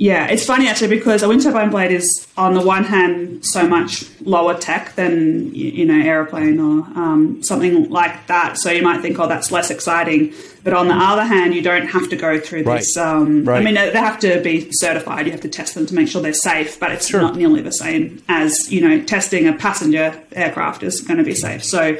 yeah, 0.00 0.28
it's 0.28 0.46
funny 0.46 0.66
actually 0.66 0.88
because 0.88 1.22
a 1.22 1.28
wind 1.28 1.42
turbine 1.42 1.68
blade 1.68 1.92
is 1.92 2.26
on 2.38 2.54
the 2.54 2.62
one 2.62 2.84
hand 2.84 3.44
so 3.44 3.68
much 3.68 4.06
lower 4.22 4.56
tech 4.56 4.94
than 4.94 5.54
you 5.54 5.84
know 5.84 6.00
aeroplane 6.02 6.58
or 6.58 6.86
um, 6.98 7.42
something 7.42 7.90
like 7.90 8.26
that. 8.28 8.56
So 8.56 8.70
you 8.70 8.80
might 8.80 9.02
think, 9.02 9.18
oh, 9.18 9.28
that's 9.28 9.52
less 9.52 9.70
exciting. 9.70 10.32
But 10.64 10.72
on 10.72 10.88
the 10.88 10.94
other 10.94 11.24
hand, 11.24 11.52
you 11.54 11.60
don't 11.60 11.86
have 11.86 12.08
to 12.08 12.16
go 12.16 12.40
through 12.40 12.64
this. 12.64 12.96
Right. 12.96 13.06
Um, 13.06 13.44
right. 13.44 13.60
I 13.60 13.62
mean, 13.62 13.74
they 13.74 13.90
have 13.90 14.18
to 14.20 14.40
be 14.40 14.72
certified. 14.72 15.26
You 15.26 15.32
have 15.32 15.42
to 15.42 15.50
test 15.50 15.74
them 15.74 15.84
to 15.84 15.94
make 15.94 16.08
sure 16.08 16.22
they're 16.22 16.32
safe. 16.32 16.80
But 16.80 16.92
it's 16.92 17.08
sure. 17.08 17.20
not 17.20 17.36
nearly 17.36 17.60
the 17.60 17.70
same 17.70 18.22
as 18.26 18.72
you 18.72 18.80
know 18.80 19.04
testing 19.04 19.46
a 19.48 19.52
passenger 19.52 20.18
aircraft 20.32 20.82
is 20.82 21.02
going 21.02 21.18
to 21.18 21.24
be 21.24 21.34
safe. 21.34 21.62
So 21.62 21.98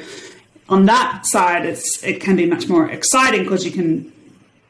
on 0.70 0.86
that 0.86 1.26
side, 1.26 1.66
it's 1.66 2.02
it 2.02 2.22
can 2.22 2.36
be 2.36 2.46
much 2.46 2.66
more 2.66 2.88
exciting 2.88 3.42
because 3.42 3.66
you 3.66 3.72
can 3.72 4.10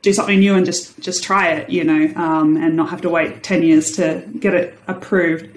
do 0.02 0.12
something 0.12 0.38
new 0.38 0.54
and 0.54 0.64
just 0.64 0.98
just 1.00 1.22
try 1.22 1.48
it, 1.48 1.70
you 1.70 1.84
know, 1.84 2.12
um, 2.16 2.56
and 2.56 2.76
not 2.76 2.90
have 2.90 3.02
to 3.02 3.10
wait 3.10 3.42
ten 3.42 3.62
years 3.62 3.92
to 3.92 4.22
get 4.38 4.54
it 4.54 4.78
approved. 4.88 5.48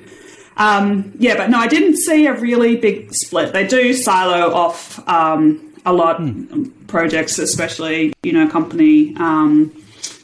Um, 0.58 1.14
yeah, 1.18 1.36
but 1.36 1.50
no, 1.50 1.58
I 1.58 1.68
didn't 1.68 1.98
see 1.98 2.28
a 2.28 2.34
really 2.34 2.76
big 2.76 3.14
split. 3.14 3.54
They 3.54 3.66
do 3.66 3.94
silo 3.94 4.54
off 4.54 5.06
um, 5.08 5.74
a 5.86 5.94
lot 5.94 6.20
mm. 6.20 6.72
projects, 6.88 7.40
especially 7.40 8.14
you 8.24 8.34
know, 8.34 8.48
a 8.48 8.50
company 8.50 9.16
um, 9.18 9.72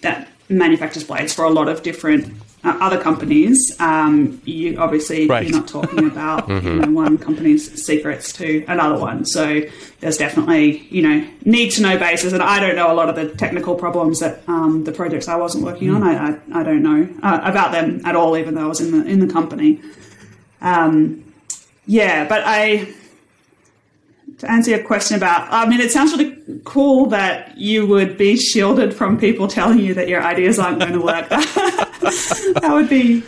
that 0.01 0.27
manufactures 0.49 1.03
blades 1.03 1.33
for 1.33 1.45
a 1.45 1.49
lot 1.49 1.67
of 1.67 1.83
different 1.83 2.33
other 2.63 3.01
companies, 3.01 3.75
um, 3.79 4.41
you 4.45 4.77
obviously 4.77 5.27
right. 5.27 5.47
you're 5.47 5.57
not 5.57 5.67
talking 5.67 6.07
about 6.07 6.47
mm-hmm. 6.47 6.67
you 6.67 6.75
know, 6.75 6.91
one 6.91 7.17
company's 7.17 7.83
secrets 7.83 8.33
to 8.33 8.65
another 8.67 8.99
one. 8.99 9.25
So 9.25 9.61
there's 9.99 10.17
definitely 10.17 10.79
you 10.89 11.01
know 11.01 11.27
need 11.45 11.71
to 11.71 11.81
know 11.81 11.97
basis, 11.97 12.33
and 12.33 12.43
I 12.43 12.59
don't 12.59 12.75
know 12.75 12.91
a 12.91 12.95
lot 12.95 13.09
of 13.09 13.15
the 13.15 13.33
technical 13.35 13.75
problems 13.75 14.19
that 14.19 14.41
um, 14.47 14.83
the 14.83 14.91
projects 14.91 15.27
I 15.27 15.35
wasn't 15.35 15.63
working 15.63 15.89
mm. 15.89 15.95
on. 15.95 16.03
I, 16.03 16.31
I, 16.31 16.61
I 16.61 16.63
don't 16.63 16.83
know 16.83 17.07
uh, 17.23 17.39
about 17.43 17.71
them 17.71 18.01
at 18.05 18.15
all, 18.15 18.37
even 18.37 18.55
though 18.55 18.65
I 18.65 18.67
was 18.67 18.81
in 18.81 18.91
the 18.91 19.05
in 19.05 19.19
the 19.19 19.31
company. 19.31 19.81
Um, 20.61 21.23
yeah, 21.85 22.27
but 22.27 22.43
I 22.45 22.93
to 24.39 24.49
answer 24.49 24.71
your 24.71 24.83
question 24.83 25.17
about, 25.17 25.51
I 25.51 25.67
mean, 25.67 25.81
it 25.81 25.91
sounds 25.91 26.13
really 26.13 26.37
cool 26.63 27.07
that 27.07 27.57
you 27.57 27.85
would 27.85 28.17
be 28.17 28.37
shielded 28.37 28.93
from 28.93 29.19
people 29.19 29.47
telling 29.47 29.79
you 29.79 29.93
that 29.93 30.07
your 30.07 30.23
ideas 30.23 30.57
aren't 30.57 30.79
going 30.79 30.93
to 30.93 31.01
work. 31.01 31.29
that 31.29 32.69
would 32.71 32.89
be 32.89 33.19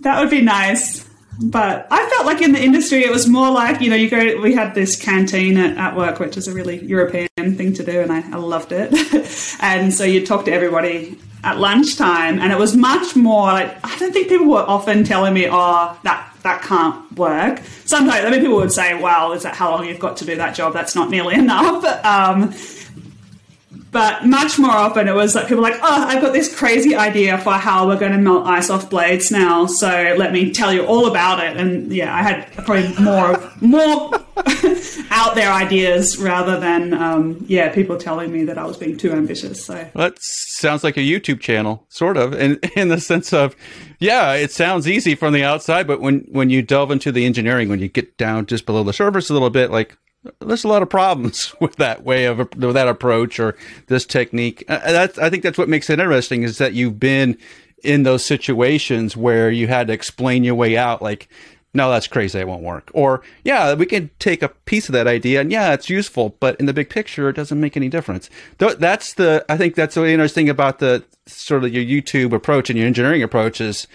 that 0.00 0.18
would 0.18 0.30
be 0.30 0.40
nice. 0.40 1.08
But 1.42 1.86
I 1.90 2.08
felt 2.10 2.26
like 2.26 2.42
in 2.42 2.52
the 2.52 2.62
industry, 2.62 3.02
it 3.02 3.10
was 3.10 3.26
more 3.26 3.50
like 3.50 3.80
you 3.80 3.90
know, 3.90 3.96
you 3.96 4.10
go. 4.10 4.40
We 4.40 4.54
had 4.54 4.74
this 4.74 5.00
canteen 5.00 5.56
at, 5.56 5.76
at 5.76 5.96
work, 5.96 6.20
which 6.20 6.36
is 6.36 6.48
a 6.48 6.54
really 6.54 6.84
European 6.84 7.28
thing 7.36 7.72
to 7.74 7.84
do, 7.84 8.00
and 8.00 8.12
I, 8.12 8.20
I 8.30 8.36
loved 8.36 8.72
it. 8.72 8.92
and 9.62 9.92
so 9.92 10.04
you 10.04 10.26
talk 10.26 10.46
to 10.46 10.52
everybody 10.52 11.18
at 11.44 11.58
lunchtime, 11.58 12.38
and 12.40 12.52
it 12.52 12.58
was 12.58 12.76
much 12.76 13.16
more 13.16 13.46
like 13.46 13.74
I 13.84 13.98
don't 13.98 14.12
think 14.12 14.28
people 14.28 14.48
were 14.48 14.58
often 14.58 15.04
telling 15.04 15.32
me, 15.32 15.48
"Oh, 15.50 15.98
that 16.04 16.29
that 16.42 16.62
can't 16.62 17.12
work." 17.16 17.60
Sometimes, 17.84 18.24
I 18.24 18.30
mean, 18.30 18.40
people 18.40 18.56
would 18.56 18.72
say, 18.72 18.94
"Well, 19.00 19.32
is 19.32 19.42
that 19.42 19.54
how 19.54 19.70
long 19.70 19.86
you've 19.86 19.98
got 19.98 20.16
to 20.18 20.24
do 20.24 20.36
that 20.36 20.54
job? 20.54 20.72
That's 20.72 20.94
not 20.94 21.10
nearly 21.10 21.34
enough." 21.44 21.84
Um, 22.04 22.54
but 23.90 24.24
much 24.24 24.58
more 24.58 24.70
often 24.70 25.08
it 25.08 25.14
was 25.14 25.34
like 25.34 25.48
people 25.48 25.62
like, 25.62 25.74
oh, 25.76 26.04
I've 26.08 26.22
got 26.22 26.32
this 26.32 26.54
crazy 26.54 26.94
idea 26.94 27.38
for 27.38 27.52
how 27.52 27.88
we're 27.88 27.98
going 27.98 28.12
to 28.12 28.18
melt 28.18 28.46
ice 28.46 28.70
off 28.70 28.88
blades 28.88 29.30
now. 29.30 29.66
So 29.66 30.14
let 30.16 30.32
me 30.32 30.52
tell 30.52 30.72
you 30.72 30.86
all 30.86 31.06
about 31.06 31.44
it. 31.44 31.56
And 31.56 31.92
yeah, 31.92 32.14
I 32.14 32.22
had 32.22 32.52
probably 32.52 32.94
more 33.02 33.52
more 33.60 34.14
out 35.10 35.34
there 35.34 35.52
ideas 35.52 36.18
rather 36.18 36.58
than 36.60 36.94
um, 36.94 37.44
yeah 37.48 37.72
people 37.72 37.96
telling 37.96 38.30
me 38.30 38.44
that 38.44 38.58
I 38.58 38.64
was 38.64 38.76
being 38.76 38.96
too 38.96 39.12
ambitious. 39.12 39.64
So 39.64 39.88
that 39.94 40.14
sounds 40.20 40.84
like 40.84 40.96
a 40.96 41.00
YouTube 41.00 41.40
channel, 41.40 41.86
sort 41.88 42.16
of, 42.16 42.32
in 42.34 42.60
in 42.76 42.88
the 42.88 43.00
sense 43.00 43.32
of 43.32 43.56
yeah, 43.98 44.34
it 44.34 44.50
sounds 44.52 44.88
easy 44.88 45.14
from 45.14 45.32
the 45.32 45.42
outside, 45.42 45.86
but 45.86 46.00
when 46.00 46.26
when 46.30 46.48
you 46.48 46.62
delve 46.62 46.90
into 46.90 47.10
the 47.10 47.26
engineering, 47.26 47.68
when 47.68 47.80
you 47.80 47.88
get 47.88 48.16
down 48.16 48.46
just 48.46 48.66
below 48.66 48.84
the 48.84 48.92
surface 48.92 49.30
a 49.30 49.32
little 49.32 49.50
bit, 49.50 49.70
like 49.70 49.96
there's 50.40 50.64
a 50.64 50.68
lot 50.68 50.82
of 50.82 50.90
problems 50.90 51.54
with 51.60 51.76
that 51.76 52.04
way 52.04 52.24
of 52.26 52.38
with 52.38 52.74
that 52.74 52.88
approach 52.88 53.38
or 53.40 53.56
this 53.86 54.06
technique. 54.06 54.64
Uh, 54.68 54.78
that's 54.78 55.18
I 55.18 55.30
think 55.30 55.42
that's 55.42 55.58
what 55.58 55.68
makes 55.68 55.90
it 55.90 56.00
interesting 56.00 56.42
is 56.42 56.58
that 56.58 56.74
you've 56.74 57.00
been 57.00 57.38
in 57.82 58.02
those 58.02 58.24
situations 58.24 59.16
where 59.16 59.50
you 59.50 59.66
had 59.66 59.86
to 59.86 59.92
explain 59.92 60.44
your 60.44 60.54
way 60.54 60.76
out, 60.76 61.02
like. 61.02 61.28
No, 61.72 61.88
that's 61.88 62.08
crazy. 62.08 62.40
It 62.40 62.48
won't 62.48 62.64
work. 62.64 62.90
Or, 62.94 63.22
yeah, 63.44 63.74
we 63.74 63.86
can 63.86 64.10
take 64.18 64.42
a 64.42 64.48
piece 64.48 64.88
of 64.88 64.92
that 64.94 65.06
idea 65.06 65.40
and 65.40 65.52
yeah, 65.52 65.72
it's 65.72 65.88
useful, 65.88 66.36
but 66.40 66.58
in 66.58 66.66
the 66.66 66.72
big 66.72 66.90
picture, 66.90 67.28
it 67.28 67.36
doesn't 67.36 67.60
make 67.60 67.76
any 67.76 67.88
difference. 67.88 68.28
That's 68.58 69.14
the, 69.14 69.44
I 69.48 69.56
think 69.56 69.76
that's 69.76 69.94
the 69.94 70.04
interesting 70.08 70.48
about 70.48 70.80
the 70.80 71.04
sort 71.26 71.62
of 71.62 71.72
your 71.72 71.84
YouTube 71.84 72.32
approach 72.32 72.70
and 72.70 72.76
your 72.76 72.88
engineering 72.88 73.22
approach 73.22 73.60
is 73.60 73.86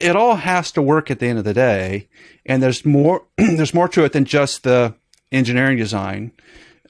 it 0.00 0.16
all 0.16 0.36
has 0.36 0.72
to 0.72 0.80
work 0.80 1.10
at 1.10 1.18
the 1.18 1.26
end 1.26 1.38
of 1.38 1.44
the 1.44 1.52
day. 1.52 2.08
And 2.46 2.62
there's 2.62 2.86
more, 2.86 3.26
there's 3.36 3.74
more 3.74 3.88
to 3.88 4.04
it 4.04 4.14
than 4.14 4.24
just 4.24 4.62
the, 4.62 4.94
engineering 5.32 5.76
design. 5.76 6.32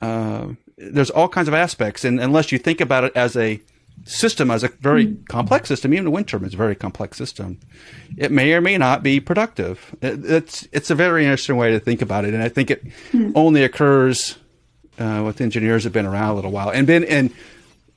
Uh, 0.01 0.49
there's 0.77 1.11
all 1.11 1.29
kinds 1.29 1.49
of 1.49 1.55
aspects, 1.55 2.05
and 2.05 2.20
unless 2.20 2.53
you 2.53 2.59
think 2.59 2.81
about 2.81 3.05
it 3.05 3.16
as 3.16 3.37
a 3.37 3.61
system, 4.05 4.51
as 4.51 4.62
a 4.62 4.68
very 4.68 5.07
mm. 5.07 5.29
complex 5.29 5.68
system, 5.68 5.94
even 5.94 6.07
a 6.07 6.11
wind 6.11 6.29
turbine 6.29 6.49
is 6.49 6.55
a 6.55 6.57
very 6.57 6.75
complex 6.75 7.16
system, 7.16 7.59
it 8.16 8.31
may 8.31 8.53
or 8.53 8.61
may 8.61 8.77
not 8.77 9.03
be 9.03 9.20
productive. 9.20 9.96
It, 10.03 10.25
it's 10.25 10.68
it's 10.72 10.90
a 10.90 10.94
very 10.94 11.25
interesting 11.25 11.57
way 11.57 11.70
to 11.70 11.81
think 11.81 12.03
about 12.03 12.25
it, 12.25 12.35
and 12.35 12.42
I 12.42 12.49
think 12.49 12.70
it 12.70 12.85
mm. 13.12 13.33
only 13.35 13.64
occurs 13.64 14.37
uh, 14.99 15.22
with 15.25 15.40
engineers 15.40 15.85
that 15.85 15.88
have 15.88 15.94
been 15.94 16.07
around 16.07 16.31
a 16.31 16.35
little 16.35 16.53
while 16.53 16.70
and 16.70 16.87
been 16.87 17.05
in. 17.05 17.33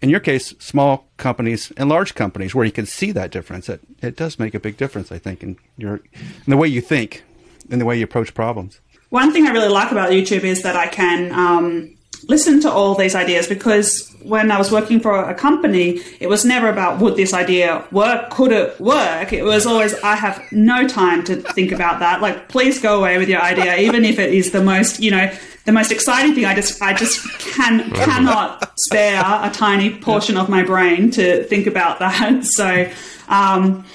In 0.01 0.09
your 0.09 0.21
case, 0.21 0.55
small 0.59 1.09
companies 1.17 1.73
and 1.75 1.89
large 1.89 2.15
companies, 2.15 2.55
where 2.55 2.63
you 2.63 2.71
can 2.71 2.85
see 2.85 3.11
that 3.11 3.31
difference, 3.31 3.67
it, 3.67 3.81
it 4.01 4.15
does 4.15 4.39
make 4.39 4.53
a 4.55 4.59
big 4.59 4.77
difference, 4.77 5.11
I 5.11 5.17
think, 5.17 5.43
in 5.43 5.57
your 5.75 5.95
in 6.13 6.47
the 6.47 6.55
way 6.55 6.69
you 6.69 6.79
think, 6.79 7.25
in 7.69 7.79
the 7.79 7.85
way 7.85 7.97
you 7.97 8.05
approach 8.05 8.33
problems. 8.33 8.79
One 9.09 9.33
thing 9.33 9.47
I 9.47 9.51
really 9.51 9.69
like 9.69 9.91
about 9.91 10.11
YouTube 10.11 10.43
is 10.43 10.61
that 10.61 10.75
I 10.75 10.87
can 10.87 11.31
um, 11.31 11.95
listen 12.27 12.61
to 12.61 12.71
all 12.71 12.93
these 12.93 13.15
ideas 13.15 13.47
because 13.47 14.15
when 14.21 14.51
I 14.51 14.57
was 14.57 14.71
working 14.71 14.99
for 14.99 15.17
a 15.17 15.33
company, 15.33 16.01
it 16.19 16.27
was 16.27 16.45
never 16.45 16.69
about 16.69 16.99
would 16.99 17.15
this 17.15 17.33
idea 17.33 17.83
work, 17.91 18.29
could 18.29 18.51
it 18.51 18.79
work? 18.79 19.33
It 19.33 19.43
was 19.43 19.65
always 19.65 19.95
I 20.03 20.15
have 20.15 20.43
no 20.51 20.87
time 20.87 21.23
to 21.23 21.37
think 21.37 21.71
about 21.71 21.99
that. 21.99 22.21
Like, 22.21 22.49
please 22.49 22.79
go 22.79 22.99
away 22.99 23.17
with 23.17 23.29
your 23.29 23.41
idea, 23.41 23.77
even 23.77 24.05
if 24.05 24.19
it 24.19 24.33
is 24.33 24.51
the 24.51 24.63
most, 24.63 24.99
you 24.99 25.09
know, 25.09 25.33
the 25.65 25.71
most 25.71 25.91
exciting 25.91 26.35
thing. 26.35 26.45
I 26.45 26.53
just, 26.53 26.81
I 26.81 26.93
just 26.93 27.27
can 27.39 27.89
cannot 27.91 28.71
spare 28.77 29.21
a 29.25 29.49
tiny 29.51 29.97
portion 29.97 30.37
of 30.37 30.49
my 30.49 30.63
brain 30.63 31.09
to 31.11 31.43
think 31.45 31.67
about 31.67 31.99
that. 31.99 32.45
So. 32.59 32.89
Um, 33.27 33.85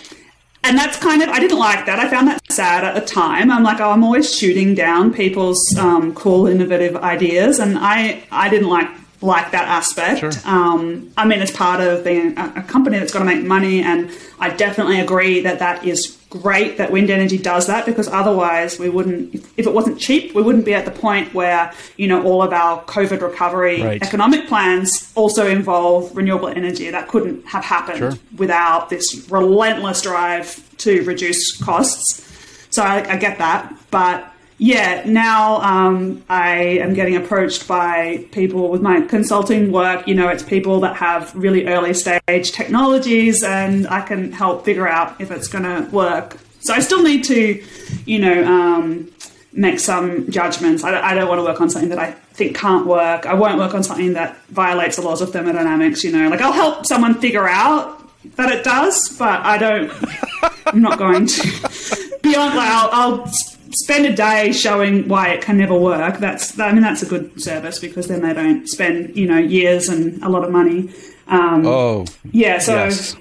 and 0.64 0.79
that's 0.79 0.96
kind 0.96 1.22
of 1.22 1.29
I 1.29 1.38
didn't 1.38 1.59
like 1.59 1.87
that. 1.87 1.98
I 1.98 2.09
found 2.09 2.29
that 2.29 2.40
sad 2.50 2.85
at 2.85 2.94
the 2.94 3.00
time. 3.00 3.50
I'm 3.50 3.62
like, 3.62 3.81
oh, 3.81 3.90
I'm 3.90 4.03
always 4.03 4.35
shooting 4.35 4.74
down 4.74 5.12
people's 5.12 5.62
um, 5.79 6.14
cool, 6.14 6.46
innovative 6.46 6.96
ideas, 6.96 7.59
and 7.59 7.79
I 7.79 8.22
I 8.33 8.48
didn't 8.48 8.68
like 8.68 8.88
like 9.24 9.52
that 9.52 9.66
aspect. 9.66 10.20
Sure. 10.20 10.32
Um, 10.44 11.10
I 11.16 11.24
mean, 11.24 11.40
it's 11.40 11.50
part 11.50 11.80
of 11.80 12.04
being 12.04 12.37
a, 12.37 12.54
a 12.56 12.62
company 12.62 12.98
that's 12.98 13.12
got 13.12 13.20
to 13.20 13.24
make 13.24 13.42
money, 13.42 13.82
and 13.82 14.10
I 14.38 14.50
definitely 14.50 15.00
agree 15.00 15.40
that 15.40 15.58
that 15.60 15.84
is 15.84 16.18
great 16.28 16.78
that 16.78 16.90
wind 16.90 17.10
energy 17.10 17.38
does 17.38 17.68
that 17.68 17.87
because 17.87 18.08
otherwise 18.08 18.76
we 18.76 18.88
wouldn't 18.88 19.32
if 19.56 19.68
it 19.68 19.72
wasn't 19.72 19.96
cheap 19.96 20.34
we 20.34 20.42
wouldn't 20.42 20.64
be 20.64 20.74
at 20.74 20.84
the 20.84 20.90
point 20.90 21.32
where 21.32 21.72
you 21.96 22.08
know 22.08 22.24
all 22.24 22.42
of 22.42 22.52
our 22.52 22.82
covid 22.87 23.20
recovery 23.20 23.80
right. 23.80 24.02
economic 24.02 24.48
plans 24.48 25.12
also 25.14 25.46
involve 25.46 26.14
renewable 26.16 26.48
energy 26.48 26.90
that 26.90 27.06
couldn't 27.06 27.46
have 27.46 27.62
happened 27.62 27.98
sure. 27.98 28.12
without 28.37 28.90
this 28.90 29.28
relentless 29.30 30.02
drive 30.02 30.76
to 30.76 31.04
reduce 31.04 31.56
costs 31.62 32.28
so 32.70 32.82
I, 32.82 33.12
I 33.12 33.16
get 33.16 33.38
that 33.38 33.72
but 33.92 34.34
yeah, 34.58 35.02
now 35.04 35.60
um, 35.62 36.22
I 36.28 36.56
am 36.80 36.94
getting 36.94 37.16
approached 37.16 37.66
by 37.66 38.26
people 38.30 38.68
with 38.68 38.82
my 38.82 39.00
consulting 39.00 39.72
work. 39.72 40.06
You 40.06 40.14
know, 40.14 40.28
it's 40.28 40.44
people 40.44 40.80
that 40.80 40.96
have 40.96 41.34
really 41.34 41.66
early 41.66 41.92
stage 41.92 42.52
technologies, 42.52 43.42
and 43.42 43.88
I 43.88 44.00
can 44.02 44.30
help 44.30 44.64
figure 44.64 44.86
out 44.86 45.20
if 45.20 45.30
it's 45.30 45.48
going 45.48 45.64
to 45.64 45.90
work. 45.90 46.38
So 46.60 46.72
I 46.72 46.80
still 46.80 47.02
need 47.02 47.24
to, 47.24 47.62
you 48.06 48.18
know, 48.20 48.44
um, 48.44 49.10
make 49.52 49.80
some 49.80 50.30
judgments. 50.30 50.84
I, 50.84 51.00
I 51.00 51.14
don't 51.14 51.28
want 51.28 51.40
to 51.40 51.44
work 51.44 51.60
on 51.60 51.68
something 51.68 51.90
that 51.90 51.98
I 51.98 52.12
think 52.12 52.56
can't 52.56 52.86
work. 52.86 53.26
I 53.26 53.34
won't 53.34 53.58
work 53.58 53.74
on 53.74 53.82
something 53.82 54.12
that 54.12 54.36
violates 54.46 54.96
the 54.96 55.02
laws 55.02 55.20
of 55.20 55.32
thermodynamics. 55.32 56.04
You 56.04 56.12
know, 56.12 56.28
like 56.28 56.40
I'll 56.40 56.52
help 56.52 56.86
someone 56.86 57.20
figure 57.20 57.48
out 57.48 58.00
that 58.36 58.52
it 58.52 58.62
does, 58.62 59.16
but 59.18 59.40
I 59.40 59.58
don't. 59.58 59.92
I'm 60.66 60.80
not 60.80 60.98
going 60.98 61.26
to 61.26 62.18
beyond. 62.22 62.54
Like, 62.56 62.68
I'll, 62.68 62.88
I'll 62.92 63.26
spend 63.74 64.06
a 64.06 64.14
day 64.14 64.52
showing 64.52 65.08
why 65.08 65.28
it 65.28 65.42
can 65.42 65.58
never 65.58 65.78
work. 65.78 66.18
That's 66.18 66.58
I 66.58 66.72
mean 66.72 66.82
that's 66.82 67.02
a 67.02 67.06
good 67.06 67.40
service 67.40 67.78
because 67.78 68.08
then 68.08 68.22
they 68.22 68.32
don't 68.32 68.68
spend 68.68 69.16
you 69.16 69.26
know 69.26 69.38
years 69.38 69.88
and 69.88 70.22
a 70.22 70.28
lot 70.28 70.44
of 70.44 70.50
money. 70.50 70.92
Um, 71.26 71.66
oh, 71.66 72.06
yeah. 72.30 72.58
So. 72.58 72.74
Yes. 72.74 73.16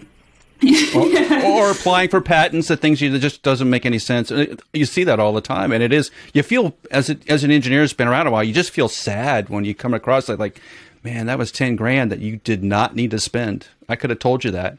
or, 0.95 1.45
or, 1.45 1.71
applying 1.71 2.07
for 2.07 2.21
patents 2.21 2.69
that 2.69 2.77
things 2.77 3.01
you 3.01 3.19
just 3.19 3.43
doesn't 3.43 3.69
make 3.69 3.85
any 3.85 3.99
sense. 3.99 4.31
You 4.71 4.85
see 4.85 5.03
that 5.03 5.19
all 5.19 5.33
the 5.33 5.41
time, 5.41 5.73
and 5.73 5.83
it 5.83 5.91
is 5.91 6.09
you 6.33 6.41
feel 6.41 6.73
as 6.89 7.09
a, 7.09 7.17
as 7.27 7.43
an 7.43 7.51
engineer 7.51 7.81
who's 7.81 7.91
been 7.91 8.07
around 8.07 8.27
a 8.27 8.31
while, 8.31 8.45
you 8.45 8.53
just 8.53 8.71
feel 8.71 8.87
sad 8.87 9.49
when 9.49 9.65
you 9.65 9.75
come 9.75 9.93
across 9.93 10.29
it 10.29 10.39
like, 10.39 10.61
man, 11.03 11.25
that 11.25 11.37
was 11.37 11.51
ten 11.51 11.75
grand 11.75 12.13
that 12.13 12.19
you 12.19 12.37
did 12.37 12.63
not 12.63 12.95
need 12.95 13.11
to 13.11 13.19
spend. 13.19 13.67
I 13.89 13.97
could 13.97 14.09
have 14.09 14.19
told 14.19 14.45
you 14.45 14.51
that 14.51 14.77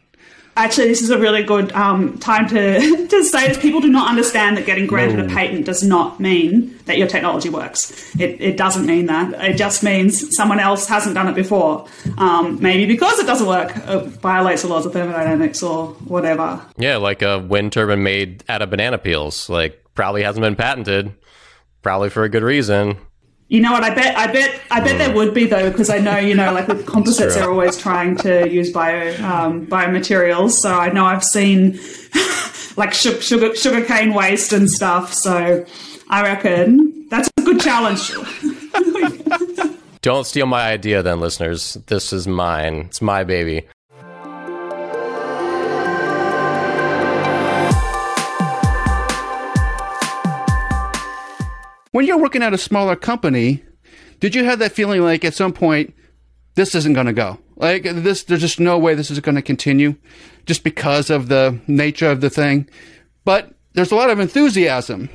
actually 0.57 0.89
this 0.89 1.03
is 1.03 1.11
a 1.11 1.19
really 1.19 1.43
good 1.43 1.73
um, 1.73 2.19
time 2.19 2.49
to, 2.49 3.07
to 3.09 3.25
say 3.25 3.49
that 3.53 3.61
people 3.61 3.81
do 3.81 3.89
not 3.89 4.09
understand 4.09 4.57
that 4.57 4.67
getting 4.67 4.87
granted 4.87 5.17
no. 5.19 5.25
a 5.25 5.29
patent 5.29 5.67
does 5.67 5.83
not 5.83 6.21
mean 6.21 6.79
that 6.87 6.99
your 6.99 7.09
technology 7.09 7.49
works. 7.49 8.15
It, 8.17 8.41
it, 8.41 8.57
doesn't 8.57 8.87
mean 8.87 9.07
that. 9.07 9.33
It 9.43 9.57
just 9.57 9.83
means 9.83 10.37
someone 10.37 10.61
else 10.61 10.87
hasn't 10.87 11.15
done 11.15 11.29
it 11.29 11.35
before. 11.35 11.87
Um, 12.19 12.61
maybe 12.61 12.87
because 12.87 13.19
it 13.19 13.27
doesn't 13.27 13.47
work, 13.47 13.73
it 13.75 14.07
violates 14.21 14.63
the 14.63 14.69
laws 14.69 14.87
of 14.87 14.93
thermodynamics 14.93 15.63
or 15.63 15.89
whatever. 16.05 16.65
Yeah, 16.77 16.97
like 16.97 17.23
a 17.23 17.39
wind 17.39 17.73
turbine 17.73 18.03
made 18.03 18.45
out 18.49 18.63
of 18.63 18.71
banana 18.71 18.99
peels. 18.99 19.49
Like 19.49 19.85
probably 19.95 20.23
hasn't 20.23 20.43
been 20.43 20.57
patented, 20.57 21.15
probably 21.83 22.11
for 22.11 22.25
a 22.25 22.29
good 22.29 22.43
reason. 22.43 22.99
You 23.49 23.61
know 23.61 23.73
what? 23.73 23.85
I 23.85 23.95
bet, 23.95 24.17
I 24.17 24.27
bet, 24.33 24.61
I 24.71 24.81
bet 24.81 24.99
there 24.99 25.15
would 25.15 25.35
be 25.35 25.45
though, 25.45 25.71
because 25.71 25.91
I 25.91 25.99
know, 25.99 26.17
you 26.17 26.35
know, 26.35 26.53
like 26.53 26.67
with 26.69 26.87
composites, 26.87 27.35
they're 27.35 27.51
always 27.51 27.77
trying 27.77 28.17
to 28.19 28.49
use 28.51 28.73
bio 28.73 29.15
um, 29.25 29.67
biomaterials. 29.67 30.53
So 30.53 30.75
I 30.75 30.91
know 30.91 31.05
I've 31.05 31.25
seen 31.25 31.79
like 32.77 32.95
sugar 32.95 33.55
sugar 33.55 33.85
cane 33.85 34.15
waste 34.15 34.53
and 34.53 34.71
stuff. 34.71 35.13
So 35.13 35.65
I 36.09 36.23
reckon 36.23 37.07
that's 37.11 37.29
a 37.39 37.43
good 37.43 37.61
challenge. 37.61 38.13
Don't 40.03 40.27
steal 40.27 40.45
my 40.45 40.69
idea, 40.69 41.03
then, 41.03 41.21
listeners. 41.21 41.79
This 41.87 42.13
is 42.13 42.27
mine. 42.27 42.75
It's 42.89 43.01
my 43.01 43.25
baby. 43.25 43.67
When 51.95 52.05
you're 52.07 52.19
working 52.19 52.43
at 52.43 52.53
a 52.53 52.59
smaller 52.59 52.97
company, 52.97 53.63
did 54.19 54.35
you 54.35 54.43
have 54.43 54.59
that 54.59 54.73
feeling 54.73 55.01
like 55.01 55.25
at 55.25 55.33
some 55.33 55.53
point 55.53 55.95
this 56.57 56.75
isn't 56.75 56.93
going 56.93 57.07
to 57.07 57.13
go? 57.13 57.39
Like 57.55 57.85
this, 57.85 58.25
there's 58.25 58.41
just 58.41 58.59
no 58.59 58.77
way 58.77 58.97
this 58.97 59.13
is 59.13 59.21
going 59.21 59.37
to 59.37 59.43
continue, 59.43 59.95
just 60.45 60.65
because 60.65 61.09
of 61.09 61.29
the 61.29 61.57
nature 61.69 62.11
of 62.11 62.21
the 62.21 62.31
thing. 62.31 62.69
But 63.25 63.55
there's 63.75 63.93
a 63.93 63.95
lot 63.95 64.11
of 64.11 64.19
enthusiasm. 64.19 65.09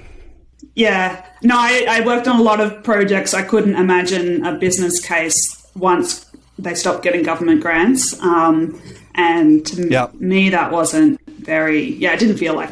Yeah, 0.74 1.26
no, 1.44 1.56
I, 1.58 1.86
I 1.90 2.06
worked 2.06 2.30
on 2.30 2.40
a 2.40 2.44
lot 2.44 2.62
of 2.62 2.82
projects. 2.82 3.34
I 3.34 3.42
couldn't 3.42 3.76
imagine 3.76 4.46
a 4.46 4.58
business 4.58 5.02
case 5.02 5.36
once 5.76 6.32
they 6.58 6.76
stopped 6.76 7.04
getting 7.04 7.24
government 7.24 7.60
grants. 7.60 8.18
Um, 8.22 8.82
and 9.16 9.66
to 9.66 9.90
yep. 9.90 10.14
me, 10.14 10.48
that 10.52 10.72
wasn't 10.72 11.20
very. 11.28 11.96
Yeah, 11.96 12.14
it 12.14 12.20
didn't 12.20 12.38
feel 12.38 12.54
like 12.54 12.72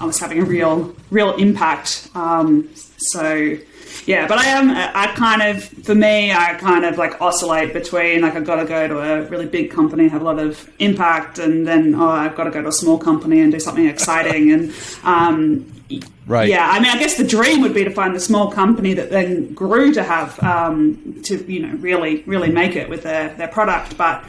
I 0.00 0.04
was 0.04 0.18
having 0.18 0.40
a 0.40 0.44
real, 0.44 0.96
real 1.10 1.36
impact. 1.36 2.10
Um, 2.16 2.68
so 2.98 3.56
yeah, 4.06 4.26
but 4.28 4.38
I 4.38 4.46
am, 4.46 4.70
I 4.70 5.12
kind 5.14 5.42
of, 5.42 5.64
for 5.64 5.94
me, 5.94 6.32
I 6.32 6.54
kind 6.54 6.84
of 6.84 6.96
like 6.96 7.20
oscillate 7.20 7.72
between 7.72 8.22
like 8.22 8.34
I've 8.34 8.44
got 8.44 8.56
to 8.56 8.64
go 8.64 8.86
to 8.86 8.98
a 8.98 9.22
really 9.22 9.46
big 9.46 9.70
company, 9.70 10.08
have 10.08 10.22
a 10.22 10.24
lot 10.24 10.38
of 10.38 10.70
impact, 10.78 11.38
and 11.38 11.66
then 11.66 11.94
oh, 11.94 12.08
I've 12.08 12.36
got 12.36 12.44
to 12.44 12.50
go 12.50 12.62
to 12.62 12.68
a 12.68 12.72
small 12.72 12.98
company 12.98 13.40
and 13.40 13.50
do 13.50 13.58
something 13.60 13.86
exciting. 13.86 14.52
And 14.52 14.74
um, 15.04 15.72
Right. 16.26 16.48
Yeah, 16.48 16.68
I 16.68 16.80
mean, 16.80 16.90
I 16.90 16.98
guess 16.98 17.16
the 17.16 17.26
dream 17.26 17.60
would 17.60 17.72
be 17.72 17.84
to 17.84 17.90
find 17.90 18.12
the 18.14 18.20
small 18.20 18.50
company 18.50 18.94
that 18.94 19.10
then 19.10 19.54
grew 19.54 19.94
to 19.94 20.02
have 20.02 20.42
um, 20.42 21.22
to 21.22 21.36
you 21.50 21.60
know 21.64 21.76
really 21.76 22.24
really 22.24 22.50
make 22.50 22.74
it 22.74 22.88
with 22.88 23.02
their 23.02 23.34
their 23.34 23.48
product, 23.48 23.96
but. 23.96 24.24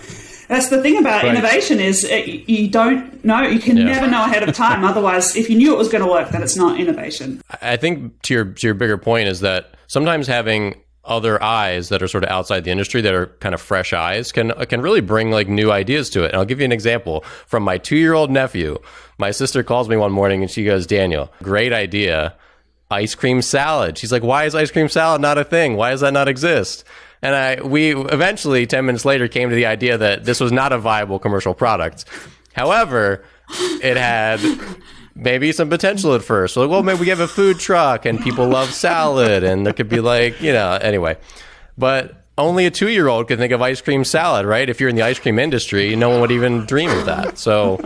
That's 0.48 0.70
the 0.70 0.82
thing 0.82 0.98
about 0.98 1.24
Right. 1.24 1.36
innovation 1.36 1.80
is 1.80 2.06
uh, 2.06 2.10
it, 2.16 2.50
you 2.50 2.68
don't 2.70 3.24
know. 3.26 3.41
You 3.41 3.60
can 3.60 3.78
Yeah. 3.78 3.84
never 3.86 4.08
know 4.08 4.24
ahead 4.24 4.48
of 4.48 4.56
time. 4.56 4.84
Otherwise, 4.91 5.36
if 5.36 5.50
you 5.50 5.58
knew 5.58 5.74
it 5.74 5.78
was 5.78 5.89
going 5.89 6.04
to 6.04 6.10
work, 6.10 6.30
then 6.30 6.41
it's 6.41 6.56
not 6.56 6.80
innovation. 6.80 7.41
I 7.62 7.76
think 7.78 8.22
to 8.24 8.34
your 8.34 8.45
to 8.45 8.68
your 8.68 8.74
bigger 8.74 8.98
point 8.98 9.28
is 9.28 9.41
that 9.41 9.72
sometimes 9.88 10.28
having 10.28 10.76
other 11.04 11.41
eyes 11.41 11.88
that 11.88 12.02
are 12.04 12.08
sort 12.08 12.26
of 12.26 12.30
outside 12.30 12.66
the 12.66 12.70
industry 12.72 13.00
that 13.00 13.14
are 13.14 13.28
kind 13.39 13.56
of 13.56 13.62
fresh 13.62 13.93
eyes 13.93 14.32
can 14.34 14.52
uh, 14.52 14.66
can 14.66 14.82
really 14.82 15.00
bring 15.02 15.32
like 15.32 15.48
new 15.48 15.72
ideas 15.72 16.10
to 16.12 16.24
it. 16.24 16.28
And 16.32 16.36
I'll 16.36 16.45
give 16.45 16.60
you 16.60 16.66
an 16.66 16.72
example 16.74 17.24
from 17.45 17.64
my 17.64 17.78
2-year-old 17.78 18.30
nephew. 18.30 18.78
My 19.18 19.32
sister 19.32 19.64
calls 19.64 19.88
me 19.89 19.95
one 19.98 20.12
morning 20.12 20.41
and 20.41 20.52
she 20.52 20.64
goes, 20.66 20.86
"Daniel, 20.86 21.32
great 21.43 21.72
idea. 21.74 22.34
Ice 22.91 23.16
cream 23.16 23.41
salad." 23.41 23.98
She's 23.98 24.12
like, 24.12 24.24
"Why 24.24 24.45
is 24.45 24.56
ice 24.56 24.72
cream 24.72 24.88
salad 24.89 25.22
not 25.22 25.38
a 25.38 25.43
thing? 25.43 25.76
Why 25.78 25.91
does 25.91 26.02
that 26.02 26.14
not 26.14 26.28
exist?" 26.28 26.84
And 27.22 27.36
I 27.36 27.61
we 27.61 27.95
eventually 27.95 28.65
10 28.68 28.86
minutes 28.86 29.05
later 29.05 29.28
came 29.28 29.49
to 29.49 29.55
the 29.55 29.65
idea 29.65 29.97
that 29.97 30.26
this 30.26 30.39
was 30.39 30.51
not 30.51 30.72
a 30.72 30.78
viable 30.78 31.20
commercial 31.20 31.53
product. 31.53 32.05
However, 32.53 33.24
it 33.82 33.97
had 33.97 34.39
maybe 35.15 35.51
some 35.51 35.70
potential 35.70 36.13
at 36.15 36.24
first. 36.24 36.57
Like, 36.57 36.70
well, 36.70 36.84
maybe 36.84 36.99
we 36.99 37.09
have 37.09 37.20
a 37.20 37.28
food 37.28 37.59
truck 37.59 38.05
and 38.05 38.20
people 38.20 38.47
love 38.47 38.72
salad, 38.74 39.43
and 39.43 39.65
there 39.65 39.74
could 39.74 39.89
be 39.89 39.99
like, 39.99 40.41
you 40.41 40.53
know, 40.53 40.74
anyway. 40.82 41.18
But 41.78 42.24
only 42.38 42.65
a 42.68 42.72
two 42.72 42.89
year 42.89 43.07
old 43.07 43.28
could 43.28 43.39
think 43.39 43.51
of 43.51 43.61
ice 43.61 43.82
cream 43.82 44.03
salad, 44.03 44.45
right? 44.45 44.70
If 44.70 44.80
you're 44.80 44.89
in 44.89 44.95
the 44.95 45.01
ice 45.01 45.18
cream 45.20 45.39
industry, 45.39 45.95
no 45.95 46.09
one 46.09 46.22
would 46.22 46.32
even 46.32 46.65
dream 46.65 46.89
of 46.91 47.05
that. 47.07 47.38
So, 47.39 47.80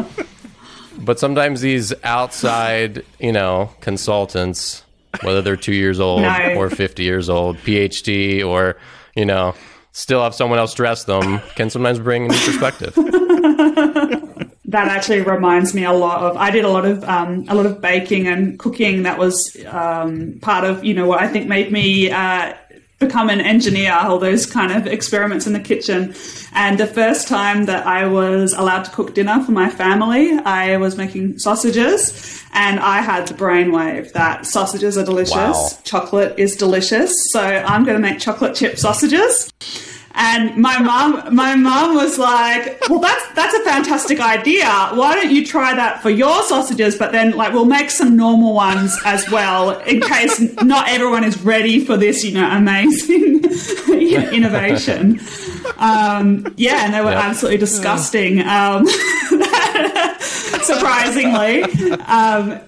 but 1.00 1.20
sometimes 1.20 1.62
these 1.62 1.94
outside, 2.04 3.04
you 3.20 3.32
know, 3.32 3.70
consultants, 3.80 4.84
whether 5.22 5.42
they're 5.42 5.56
two 5.58 5.74
years 5.74 6.00
old 6.02 6.22
No. 6.24 6.56
or 6.58 6.70
50 6.70 7.04
years 7.04 7.30
old, 7.30 7.58
PhD, 7.58 8.46
or, 8.46 8.78
you 9.16 9.26
know, 9.26 9.56
still 9.92 10.24
have 10.24 10.36
someone 10.36 10.60
else 10.60 10.74
dress 10.74 11.04
them, 11.04 11.40
can 11.56 11.70
sometimes 11.70 12.00
bring 12.00 12.26
a 12.26 12.28
new 12.30 12.40
perspective. 12.40 12.94
that 14.72 14.88
actually 14.88 15.22
reminds 15.22 15.74
me 15.74 15.84
a 15.84 15.92
lot 15.92 16.22
of 16.22 16.38
I 16.38 16.50
did 16.50 16.64
a 16.64 16.70
lot 16.70 16.86
of 16.86 17.04
um, 17.04 17.46
a 17.50 17.56
lot 17.56 17.66
of 17.66 17.82
baking 17.82 18.28
and 18.28 18.58
cooking 18.58 19.04
that 19.04 19.20
was 19.20 19.58
um, 19.68 20.40
part 20.42 20.64
of 20.64 20.84
you 20.84 20.94
know 20.94 21.06
what 21.06 21.22
I 21.22 21.28
think 21.28 21.48
made 21.48 21.72
me 21.72 22.10
uh, 22.10 22.54
become 23.02 23.30
an 23.30 23.42
engineer 23.42 23.92
all 23.94 24.18
those 24.20 24.46
kind 24.46 24.72
of 24.72 24.88
experiments 24.88 25.46
in 25.48 25.54
the 25.54 25.60
kitchen. 25.60 26.16
And 26.54 26.80
the 26.80 26.88
first 26.88 27.28
time 27.28 27.66
that 27.66 27.86
I 27.86 28.08
was 28.08 28.54
allowed 28.54 28.84
to 28.86 28.92
cook 28.92 29.14
dinner 29.14 29.44
for 29.44 29.52
my 29.52 29.70
family 29.70 30.32
I 30.46 30.78
was 30.78 30.96
making 30.96 31.40
sausages 31.40 32.42
and 32.54 32.80
I 32.80 33.02
had 33.02 33.28
the 33.28 33.34
brainwave 33.34 34.14
that 34.14 34.46
sausages 34.46 34.98
are 34.98 35.06
delicious 35.06 35.36
Wow. 35.36 35.70
chocolate 35.84 36.38
is 36.38 36.56
delicious. 36.56 37.12
So 37.34 37.42
I'm 37.42 37.84
going 37.84 37.96
to 38.02 38.08
make 38.08 38.20
chocolate 38.20 38.56
chip 38.56 38.78
sausages 38.78 39.52
and 40.14 40.56
my 40.58 40.78
mom, 40.80 41.34
my 41.34 41.56
mom 41.56 41.96
was 41.96 42.18
like, 42.20 42.80
"Well, 42.90 43.00
that's 43.00 43.26
that's 43.34 43.54
a 43.54 43.64
fantastic 43.64 44.20
idea. 44.20 44.66
Why 44.94 45.16
don't 45.16 45.32
you 45.32 45.46
try 45.46 45.74
that 45.74 46.02
for 46.02 46.10
your 46.10 46.44
sausages? 46.44 46.98
But 46.98 47.12
then, 47.12 47.32
like, 47.32 47.54
we'll 47.54 47.66
make 47.66 47.90
some 47.92 48.16
normal 48.18 48.54
ones 48.54 48.98
as 49.06 49.30
well, 49.30 49.80
in 49.82 50.02
case 50.02 50.40
not 50.64 50.90
everyone 50.90 51.24
is 51.24 51.42
ready 51.42 51.84
for 51.86 51.98
this, 51.98 52.24
you 52.24 52.34
know, 52.34 52.50
amazing 52.50 53.44
innovation." 54.34 55.20
Um, 55.78 56.54
yeah, 56.58 56.86
and 56.86 56.94
they 56.94 57.02
were 57.02 57.12
Yeah. 57.12 57.22
absolutely 57.28 57.58
disgusting. 57.60 58.42
Um, 58.42 58.86
surprisingly. 60.20 61.64
Um, 62.08 62.60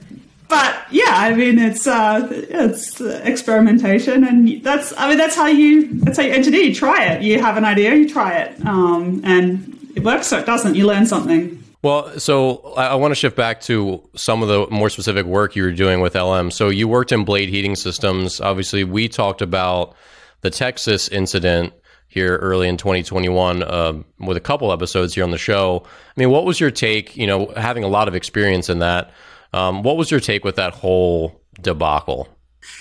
but 0.54 0.86
yeah, 0.92 1.10
I 1.10 1.34
mean, 1.34 1.58
it's 1.58 1.88
uh, 1.88 2.28
it's 2.32 3.02
experimentation, 3.02 4.24
and 4.24 4.64
that's 4.64 4.94
I 4.96 5.10
mean 5.10 5.18
that's 5.18 5.36
how 5.36 5.48
you 5.48 6.00
that's 6.02 6.18
how 6.18 6.24
you 6.24 6.32
engineer. 6.32 6.62
You 6.62 6.76
try 6.76 7.06
it. 7.06 7.24
You 7.24 7.42
have 7.42 7.58
an 7.58 7.66
idea, 7.66 7.96
you 7.96 8.08
try 8.08 8.38
it, 8.38 8.64
um, 8.64 9.22
and 9.24 9.76
it 9.96 10.04
works 10.04 10.32
or 10.32 10.38
it 10.38 10.46
doesn't. 10.46 10.76
You 10.76 10.86
learn 10.86 11.08
something. 11.08 11.64
Well, 11.82 12.20
so 12.20 12.76
I, 12.76 12.94
want 12.96 13.12
to 13.12 13.16
shift 13.16 13.36
back 13.36 13.62
to 13.62 14.08
some 14.16 14.44
of 14.44 14.48
the 14.48 14.68
more 14.70 14.90
specific 14.90 15.26
work 15.26 15.56
you 15.56 15.64
were 15.64 15.74
doing 15.74 16.02
with 16.02 16.16
LM. 16.16 16.52
So 16.52 16.70
you 16.70 16.88
worked 16.88 17.12
in 17.12 17.26
blade 17.26 17.50
heating 17.50 17.76
systems. 17.76 18.40
Obviously, 18.40 18.84
we 18.84 19.10
talked 19.10 19.42
about 19.42 19.96
the 20.42 20.50
Texas 20.52 21.10
incident 21.10 21.74
here 22.08 22.38
early 22.38 22.70
in 22.70 22.78
2021 22.78 23.64
uh, 23.64 23.94
with 24.20 24.38
a 24.38 24.40
couple 24.40 24.72
episodes 24.72 25.16
here 25.16 25.24
on 25.24 25.32
the 25.32 25.38
show. 25.38 25.84
I 25.84 26.20
mean, 26.20 26.30
what 26.30 26.46
was 26.46 26.60
your 26.60 26.72
take? 26.72 27.18
You 27.18 27.26
know, 27.26 27.52
having 27.58 27.84
a 27.84 27.90
lot 27.90 28.08
of 28.08 28.14
experience 28.16 28.70
in 28.70 28.80
that, 28.80 29.12
um, 29.54 29.84
what 29.84 29.98
was 29.98 30.12
your 30.12 30.20
take 30.20 30.44
with 30.44 30.56
that 30.56 30.74
whole 30.74 31.42
debacle? 31.62 32.28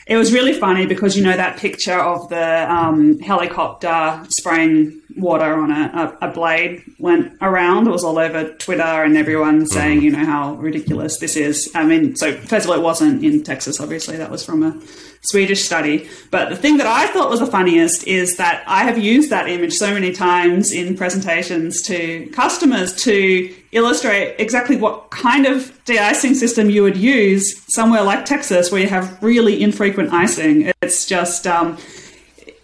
It 0.06 0.16
was 0.16 0.32
really 0.32 0.52
funny 0.52 0.86
because 0.86 1.16
you 1.16 1.24
know 1.24 1.36
that 1.36 1.58
picture 1.58 1.98
of 1.98 2.28
the 2.28 2.72
um, 2.72 3.18
helicopter 3.20 4.24
spraying 4.28 5.00
water 5.16 5.54
on 5.54 5.70
a, 5.70 6.16
a, 6.20 6.28
a 6.28 6.32
blade 6.32 6.82
went 6.98 7.32
around. 7.40 7.86
It 7.86 7.90
was 7.90 8.04
all 8.04 8.18
over 8.18 8.52
Twitter 8.54 8.82
and 8.82 9.16
everyone 9.16 9.66
saying, 9.66 10.02
you 10.02 10.10
know, 10.10 10.24
how 10.24 10.54
ridiculous 10.54 11.18
this 11.18 11.36
is. 11.36 11.70
I 11.74 11.84
mean, 11.84 12.16
so 12.16 12.32
first 12.32 12.64
of 12.64 12.70
all, 12.70 12.76
it 12.76 12.82
wasn't 12.82 13.24
in 13.24 13.42
Texas, 13.42 13.80
obviously, 13.80 14.16
that 14.16 14.30
was 14.30 14.44
from 14.44 14.62
a 14.62 14.80
Swedish 15.24 15.64
study. 15.64 16.08
But 16.32 16.48
the 16.48 16.56
thing 16.56 16.78
that 16.78 16.86
I 16.86 17.06
thought 17.06 17.30
was 17.30 17.38
the 17.38 17.46
funniest 17.46 18.06
is 18.08 18.36
that 18.38 18.64
I 18.66 18.82
have 18.82 18.98
used 18.98 19.30
that 19.30 19.48
image 19.48 19.72
so 19.74 19.94
many 19.94 20.12
times 20.12 20.72
in 20.72 20.96
presentations 20.96 21.80
to 21.82 22.26
customers 22.32 22.92
to 23.04 23.54
illustrate 23.70 24.34
exactly 24.38 24.76
what 24.76 25.10
kind 25.10 25.46
of 25.46 25.72
de-icing 25.84 26.34
system 26.34 26.68
you 26.68 26.82
would 26.82 26.96
use 26.96 27.62
somewhere 27.72 28.02
like 28.02 28.24
Texas, 28.24 28.72
where 28.72 28.80
you 28.80 28.88
have 28.88 29.22
really 29.22 29.62
infrequent 29.62 30.12
icing. 30.12 30.72
It's 30.82 31.06
just, 31.06 31.46
um, 31.46 31.78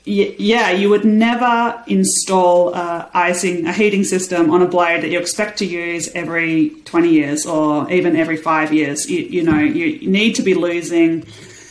yeah, 0.05 0.71
you 0.71 0.91
would 0.91 1.05
never 1.05 1.81
install 1.87 2.75
uh, 2.75 3.09
icing, 3.15 3.67
a 3.67 3.73
heating 3.73 4.03
system 4.03 4.51
on 4.51 4.63
a 4.63 4.67
blade 4.67 5.03
that 5.05 5.11
you 5.11 5.21
expect 5.21 5.59
to 5.59 5.65
use 5.65 6.09
every 6.15 6.71
20 6.87 7.09
years 7.09 7.47
or 7.47 7.89
even 7.93 8.17
every 8.17 8.37
five 8.37 8.73
years. 8.73 9.09
You, 9.09 9.21
you 9.21 9.43
know, 9.45 9.61
you 9.61 10.11
need 10.11 10.35
to 10.35 10.43
be 10.43 10.55
losing 10.55 11.25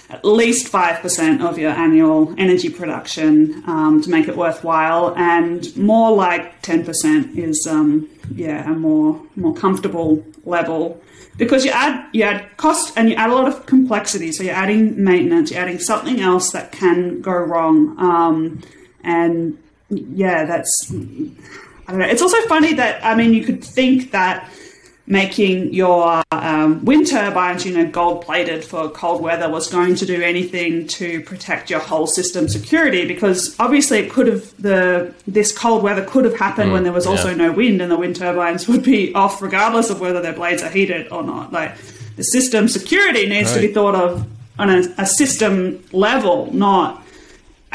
at 0.10 0.24
least 0.24 0.72
5% 0.72 1.44
of 1.44 1.58
your 1.58 1.72
annual 1.72 2.34
energy 2.38 2.70
production 2.70 3.64
um, 3.68 4.02
to 4.02 4.10
make 4.10 4.28
it 4.28 4.38
worthwhile. 4.38 5.14
And 5.18 5.76
more 5.76 6.16
like 6.16 6.62
10% 6.62 7.36
is 7.36 7.68
um, 7.70 8.10
yeah 8.34 8.70
a 8.70 8.74
more 8.74 9.22
more 9.36 9.54
comfortable 9.54 10.24
level. 10.46 11.02
Because 11.38 11.66
you 11.66 11.72
add 11.72 12.08
you 12.14 12.24
add 12.24 12.56
cost 12.58 12.94
and 12.98 13.10
you 13.10 13.16
add 13.16 13.30
a 13.30 13.36
lot 13.36 13.48
of 13.48 13.66
complexity. 13.66 14.32
So 14.32 14.44
you're 14.44 14.56
adding 14.56 15.04
maintenance 15.04 15.52
you're 15.52 15.62
adding 15.62 15.80
something 15.80 16.20
else 16.22 16.52
that 16.52 16.72
can 16.72 17.22
go 17.22 17.34
wrong. 17.34 18.00
Um, 18.00 18.62
and 19.04 19.58
yeah 19.90 20.46
that's 20.46 20.92
I 21.88 21.92
don't 21.92 22.00
know. 22.00 22.08
It's 22.08 22.22
also 22.22 22.40
funny 22.48 22.74
that 22.76 23.04
I 23.04 23.14
mean 23.14 23.34
you 23.34 23.44
could 23.44 23.64
think 23.64 24.12
that 24.12 24.50
making 25.10 25.74
your 25.74 26.22
um, 26.32 26.84
wind 26.84 27.08
turbines, 27.08 27.66
you 27.66 27.76
know, 27.76 27.90
gold 27.90 28.26
plated 28.26 28.64
for 28.64 28.90
cold 28.90 29.22
weather 29.22 29.50
was 29.50 29.72
going 29.72 29.96
to 29.96 30.06
do 30.06 30.22
anything 30.22 30.86
to 30.86 31.22
protect 31.22 31.70
your 31.70 31.80
whole 31.80 32.06
system 32.06 32.50
security 32.50 33.08
because 33.08 33.58
obviously 33.58 34.00
it 34.00 34.12
could 34.12 34.28
have 34.28 34.62
the 34.62 35.14
this 35.26 35.58
cold 35.58 35.82
weather 35.82 36.06
could 36.06 36.26
have 36.26 36.36
happened 36.36 36.74
when 36.74 36.84
there 36.84 36.92
was 36.92 37.08
also 37.08 37.30
yeah. 37.30 37.36
no 37.36 37.52
wind 37.54 37.82
and 37.82 37.90
the 37.90 37.96
wind 37.96 38.18
turbines 38.18 38.68
would 38.68 38.84
be 38.84 39.14
off 39.16 39.42
regardless 39.42 39.90
of 39.90 40.02
whether 40.02 40.22
their 40.22 40.34
blades 40.34 40.62
are 40.62 40.70
heated 40.70 41.10
or 41.10 41.24
not. 41.24 41.54
Like 41.54 41.78
the 42.18 42.24
system 42.24 42.68
security 42.68 43.28
needs 43.28 43.54
to 43.54 43.62
be 43.62 43.72
thought 43.74 43.96
of 43.96 44.28
on 44.60 44.70
a, 44.70 44.94
a 44.98 45.06
system 45.06 45.82
level, 45.94 46.52
not 46.54 47.02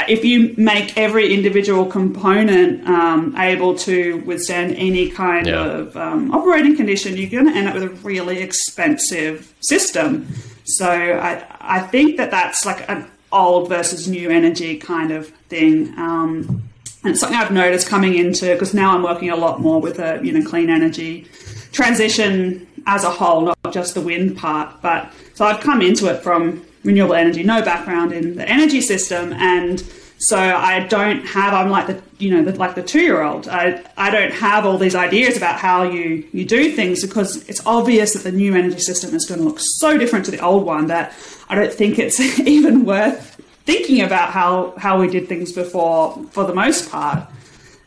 if 0.07 0.23
you 0.25 0.53
make 0.57 0.97
every 0.97 1.33
individual 1.33 1.85
component 1.85 2.87
um, 2.87 3.35
able 3.37 3.75
to 3.79 4.17
withstand 4.25 4.75
any 4.75 5.09
kind 5.09 5.47
Yeah. 5.47 5.65
of 5.65 5.97
um, 5.97 6.31
operating 6.33 6.75
condition, 6.75 7.17
you're 7.17 7.29
going 7.29 7.47
to 7.51 7.57
end 7.57 7.67
up 7.67 7.73
with 7.73 7.83
a 7.83 7.89
really 8.07 8.39
expensive 8.39 9.53
system. 9.61 10.27
So 10.65 10.89
I, 10.89 11.45
I 11.59 11.79
think 11.81 12.17
that 12.17 12.31
that's 12.31 12.65
like 12.65 12.89
an 12.89 13.05
old 13.31 13.67
versus 13.69 14.07
new 14.07 14.29
energy 14.29 14.77
kind 14.77 15.11
of 15.11 15.27
thing. 15.49 15.89
Um, 15.97 16.63
and 17.03 17.11
it's 17.11 17.19
something 17.19 17.37
I've 17.37 17.51
noticed 17.51 17.87
coming 17.87 18.15
into 18.15 18.53
because 18.53 18.73
now 18.73 18.95
I'm 18.95 19.03
working 19.03 19.29
a 19.29 19.35
lot 19.35 19.59
more 19.59 19.81
with 19.81 19.99
a 19.99 20.21
you 20.23 20.31
know 20.31 20.47
clean 20.47 20.69
energy 20.69 21.27
transition 21.73 22.65
as 22.85 23.03
a 23.03 23.09
whole, 23.09 23.41
not 23.41 23.57
just 23.73 23.93
the 23.93 24.01
wind 24.01 24.37
part. 24.37 24.81
But 24.81 25.11
so 25.33 25.45
I've 25.45 25.59
come 25.59 25.81
into 25.81 26.07
it 26.13 26.21
from 26.23 26.63
renewable 26.83 27.15
energy, 27.15 27.43
no 27.43 27.61
background 27.61 28.11
in 28.11 28.35
the 28.35 28.47
energy 28.47 28.81
system, 28.81 29.33
and 29.33 29.83
so 30.17 30.37
I 30.37 30.87
don't 30.87 31.25
have. 31.25 31.53
I'm 31.53 31.69
like 31.69 31.87
the 31.87 32.01
you 32.17 32.31
know 32.31 32.49
the, 32.49 32.57
like 32.57 32.75
the 32.75 32.83
two 32.83 33.01
year 33.01 33.21
old. 33.21 33.47
I 33.47 33.83
I 33.97 34.09
don't 34.09 34.31
have 34.31 34.65
all 34.65 34.77
these 34.77 34.95
ideas 34.95 35.35
about 35.35 35.59
how 35.59 35.83
you 35.83 36.27
you 36.31 36.45
do 36.45 36.71
things 36.71 37.05
because 37.05 37.47
it's 37.49 37.65
obvious 37.65 38.13
that 38.13 38.23
the 38.23 38.31
new 38.31 38.55
energy 38.55 38.79
system 38.79 39.13
is 39.13 39.25
going 39.25 39.39
to 39.39 39.45
look 39.45 39.59
so 39.59 39.97
different 39.97 40.25
to 40.25 40.31
the 40.31 40.39
old 40.39 40.65
one 40.65 40.87
that 40.87 41.13
I 41.49 41.55
don't 41.55 41.73
think 41.73 41.99
it's 41.99 42.19
even 42.39 42.85
worth 42.85 43.41
thinking 43.65 44.01
about 44.01 44.29
how 44.31 44.73
how 44.77 44.99
we 44.99 45.09
did 45.09 45.27
things 45.27 45.51
before 45.51 46.23
for 46.31 46.45
the 46.45 46.55
most 46.55 46.89
part. 46.89 47.27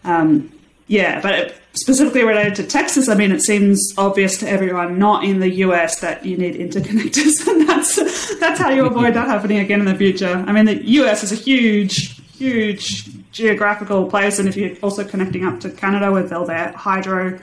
Um, 0.05 0.53
yeah, 0.89 1.21
but 1.21 1.35
it, 1.35 1.57
specifically 1.77 2.25
related 2.25 2.55
to 2.57 2.65
Texas, 2.65 3.09
I 3.09 3.15
mean, 3.15 3.33
it 3.33 3.43
seems 3.43 3.95
obvious 3.97 4.39
to 4.39 4.49
everyone 4.49 4.99
not 4.99 5.25
in 5.25 5.41
the 5.41 5.51
US 5.67 6.01
that 6.01 6.25
you 6.25 6.37
need 6.37 6.55
interconnectors, 6.55 7.47
and 7.49 7.69
that's 7.69 8.39
that's 8.39 8.61
how 8.61 8.71
you 8.71 8.87
avoid 8.87 9.15
that 9.15 9.29
happening 9.29 9.59
again 9.59 9.81
in 9.81 9.87
the 9.87 9.95
future. 9.95 10.45
I 10.47 10.53
mean, 10.53 10.65
the 10.65 10.85
US 11.01 11.23
is 11.23 11.33
a 11.33 11.37
huge, 11.37 12.21
huge 12.37 13.09
geographical 13.33 14.09
place, 14.09 14.39
and 14.39 14.49
if 14.49 14.57
you're 14.57 14.77
also 14.83 15.05
connecting 15.05 15.45
up 15.45 15.61
to 15.61 15.71
Canada 15.71 16.11
with 16.11 16.33
all 16.33 16.47
their 16.47 16.73
hydro 16.73 17.39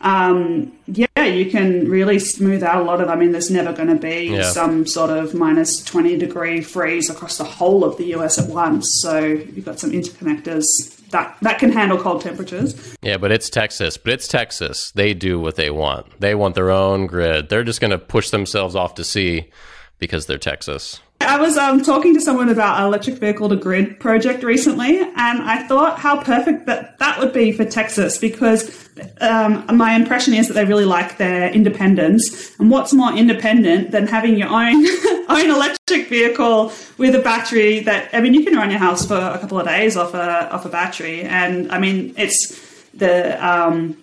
um, 0.00 0.72
yeah, 0.86 1.24
you 1.24 1.50
can 1.50 1.88
really 1.88 2.18
smooth 2.18 2.62
out 2.62 2.80
a 2.80 2.84
lot 2.84 3.00
of. 3.00 3.08
I 3.08 3.16
mean, 3.16 3.32
there's 3.32 3.50
never 3.50 3.72
going 3.72 3.88
to 3.88 3.96
be 3.96 4.26
yeah. 4.26 4.42
some 4.50 4.86
sort 4.86 5.10
of 5.10 5.34
minus 5.34 5.82
20 5.84 6.16
degree 6.18 6.60
freeze 6.60 7.10
across 7.10 7.38
the 7.38 7.44
whole 7.44 7.84
of 7.84 7.96
the 7.96 8.14
US 8.14 8.38
at 8.38 8.48
once. 8.48 9.00
So 9.02 9.18
you've 9.18 9.64
got 9.64 9.80
some 9.80 9.90
interconnectors 9.90 10.64
that 11.10 11.36
that 11.42 11.58
can 11.58 11.72
handle 11.72 11.98
cold 11.98 12.22
temperatures. 12.22 12.96
Yeah, 13.02 13.16
but 13.16 13.32
it's 13.32 13.50
Texas. 13.50 13.96
But 13.96 14.12
it's 14.12 14.28
Texas. 14.28 14.90
They 14.92 15.14
do 15.14 15.40
what 15.40 15.56
they 15.56 15.70
want. 15.70 16.20
They 16.20 16.34
want 16.34 16.54
their 16.54 16.70
own 16.70 17.06
grid. 17.06 17.48
They're 17.48 17.64
just 17.64 17.80
going 17.80 17.90
to 17.90 17.98
push 17.98 18.30
themselves 18.30 18.74
off 18.74 18.94
to 18.96 19.04
sea 19.04 19.50
because 19.98 20.26
they're 20.26 20.38
Texas. 20.38 21.00
I 21.28 21.36
was 21.36 21.58
um, 21.58 21.82
talking 21.82 22.14
to 22.14 22.22
someone 22.22 22.48
about 22.48 22.80
an 22.80 22.86
electric 22.86 23.16
vehicle 23.16 23.50
to 23.50 23.56
grid 23.56 24.00
project 24.00 24.42
recently, 24.42 24.98
and 24.98 25.42
I 25.42 25.62
thought 25.68 25.98
how 25.98 26.22
perfect 26.22 26.64
that 26.64 26.98
that 27.00 27.18
would 27.20 27.34
be 27.34 27.52
for 27.52 27.66
Texas 27.66 28.16
because 28.16 28.88
um, 29.20 29.76
my 29.76 29.94
impression 29.94 30.32
is 30.32 30.48
that 30.48 30.54
they 30.54 30.64
really 30.64 30.86
like 30.86 31.18
their 31.18 31.50
independence. 31.50 32.58
And 32.58 32.70
what's 32.70 32.94
more 32.94 33.12
independent 33.12 33.90
than 33.90 34.06
having 34.06 34.38
your 34.38 34.48
own 34.48 34.86
own 35.28 35.50
electric 35.50 36.08
vehicle 36.08 36.72
with 36.96 37.14
a 37.14 37.20
battery 37.20 37.80
that 37.80 38.08
I 38.14 38.22
mean 38.22 38.32
you 38.32 38.42
can 38.42 38.56
run 38.56 38.70
your 38.70 38.78
house 38.78 39.06
for 39.06 39.18
a 39.18 39.38
couple 39.38 39.60
of 39.60 39.66
days 39.66 39.98
off 39.98 40.14
a 40.14 40.50
off 40.50 40.64
a 40.64 40.70
battery, 40.70 41.24
and 41.24 41.70
I 41.70 41.78
mean 41.78 42.14
it's 42.16 42.58
the 42.94 43.36
um, 43.46 43.98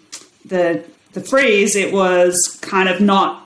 the 0.45 0.83
the 1.13 1.21
freeze. 1.21 1.75
It 1.75 1.91
was 1.91 2.59
kind 2.61 2.87
of 2.87 3.01
not 3.01 3.44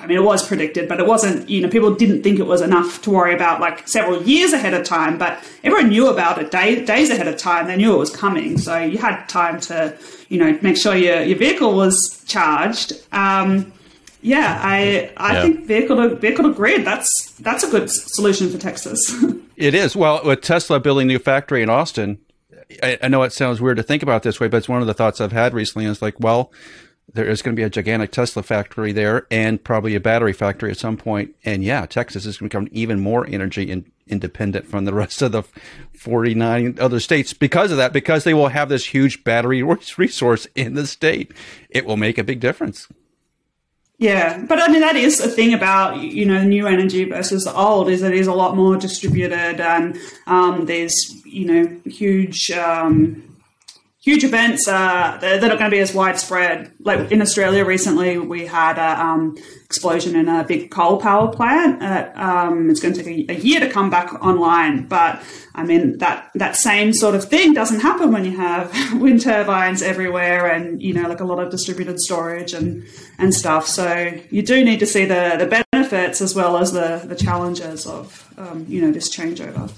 I 0.00 0.06
mean, 0.06 0.16
it 0.16 0.22
was 0.22 0.46
predicted, 0.46 0.88
but 0.88 1.00
it 1.00 1.06
wasn't, 1.06 1.48
you 1.48 1.60
know, 1.60 1.68
people 1.68 1.94
didn't 1.94 2.22
think 2.22 2.38
it 2.38 2.46
was 2.46 2.60
enough 2.60 3.02
to 3.02 3.10
worry 3.10 3.34
about 3.34 3.60
like 3.60 3.86
several 3.88 4.22
years 4.22 4.52
ahead 4.52 4.74
of 4.74 4.84
time, 4.84 5.18
but 5.18 5.42
everyone 5.64 5.88
knew 5.88 6.08
about 6.08 6.40
it 6.40 6.50
day, 6.50 6.84
days 6.84 7.10
ahead 7.10 7.28
of 7.28 7.36
time. 7.36 7.66
They 7.66 7.76
knew 7.76 7.94
it 7.94 7.98
was 7.98 8.14
coming. 8.14 8.58
So 8.58 8.78
you 8.78 8.98
had 8.98 9.26
time 9.26 9.60
to, 9.62 9.96
you 10.28 10.38
know, 10.38 10.58
make 10.62 10.76
sure 10.76 10.94
your, 10.94 11.22
your 11.22 11.38
vehicle 11.38 11.74
was 11.74 12.22
charged. 12.26 12.92
Um, 13.12 13.72
yeah, 14.22 14.60
I 14.60 15.12
I 15.16 15.34
yeah. 15.34 15.42
think 15.42 15.66
vehicle 15.66 15.96
to 15.96 16.16
vehicle 16.16 16.44
to 16.44 16.52
grid. 16.52 16.84
That's 16.84 17.32
that's 17.38 17.62
a 17.62 17.70
good 17.70 17.88
solution 17.88 18.50
for 18.50 18.58
Texas. 18.58 19.14
it 19.56 19.72
is. 19.72 19.94
Well, 19.94 20.20
with 20.24 20.40
Tesla 20.40 20.80
building 20.80 21.06
a 21.06 21.12
new 21.12 21.18
factory 21.20 21.62
in 21.62 21.70
Austin, 21.70 22.18
I, 22.82 22.98
I, 23.02 23.08
know 23.08 23.22
it 23.22 23.32
sounds 23.32 23.60
weird 23.60 23.76
to 23.76 23.82
think 23.82 24.02
about 24.02 24.22
this 24.24 24.40
way, 24.40 24.48
but 24.48 24.56
it's 24.56 24.68
one 24.68 24.80
of 24.80 24.88
the 24.88 24.94
thoughts 24.94 25.20
I've 25.20 25.32
had 25.32 25.54
recently. 25.54 25.86
Is 25.86 26.02
like, 26.02 26.18
well, 26.18 26.50
there 27.12 27.26
is 27.26 27.40
going 27.40 27.54
to 27.54 27.60
be 27.60 27.64
a 27.64 27.70
gigantic 27.70 28.10
Tesla 28.10 28.42
factory 28.42 28.92
there 28.92 29.26
and 29.30 29.62
probably 29.62 29.94
a 29.94 30.00
battery 30.00 30.32
factory 30.32 30.70
at 30.70 30.76
some 30.76 30.96
point. 30.96 31.34
And 31.44 31.62
yeah, 31.62 31.86
Texas 31.86 32.26
is 32.26 32.38
going 32.38 32.50
to 32.50 32.58
become 32.58 32.68
even 32.72 33.00
more 33.00 33.26
energy 33.26 33.70
in, 33.70 33.90
independent 34.06 34.66
from 34.66 34.84
the 34.84 34.94
rest 34.94 35.22
of 35.22 35.32
the 35.32 35.42
49 35.94 36.78
other 36.80 37.00
states 37.00 37.32
because 37.32 37.70
of 37.70 37.76
that, 37.76 37.92
because 37.92 38.24
they 38.24 38.34
will 38.34 38.48
have 38.48 38.68
this 38.68 38.86
huge 38.86 39.24
battery 39.24 39.62
resource 39.96 40.46
in 40.54 40.74
the 40.74 40.86
state. 40.86 41.32
It 41.70 41.86
will 41.86 41.96
make 41.96 42.18
a 42.18 42.24
big 42.24 42.40
difference. 42.40 42.88
Yeah, 43.98 44.44
but 44.46 44.60
I 44.60 44.68
mean 44.68 44.82
that 44.82 44.96
is 44.96 45.20
a 45.20 45.28
thing 45.28 45.54
about 45.54 45.98
you 45.98 46.26
know 46.26 46.42
new 46.42 46.66
energy 46.66 47.04
versus 47.04 47.44
the 47.44 47.54
old 47.54 47.88
is 47.88 48.02
it 48.02 48.12
is 48.12 48.26
a 48.26 48.34
lot 48.34 48.54
more 48.54 48.76
distributed 48.76 49.58
and 49.58 49.98
um, 50.26 50.66
there's 50.66 50.94
you 51.24 51.46
know 51.46 51.80
huge 51.86 52.50
um, 52.50 53.35
huge 54.06 54.22
events 54.22 54.68
uh, 54.68 55.18
they're, 55.20 55.40
they're, 55.40 55.48
not 55.48 55.58
going 55.58 55.68
to 55.68 55.74
be 55.74 55.80
as 55.80 55.92
widespread. 55.92 56.70
Like 56.78 57.10
in 57.10 57.20
Australia 57.20 57.64
recently, 57.64 58.18
we 58.18 58.46
had 58.46 58.78
an 58.78 59.00
um, 59.00 59.36
explosion 59.64 60.14
in 60.14 60.28
a 60.28 60.44
big 60.44 60.70
coal 60.70 60.98
power 60.98 61.26
plant. 61.32 61.82
Uh, 61.82 62.12
um, 62.14 62.70
it's 62.70 62.78
going 62.78 62.94
to 62.94 63.02
take 63.02 63.28
a, 63.28 63.32
a, 63.32 63.36
year 63.36 63.58
to 63.58 63.68
come 63.68 63.90
back 63.90 64.14
online, 64.24 64.86
but 64.86 65.20
I 65.56 65.64
mean 65.64 65.98
that 65.98 66.30
that 66.36 66.54
same 66.54 66.92
sort 66.92 67.16
of 67.16 67.24
thing 67.24 67.52
doesn't 67.52 67.80
happen 67.80 68.12
when 68.12 68.24
you 68.24 68.36
have 68.36 68.72
wind 69.00 69.22
turbines 69.22 69.82
everywhere 69.82 70.46
and 70.46 70.80
you 70.80 70.94
know 70.94 71.08
like 71.08 71.20
a 71.20 71.24
lot 71.24 71.40
of 71.40 71.50
distributed 71.50 71.98
storage 71.98 72.54
and 72.54 72.84
and 73.18 73.34
stuff. 73.34 73.66
So 73.66 73.88
you 74.30 74.42
do 74.42 74.64
need 74.64 74.78
to 74.78 74.86
see 74.86 75.04
the 75.04 75.34
the 75.36 75.64
benefits 75.72 76.20
as 76.20 76.32
well 76.32 76.56
as 76.58 76.70
the 76.70 77.02
the 77.04 77.16
challenges 77.16 77.88
of 77.88 78.32
um, 78.38 78.66
you 78.68 78.80
know 78.80 78.92
this 78.92 79.08
changeover. 79.10 79.68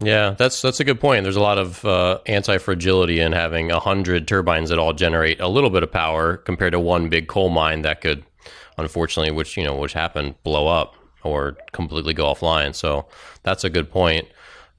Yeah, 0.00 0.34
that's 0.36 0.60
that's 0.60 0.78
a 0.80 0.84
good 0.84 1.00
point. 1.00 1.22
There's 1.22 1.36
a 1.36 1.40
lot 1.40 1.58
of 1.58 1.82
uh, 1.84 2.18
anti 2.26 2.58
fragility 2.58 3.20
in 3.20 3.32
having 3.32 3.70
hundred 3.70 4.28
turbines 4.28 4.68
that 4.68 4.78
all 4.78 4.92
generate 4.92 5.40
a 5.40 5.48
little 5.48 5.70
bit 5.70 5.82
of 5.82 5.90
power 5.90 6.36
compared 6.36 6.72
to 6.72 6.80
one 6.80 7.08
big 7.08 7.28
coal 7.28 7.48
mine 7.48 7.82
that 7.82 8.02
could, 8.02 8.22
unfortunately, 8.76 9.32
which 9.32 9.56
you 9.56 9.64
know, 9.64 9.74
which 9.74 9.94
happened, 9.94 10.34
blow 10.42 10.66
up 10.66 10.96
or 11.22 11.56
completely 11.72 12.12
go 12.12 12.26
offline. 12.26 12.74
So 12.74 13.06
that's 13.42 13.64
a 13.64 13.70
good 13.70 13.90
point. 13.90 14.28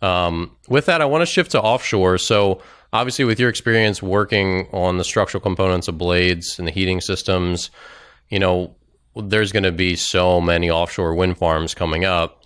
Um, 0.04 0.52
with 0.70 0.86
that, 0.86 1.02
I 1.02 1.06
want 1.06 1.24
to 1.24 1.26
shift 1.26 1.52
to 1.52 1.62
offshore. 1.62 2.20
So 2.20 2.62
obviously, 2.94 3.26
with 3.26 3.40
your 3.40 3.50
experience 3.50 4.04
working 4.04 4.68
on 4.72 4.98
the 4.98 5.04
structural 5.04 5.42
components 5.42 5.88
of 5.88 5.98
blades 5.98 6.60
and 6.60 6.68
the 6.68 6.72
heating 6.72 7.02
systems, 7.02 7.72
you 8.30 8.38
know, 8.38 8.76
there's 9.16 9.52
going 9.52 9.64
to 9.64 9.72
be 9.72 9.96
so 9.96 10.40
many 10.40 10.70
offshore 10.70 11.16
wind 11.16 11.40
farms 11.40 11.74
coming 11.74 12.06
up 12.06 12.37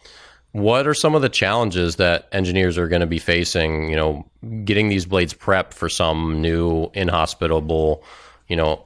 what 0.51 0.85
are 0.85 0.93
some 0.93 1.15
of 1.15 1.21
the 1.21 1.29
challenges 1.29 1.95
that 1.95 2.27
engineers 2.31 2.77
are 2.77 2.87
going 2.87 3.01
to 3.01 3.07
be 3.07 3.19
facing, 3.19 3.89
you 3.89 3.95
know, 3.95 4.25
getting 4.65 4.89
these 4.89 5.05
blades 5.05 5.33
prepped 5.33 5.73
for 5.73 5.87
some 5.87 6.41
new 6.41 6.89
inhospitable, 6.93 8.03
you 8.47 8.55
know, 8.55 8.85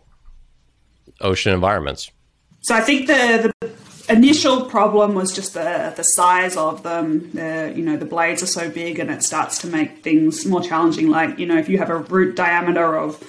ocean 1.22 1.53
environments? 1.53 2.11
So 2.61 2.76
I 2.76 2.82
think 2.82 3.07
the, 3.07 3.53
the 3.59 4.13
initial 4.13 4.66
problem 4.66 5.16
was 5.16 5.34
just 5.34 5.53
the 5.53 5.93
the 5.95 6.03
size 6.03 6.55
of 6.57 6.84
them. 6.84 7.32
The 7.32 7.74
you 7.76 7.84
know 7.84 7.97
the 7.97 8.05
blades 8.05 8.43
are 8.43 8.47
so 8.47 8.70
big, 8.70 8.99
and 8.99 9.09
it 9.09 9.24
starts 9.24 9.59
to 9.59 9.68
make 9.68 10.03
things 10.03 10.45
more 10.45 10.61
challenging. 10.61 11.09
Like 11.09 11.39
you 11.39 11.45
know 11.45 11.57
if 11.57 11.70
you 11.70 11.78
have 11.78 11.89
a 11.89 11.97
root 11.97 12.36
diameter 12.36 12.97
of 12.97 13.22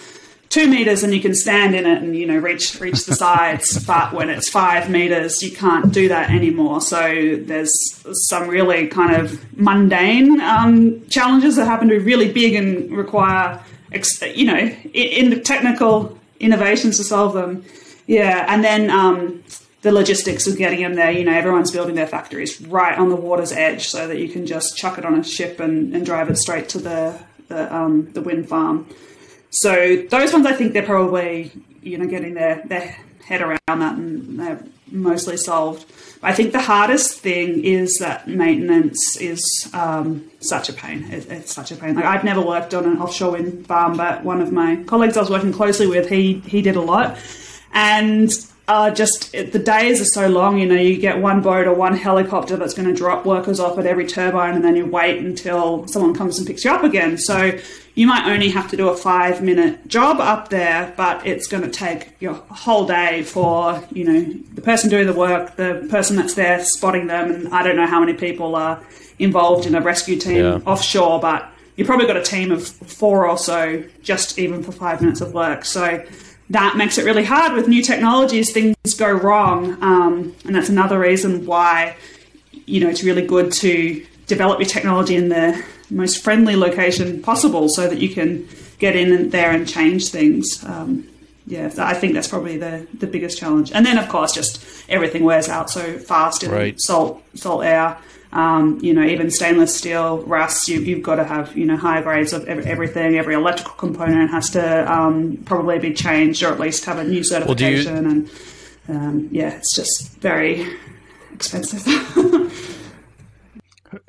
two 0.57 0.67
meters 0.69 1.03
and 1.03 1.13
you 1.13 1.21
can 1.21 1.35
stand 1.35 1.75
in 1.75 1.85
it 1.85 2.03
and 2.03 2.17
you 2.17 2.25
know 2.25 2.39
reach 2.39 2.81
reach 2.81 3.05
the 3.05 3.15
sides 3.15 3.85
but 3.87 4.15
when 4.15 4.31
it's 4.31 4.49
five 4.49 4.89
meters 4.89 5.43
you 5.43 5.51
can't 5.51 5.93
do 5.93 6.09
that 6.09 6.31
anymore. 6.31 6.81
So 6.81 7.37
there's 7.43 7.71
some 8.27 8.49
really 8.49 8.87
kind 8.87 9.15
of 9.15 9.39
mundane 9.59 10.41
um, 10.41 11.07
challenges 11.09 11.57
that 11.57 11.67
happen 11.67 11.89
to 11.89 11.99
be 11.99 12.05
really 12.05 12.33
big 12.33 12.55
and 12.55 12.91
require 12.91 13.63
you 14.35 14.47
know 14.47 14.59
in 14.95 15.29
the 15.29 15.41
technical 15.41 16.19
innovations 16.41 16.97
to 16.97 17.05
solve 17.05 17.35
them. 17.35 17.63
Yeah 18.07 18.47
and 18.49 18.65
then 18.65 18.89
um, 18.89 19.45
the 19.83 19.93
logistics 19.93 20.47
of 20.47 20.57
getting 20.57 20.81
them 20.81 20.95
there. 20.95 21.11
You 21.11 21.25
know 21.25 21.35
everyone's 21.35 21.71
building 21.71 21.97
their 21.97 22.07
factories 22.07 22.63
right 22.63 22.99
on 22.99 23.11
the 23.11 23.17
water's 23.17 23.53
edge 23.53 23.89
so 23.89 24.09
that 24.09 24.19
you 24.19 24.31
can 24.31 24.47
just 24.47 24.75
chuck 24.75 24.97
it 24.97 25.05
on 25.05 25.19
a 25.21 25.23
ship 25.23 25.61
and, 25.61 25.95
and 25.95 26.07
drive 26.07 26.31
it 26.31 26.39
straight 26.39 26.71
to 26.71 26.79
the 26.79 27.21
the, 27.49 27.73
um, 27.73 28.11
the 28.13 28.23
wind 28.23 28.49
farm 28.49 28.89
so 29.51 29.97
those 30.11 30.33
ones, 30.33 30.47
I 30.47 30.53
think 30.53 30.73
they're 30.73 30.83
probably 30.83 31.53
you 31.83 31.99
know 31.99 32.07
getting 32.07 32.35
their 32.35 32.63
their 32.67 32.97
head 33.25 33.43
around 33.43 33.61
that 33.67 33.97
and 33.97 34.39
they're 34.39 34.63
mostly 34.91 35.37
solved. 35.37 35.85
I 36.23 36.33
think 36.33 36.53
the 36.53 36.61
hardest 36.61 37.21
thing 37.21 37.65
is 37.65 37.99
that 37.99 38.27
maintenance 38.29 39.17
is 39.21 39.43
um, 39.75 40.31
such 40.41 40.69
a 40.69 40.73
pain. 40.73 41.05
It, 41.13 41.31
it's 41.31 41.55
such 41.55 41.71
a 41.73 41.77
pain. 41.77 41.95
Like 41.95 42.05
I've 42.05 42.25
never 42.25 42.41
worked 42.41 42.75
on 42.75 42.85
an 42.85 42.99
offshore 42.99 43.33
wind 43.33 43.67
farm, 43.67 43.97
but 43.97 44.25
one 44.25 44.41
of 44.41 44.53
my 44.53 44.77
colleagues 44.85 45.17
I 45.17 45.21
was 45.21 45.31
working 45.31 45.53
closely 45.53 45.87
with, 45.87 46.09
he 46.09 46.41
he 46.41 46.63
did 46.63 46.77
a 46.77 46.81
lot, 46.81 47.19
and 47.73 48.31
uh, 48.69 48.91
just 48.91 49.33
the 49.33 49.59
days 49.59 50.01
are 50.01 50.07
so 50.07 50.29
long. 50.29 50.59
You 50.59 50.67
know, 50.67 50.75
you 50.75 50.97
get 50.97 51.19
one 51.19 51.41
boat 51.41 51.67
or 51.67 51.75
one 51.75 51.97
helicopter 51.97 52.57
that's 52.57 52.75
going 52.75 52.89
to 52.89 52.95
drop 52.95 53.25
workers 53.25 53.61
off 53.61 53.79
at 53.79 53.87
every 53.87 54.07
turbine, 54.07 54.55
and 54.55 54.65
then 54.65 54.75
you 54.75 54.87
wait 54.87 55.25
until 55.25 55.87
someone 55.87 56.15
comes 56.15 56.39
and 56.39 56.47
picks 56.47 56.65
you 56.65 56.71
up 56.73 56.83
again. 56.83 57.17
So 57.17 57.59
you 57.95 58.07
might 58.07 58.27
only 58.27 58.49
have 58.51 58.69
to 58.71 58.77
do 58.77 58.89
a 58.89 58.97
five 58.97 59.41
minute 59.43 59.87
job 59.87 60.21
up 60.21 60.49
there, 60.49 60.93
but 60.97 61.25
it's 61.27 61.47
going 61.47 61.63
to 61.63 61.71
take 61.71 62.11
your 62.19 62.35
whole 62.35 62.87
day 62.87 63.23
for 63.23 63.83
you 63.93 64.05
know 64.05 64.33
the 64.55 64.63
person 64.63 64.91
doing 64.91 65.07
the 65.07 65.13
work, 65.13 65.55
the 65.57 65.87
person 65.89 66.17
that's 66.17 66.35
there 66.35 66.63
spotting 66.65 67.07
them, 67.07 67.31
and 67.31 67.49
I 67.55 67.63
don't 67.63 67.77
know 67.77 67.87
how 67.87 68.01
many 68.01 68.15
people 68.15 68.57
are 68.57 68.83
involved 69.19 69.67
in 69.67 69.75
a 69.75 69.81
rescue 69.81 70.19
team 70.19 70.45
yeah. 70.45 70.61
offshore, 70.67 71.21
but 71.21 71.51
you 71.77 71.85
probably 71.85 72.07
got 72.07 72.17
a 72.17 72.23
team 72.23 72.51
of 72.51 72.67
four 72.67 73.29
or 73.29 73.39
so 73.39 73.85
just 74.03 74.39
even 74.39 74.63
for 74.63 74.73
five 74.73 75.01
minutes 75.01 75.21
of 75.21 75.33
work. 75.33 75.65
So 75.65 76.05
that 76.51 76.77
makes 76.77 76.99
it 76.99 77.05
really 77.05 77.25
hard 77.25 77.53
with 77.53 77.69
new 77.69 77.83
technologies. 77.83 78.53
Things 78.53 78.77
go 78.97 79.11
wrong, 79.11 79.83
um, 79.83 80.35
and 80.45 80.55
that's 80.55 80.69
another 80.69 80.99
reason 80.99 81.47
why 81.47 81.97
you 82.67 82.81
know 82.81 82.89
it's 82.89 83.03
really 83.03 83.27
good 83.27 83.53
to 83.53 84.05
develop 84.27 84.59
your 84.59 84.69
technology 84.69 85.17
in 85.17 85.29
the 85.29 85.63
most 85.91 86.23
friendly 86.23 86.57
location 86.57 87.23
possible, 87.23 87.69
so 87.69 87.89
that 87.89 87.99
you 87.99 88.09
can 88.09 88.49
get 88.79 88.97
in 88.97 89.31
there 89.31 89.51
and 89.51 89.69
change 89.69 90.11
things. 90.11 90.65
Um, 90.65 91.09
yeah, 91.47 91.71
I 91.79 91.95
think 91.95 92.15
that's 92.15 92.29
probably 92.29 92.59
the 92.59 92.87
the 92.95 93.07
biggest 93.07 93.39
challenge. 93.39 93.73
And 93.73 93.85
then, 93.85 93.99
of 93.99 94.09
course, 94.09 94.33
just 94.33 94.65
everything 94.89 95.25
wears 95.25 95.49
out 95.49 95.71
so 95.71 95.99
fast 95.99 96.43
in 96.43 96.51
right. 96.51 96.81
salt 96.81 97.23
salt 97.35 97.65
air. 97.65 97.99
Um, 98.33 98.79
you 98.83 98.93
know, 98.93 99.05
even 99.05 99.31
stainless 99.31 99.75
steel 99.75 100.23
rusts, 100.25 100.69
you, 100.69 100.85
have 100.97 101.03
got 101.03 101.17
to 101.17 101.25
have, 101.25 101.57
you 101.57 101.65
know, 101.65 101.77
higher 101.77 102.03
grades 102.03 102.33
of 102.33 102.47
everything. 102.49 103.17
Every 103.17 103.35
electrical 103.35 103.75
component 103.75 104.31
has 104.31 104.51
to 104.51 104.93
um, 104.93 105.39
probably 105.45 105.79
be 105.79 105.95
changed 105.95 106.43
or 106.43 106.53
at 106.53 106.61
least 106.61 106.85
have 106.85 106.99
a 106.99 107.05
new 107.05 107.23
certification. 107.23 107.95
Well, 107.95 108.03
you... 108.03 108.11
And 108.11 108.31
um, 108.89 109.29
yeah, 109.33 109.51
it's 109.51 109.75
just 109.75 110.19
very 110.19 110.67
expensive. 111.33 111.85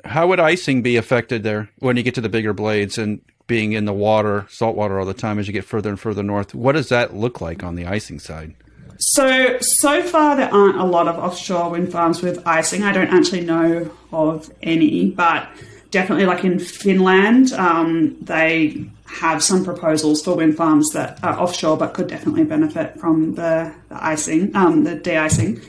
How 0.04 0.26
would 0.26 0.40
icing 0.40 0.82
be 0.82 0.96
affected 0.96 1.42
there 1.42 1.70
when 1.78 1.96
you 1.96 2.02
get 2.02 2.14
to 2.16 2.20
the 2.20 2.28
bigger 2.28 2.52
blades 2.52 2.98
and 2.98 3.20
being 3.46 3.72
in 3.72 3.84
the 3.84 3.92
water, 3.92 4.46
salt 4.50 4.76
water 4.76 4.98
all 4.98 5.06
the 5.06 5.14
time 5.14 5.38
as 5.38 5.46
you 5.46 5.52
get 5.52 5.64
further 5.64 5.88
and 5.88 5.98
further 5.98 6.22
north? 6.22 6.54
What 6.54 6.72
does 6.72 6.88
that 6.90 7.14
look 7.14 7.40
like 7.40 7.62
on 7.62 7.74
the 7.74 7.86
icing 7.86 8.18
side? 8.18 8.54
So, 8.98 9.58
so 9.60 10.02
far, 10.02 10.36
there 10.36 10.52
aren't 10.52 10.76
a 10.76 10.84
lot 10.84 11.06
of 11.06 11.16
offshore 11.16 11.70
wind 11.70 11.92
farms 11.92 12.20
with 12.20 12.46
icing. 12.46 12.82
I 12.82 12.92
don't 12.92 13.08
actually 13.08 13.42
know 13.42 13.90
of 14.12 14.50
any, 14.60 15.10
but 15.10 15.48
definitely, 15.90 16.26
like 16.26 16.44
in 16.44 16.58
Finland, 16.58 17.52
um, 17.52 18.16
they 18.20 18.90
have 19.06 19.42
some 19.42 19.64
proposals 19.64 20.22
for 20.22 20.34
wind 20.36 20.56
farms 20.56 20.90
that 20.90 21.22
are 21.22 21.38
offshore 21.38 21.76
but 21.76 21.94
could 21.94 22.08
definitely 22.08 22.44
benefit 22.44 22.98
from 22.98 23.34
the, 23.34 23.72
the 23.88 24.04
icing, 24.04 24.54
um, 24.54 24.84
the 24.84 24.96
de 24.96 25.16
icing. 25.16 25.60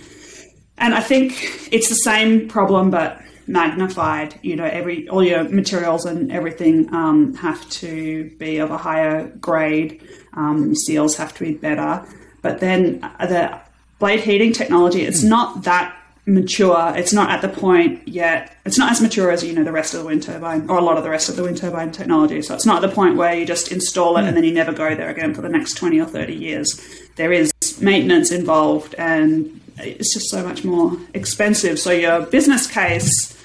And 0.77 0.95
I 0.95 1.01
think 1.01 1.69
it's 1.71 1.89
the 1.89 1.95
same 1.95 2.47
problem, 2.47 2.89
but 2.89 3.21
magnified. 3.47 4.39
You 4.41 4.55
know, 4.55 4.65
every 4.65 5.07
all 5.09 5.23
your 5.23 5.43
materials 5.43 6.05
and 6.05 6.31
everything 6.31 6.93
um, 6.93 7.33
have 7.35 7.67
to 7.69 8.31
be 8.37 8.57
of 8.57 8.71
a 8.71 8.77
higher 8.77 9.27
grade. 9.39 10.01
Um, 10.33 10.73
seals 10.75 11.15
have 11.17 11.33
to 11.35 11.43
be 11.43 11.53
better. 11.53 12.07
But 12.41 12.59
then 12.59 13.01
the 13.19 13.59
blade 13.99 14.21
heating 14.21 14.53
technology, 14.53 15.01
it's 15.01 15.21
hmm. 15.21 15.29
not 15.29 15.63
that 15.63 15.95
mature. 16.25 16.93
It's 16.95 17.11
not 17.11 17.29
at 17.31 17.41
the 17.41 17.49
point 17.49 18.07
yet. 18.07 18.55
It's 18.65 18.77
not 18.77 18.91
as 18.91 19.01
mature 19.01 19.31
as 19.31 19.43
you 19.43 19.53
know 19.53 19.63
the 19.63 19.71
rest 19.71 19.93
of 19.93 20.01
the 20.01 20.05
wind 20.05 20.23
turbine 20.23 20.69
or 20.69 20.77
a 20.77 20.81
lot 20.81 20.97
of 20.97 21.03
the 21.03 21.09
rest 21.09 21.27
of 21.29 21.35
the 21.35 21.43
wind 21.43 21.57
turbine 21.57 21.91
technology. 21.91 22.41
So 22.41 22.53
it's 22.53 22.65
not 22.65 22.83
at 22.83 22.87
the 22.87 22.95
point 22.95 23.15
where 23.17 23.33
you 23.33 23.45
just 23.45 23.71
install 23.71 24.17
it 24.17 24.25
and 24.25 24.37
then 24.37 24.43
you 24.43 24.53
never 24.53 24.71
go 24.71 24.95
there 24.95 25.09
again 25.09 25.33
for 25.33 25.41
the 25.41 25.49
next 25.49 25.75
twenty 25.75 25.99
or 25.99 26.05
thirty 26.05 26.35
years. 26.35 26.79
There 27.15 27.33
is 27.33 27.51
maintenance 27.81 28.31
involved, 28.31 28.95
and 28.95 29.59
it's 29.77 30.13
just 30.13 30.29
so 30.29 30.43
much 30.43 30.63
more 30.63 30.97
expensive. 31.13 31.79
So 31.79 31.91
your 31.91 32.25
business 32.25 32.67
case. 32.67 33.35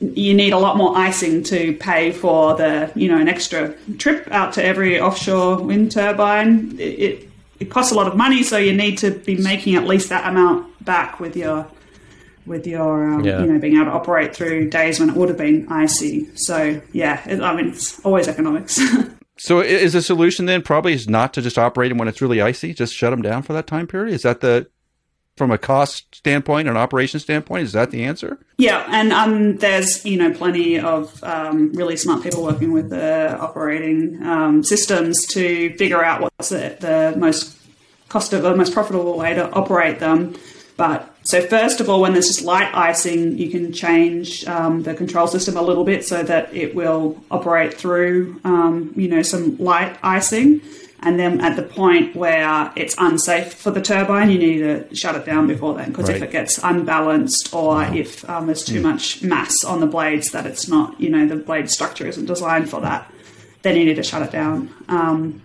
You 0.00 0.32
need 0.32 0.52
a 0.52 0.58
lot 0.58 0.76
more 0.76 0.96
icing 0.96 1.42
to 1.42 1.76
pay 1.78 2.12
for 2.12 2.54
the, 2.54 2.92
you 2.94 3.08
know, 3.08 3.18
an 3.18 3.26
extra 3.26 3.74
trip 3.96 4.28
out 4.30 4.52
to 4.52 4.64
every 4.64 5.00
offshore 5.00 5.60
wind 5.60 5.90
turbine. 5.90 6.76
It, 6.78 7.27
it 7.60 7.70
costs 7.70 7.92
a 7.92 7.94
lot 7.94 8.06
of 8.06 8.16
money, 8.16 8.42
so 8.42 8.56
you 8.56 8.72
need 8.72 8.98
to 8.98 9.10
be 9.10 9.36
making 9.36 9.74
at 9.74 9.84
least 9.84 10.08
that 10.10 10.28
amount 10.28 10.84
back 10.84 11.20
with 11.20 11.36
your 11.36 11.66
with 12.46 12.66
your 12.66 13.14
um, 13.14 13.24
yeah. 13.24 13.40
you 13.40 13.46
know 13.46 13.58
being 13.58 13.76
able 13.76 13.86
to 13.86 13.90
operate 13.92 14.34
through 14.34 14.70
days 14.70 14.98
when 14.98 15.10
it 15.10 15.14
would 15.14 15.28
have 15.28 15.38
been 15.38 15.66
icy. 15.70 16.28
So 16.36 16.80
yeah, 16.92 17.26
it, 17.28 17.40
I 17.40 17.54
mean 17.54 17.68
it's 17.68 18.00
always 18.04 18.28
economics. 18.28 18.80
so 19.38 19.60
is 19.60 19.92
the 19.92 20.02
solution 20.02 20.46
then 20.46 20.62
probably 20.62 20.92
is 20.92 21.08
not 21.08 21.34
to 21.34 21.42
just 21.42 21.58
operate 21.58 21.90
them 21.90 21.98
when 21.98 22.08
it's 22.08 22.22
really 22.22 22.40
icy, 22.40 22.74
just 22.74 22.94
shut 22.94 23.10
them 23.10 23.22
down 23.22 23.42
for 23.42 23.52
that 23.52 23.66
time 23.66 23.86
period? 23.86 24.14
Is 24.14 24.22
that 24.22 24.40
the 24.40 24.68
from 25.38 25.50
a 25.50 25.58
cost 25.58 26.14
standpoint, 26.14 26.68
an 26.68 26.76
operation 26.76 27.20
standpoint, 27.20 27.62
is 27.62 27.72
that 27.72 27.90
the 27.90 28.04
answer? 28.04 28.38
Yeah, 28.58 28.86
and 28.90 29.12
um, 29.12 29.56
there's 29.56 30.04
you 30.04 30.18
know 30.18 30.34
plenty 30.34 30.78
of 30.78 31.22
um, 31.24 31.72
really 31.72 31.96
smart 31.96 32.22
people 32.22 32.42
working 32.42 32.72
with 32.72 32.90
the 32.90 33.38
operating 33.38 34.22
um, 34.26 34.62
systems 34.62 35.24
to 35.28 35.74
figure 35.76 36.04
out 36.04 36.20
what's 36.20 36.50
the, 36.50 36.76
the 36.80 37.14
most 37.16 37.56
cost 38.08 38.32
of 38.32 38.42
the 38.42 38.54
most 38.54 38.72
profitable 38.72 39.16
way 39.16 39.34
to 39.34 39.50
operate 39.52 40.00
them. 40.00 40.34
But 40.76 41.14
so 41.24 41.42
first 41.42 41.80
of 41.80 41.90
all, 41.90 42.00
when 42.00 42.12
there's 42.12 42.28
just 42.28 42.42
light 42.42 42.72
icing, 42.74 43.36
you 43.36 43.50
can 43.50 43.72
change 43.72 44.46
um, 44.46 44.82
the 44.84 44.94
control 44.94 45.26
system 45.26 45.56
a 45.56 45.62
little 45.62 45.84
bit 45.84 46.04
so 46.04 46.22
that 46.22 46.54
it 46.54 46.74
will 46.74 47.22
operate 47.30 47.74
through 47.74 48.40
um, 48.44 48.92
you 48.96 49.08
know 49.08 49.22
some 49.22 49.56
light 49.58 49.96
icing. 50.02 50.60
And 51.00 51.18
then 51.18 51.40
at 51.40 51.54
the 51.54 51.62
point 51.62 52.16
where 52.16 52.72
it's 52.74 52.96
unsafe 52.98 53.54
for 53.54 53.70
the 53.70 53.80
turbine, 53.80 54.30
you 54.30 54.38
need 54.38 54.58
to 54.58 54.94
shut 54.96 55.14
it 55.14 55.24
down 55.24 55.46
before 55.46 55.74
then. 55.74 55.90
Because 55.90 56.08
right. 56.08 56.16
if 56.16 56.22
it 56.22 56.32
gets 56.32 56.58
unbalanced 56.58 57.54
or 57.54 57.76
wow. 57.76 57.94
if 57.94 58.28
um, 58.28 58.46
there's 58.46 58.64
too 58.64 58.80
mm. 58.80 58.84
much 58.84 59.22
mass 59.22 59.62
on 59.64 59.80
the 59.80 59.86
blades 59.86 60.32
that 60.32 60.44
it's 60.44 60.66
not, 60.66 61.00
you 61.00 61.08
know, 61.08 61.26
the 61.26 61.36
blade 61.36 61.70
structure 61.70 62.06
isn't 62.06 62.26
designed 62.26 62.68
for 62.68 62.80
that, 62.80 63.12
then 63.62 63.76
you 63.76 63.84
need 63.84 63.94
to 63.94 64.02
shut 64.02 64.22
it 64.22 64.32
down. 64.32 64.74
Um, 64.88 65.40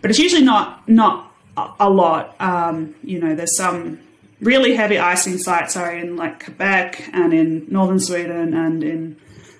but 0.00 0.10
it's 0.10 0.18
usually 0.18 0.42
not 0.42 0.88
not 0.88 1.32
a 1.78 1.88
lot. 1.88 2.34
Um, 2.40 2.94
you 3.02 3.20
know, 3.20 3.34
there's 3.34 3.56
some 3.56 4.00
really 4.40 4.74
heavy 4.74 4.98
icing 4.98 5.38
sites 5.38 5.76
are 5.76 5.92
in 5.94 6.16
like 6.16 6.44
Quebec 6.44 7.08
and 7.12 7.32
in 7.32 7.66
northern 7.70 8.00
Sweden 8.00 8.54
and 8.54 8.82
in 8.82 9.16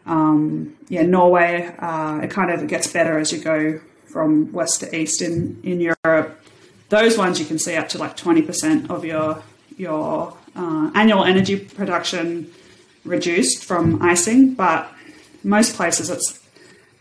um, 0.07 0.76
yeah 0.88 1.03
Norway. 1.03 1.74
Uh, 1.78 2.20
it 2.22 2.30
kind 2.30 2.51
of 2.51 2.66
gets 2.66 2.88
better 2.88 3.18
as 3.18 3.32
you 3.32 3.40
go 3.40 3.80
from 4.17 4.51
west 4.51 4.81
to 4.81 4.97
east 4.97 5.21
in, 5.21 5.61
in 5.62 5.79
Europe, 5.79 6.41
those 6.89 7.19
ones 7.19 7.39
you 7.39 7.45
can 7.45 7.59
see 7.59 7.77
up 7.77 7.87
to 7.87 7.99
like 7.99 8.17
20% 8.17 8.89
of 8.89 9.05
your, 9.05 9.43
your 9.77 10.35
uh, 10.55 10.91
annual 10.95 11.23
energy 11.23 11.59
production 11.59 12.51
reduced 13.05 13.62
from 13.62 14.01
icing. 14.01 14.55
But 14.55 14.91
most 15.45 15.77
places 15.77 16.09
it's, 16.09 16.43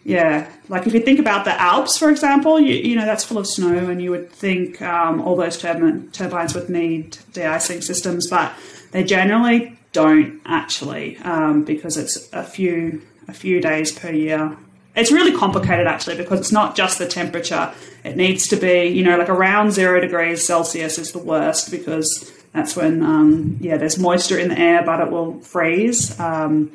yeah, 0.03 0.51
like 0.67 0.87
if 0.87 0.93
you 0.93 0.99
think 0.99 1.19
about 1.19 1.45
the 1.45 1.53
Alps, 1.53 1.97
for 1.97 2.09
example, 2.09 2.59
you, 2.59 2.75
you 2.75 2.97
know, 2.97 3.05
that's 3.05 3.23
full 3.23 3.37
of 3.37 3.47
snow 3.47 3.89
and 3.89 4.01
you 4.01 4.11
would 4.11 4.29
think 4.29 4.81
um, 4.81 5.21
all 5.21 5.37
those 5.37 5.57
turbine, 5.57 6.11
turbines 6.11 6.53
would 6.53 6.69
need 6.69 7.17
de-icing 7.31 7.79
systems, 7.79 8.29
but 8.29 8.51
they 8.91 9.05
generally 9.05 9.79
don't 9.93 10.41
actually 10.45 11.17
um, 11.19 11.63
because 11.63 11.95
it's 11.95 12.27
a 12.33 12.43
few 12.43 13.01
a 13.29 13.33
few 13.33 13.59
days 13.61 13.93
per 13.93 14.11
year 14.11 14.55
it's 14.95 15.11
really 15.11 15.35
complicated 15.37 15.87
actually 15.87 16.17
because 16.17 16.39
it's 16.39 16.51
not 16.51 16.75
just 16.75 16.97
the 16.97 17.07
temperature. 17.07 17.73
It 18.03 18.15
needs 18.15 18.47
to 18.49 18.55
be, 18.55 18.85
you 18.85 19.03
know, 19.03 19.17
like 19.17 19.29
around 19.29 19.71
zero 19.71 19.99
degrees 19.99 20.45
Celsius 20.45 20.97
is 20.97 21.11
the 21.11 21.19
worst 21.19 21.71
because 21.71 22.31
that's 22.53 22.75
when, 22.75 23.03
um, 23.03 23.57
yeah, 23.59 23.77
there's 23.77 23.99
moisture 23.99 24.39
in 24.39 24.49
the 24.49 24.57
air, 24.57 24.83
but 24.83 25.01
it 25.01 25.11
will 25.11 25.39
freeze. 25.41 26.17
Um, 26.19 26.71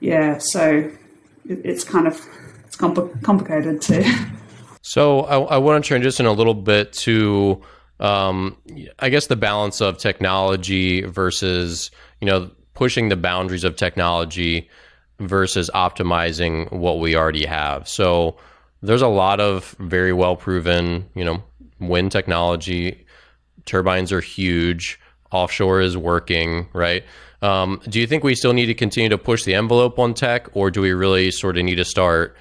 yeah, 0.00 0.38
so 0.38 0.90
it, 1.48 1.60
it's 1.64 1.84
kind 1.84 2.06
of 2.06 2.20
it's 2.66 2.76
compl- 2.76 3.22
complicated 3.22 3.82
too. 3.82 4.04
So 4.82 5.20
I, 5.20 5.38
I 5.38 5.58
want 5.58 5.84
to 5.84 5.86
transition 5.86 6.24
a 6.24 6.32
little 6.32 6.54
bit 6.54 6.92
to, 6.94 7.60
um, 8.00 8.56
I 8.98 9.10
guess, 9.10 9.26
the 9.26 9.36
balance 9.36 9.82
of 9.82 9.98
technology 9.98 11.02
versus, 11.02 11.90
you 12.20 12.26
know, 12.26 12.50
pushing 12.72 13.10
the 13.10 13.16
boundaries 13.16 13.62
of 13.62 13.76
technology 13.76 14.70
versus 15.20 15.70
optimizing 15.74 16.70
what 16.72 16.98
we 16.98 17.14
already 17.14 17.46
have. 17.46 17.88
So 17.88 18.36
there's 18.82 19.02
a 19.02 19.08
lot 19.08 19.40
of 19.40 19.76
very 19.78 20.12
well 20.12 20.36
proven, 20.36 21.08
you 21.14 21.24
know, 21.24 21.42
wind 21.78 22.12
technology. 22.12 23.06
Turbines 23.66 24.12
are 24.12 24.20
huge. 24.20 24.98
Offshore 25.30 25.80
is 25.80 25.96
working, 25.96 26.68
right? 26.72 27.04
Um, 27.42 27.80
do 27.88 28.00
you 28.00 28.06
think 28.06 28.24
we 28.24 28.34
still 28.34 28.52
need 28.52 28.66
to 28.66 28.74
continue 28.74 29.08
to 29.10 29.18
push 29.18 29.44
the 29.44 29.54
envelope 29.54 29.98
on 29.98 30.12
tech, 30.14 30.48
or 30.54 30.70
do 30.70 30.80
we 30.80 30.92
really 30.92 31.30
sort 31.30 31.56
of 31.56 31.64
need 31.64 31.76
to 31.76 31.84
start 31.84 32.36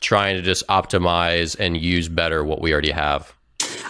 trying 0.00 0.36
to 0.36 0.42
just 0.42 0.66
optimize 0.68 1.56
and 1.58 1.76
use 1.76 2.08
better 2.08 2.44
what 2.44 2.60
we 2.60 2.72
already 2.72 2.90
have? 2.90 3.32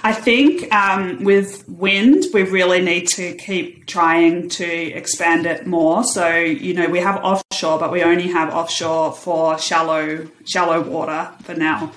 I 0.04 0.12
think 0.12 0.72
um, 0.74 1.22
with 1.22 1.68
wind, 1.68 2.24
we 2.34 2.42
really 2.42 2.80
need 2.80 3.06
to 3.08 3.34
keep 3.36 3.86
trying 3.86 4.48
to 4.50 4.66
expand 4.66 5.46
it 5.46 5.66
more. 5.66 6.02
So, 6.02 6.34
you 6.34 6.74
know, 6.74 6.88
we 6.88 6.98
have 6.98 7.22
offshore, 7.62 7.78
but 7.78 7.92
we 7.92 8.02
only 8.02 8.28
have 8.28 8.52
offshore 8.52 9.12
for 9.12 9.58
shallow, 9.58 10.28
shallow 10.44 10.80
water 10.80 11.30
for 11.42 11.54
now. 11.54 11.92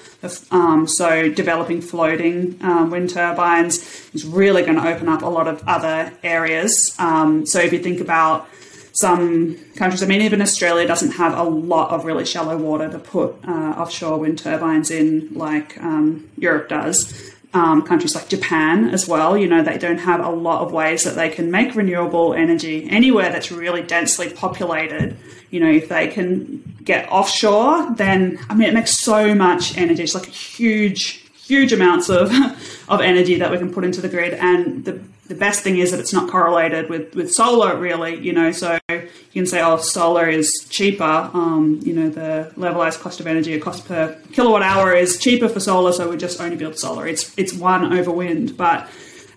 Um, 0.52 0.88
so, 0.88 1.30
developing 1.32 1.82
floating 1.82 2.58
um, 2.62 2.90
wind 2.92 3.10
turbines 3.10 4.10
is 4.14 4.26
really 4.26 4.62
going 4.64 4.76
to 4.76 4.88
open 4.88 5.10
up 5.10 5.22
a 5.22 5.28
lot 5.28 5.48
of 5.48 5.64
other 5.68 6.12
areas. 6.24 6.96
Um, 7.00 7.46
so, 7.46 7.60
if 7.60 7.74
you 7.74 7.80
think 7.80 8.00
about 8.00 8.48
some 8.94 9.58
countries, 9.76 10.02
I 10.04 10.06
mean, 10.06 10.22
even 10.22 10.42
Australia 10.42 10.88
doesn't 10.88 11.12
have 11.14 11.38
a 11.38 11.44
lot 11.44 11.92
of 11.92 12.06
really 12.06 12.26
shallow 12.26 12.58
water 12.58 12.90
to 12.90 13.00
put 13.00 13.36
uh, 13.48 13.76
offshore 13.78 14.20
wind 14.20 14.38
turbines 14.38 14.90
in 14.92 15.34
like 15.34 15.78
um, 15.82 16.30
Europe 16.38 16.70
does 16.70 17.35
um, 17.56 17.82
countries 17.84 18.14
like 18.14 18.28
Japan 18.28 18.90
as 18.90 19.08
well. 19.08 19.38
You 19.38 19.48
know, 19.48 19.64
they 19.64 19.78
don't 19.78 19.98
have 19.98 20.24
a 20.24 20.30
lot 20.30 20.62
of 20.62 20.74
ways 20.74 21.06
that 21.06 21.16
they 21.16 21.30
can 21.30 21.50
make 21.50 21.74
renewable 21.74 22.34
energy 22.34 22.86
anywhere 22.90 23.32
that's 23.32 23.50
really 23.50 23.82
densely 23.82 24.30
populated. 24.30 25.18
You 25.52 25.62
know, 25.62 25.72
if 25.72 25.88
they 25.88 26.08
can 26.10 26.76
get 26.84 27.10
offshore, 27.10 27.96
then 27.96 28.38
I 28.50 28.56
mean, 28.56 28.68
it 28.68 28.74
makes 28.74 29.00
so 29.00 29.34
much 29.34 29.78
energy. 29.78 30.04
It's 30.04 30.14
like 30.14 30.26
huge, 30.26 31.24
huge 31.34 31.72
amounts 31.72 32.10
of 32.10 32.30
of 32.90 33.00
energy 33.00 33.40
that 33.40 33.50
we 33.50 33.58
can 33.58 33.74
put 33.74 33.86
into 33.86 34.02
the 34.02 34.10
grid, 34.10 34.34
and 34.34 34.84
the 34.84 35.00
the 35.28 35.36
best 35.36 35.64
thing 35.64 35.78
is 35.78 35.92
that 35.92 36.00
it's 36.00 36.14
not 36.14 36.30
correlated 36.30 36.90
with, 36.90 37.16
with 37.16 37.32
solar 37.32 37.78
really 37.78 38.16
you 38.16 38.32
know 38.32 38.52
so 38.52 38.78
you 38.90 39.10
can 39.34 39.46
say 39.46 39.62
oh 39.62 39.78
solar 39.78 40.28
is 40.30 40.52
cheaper 40.70 41.30
um, 41.34 41.80
you 41.84 41.94
know 41.94 42.10
the 42.10 42.52
levelized 42.56 43.00
cost 43.00 43.20
of 43.20 43.28
energy 43.28 43.54
a 43.54 43.60
cost 43.60 43.86
per 43.86 44.20
kilowatt 44.32 44.62
hour 44.62 44.94
is 44.94 45.18
cheaper 45.18 45.50
for 45.50 45.60
solar 45.60 45.92
so 45.92 46.10
we 46.10 46.18
just 46.18 46.40
only 46.40 46.56
build 46.56 46.78
solar 46.78 47.08
it's 47.08 47.38
it's 47.38 47.54
one 47.54 47.94
over 47.98 48.12
wind 48.12 48.56
but 48.56 48.90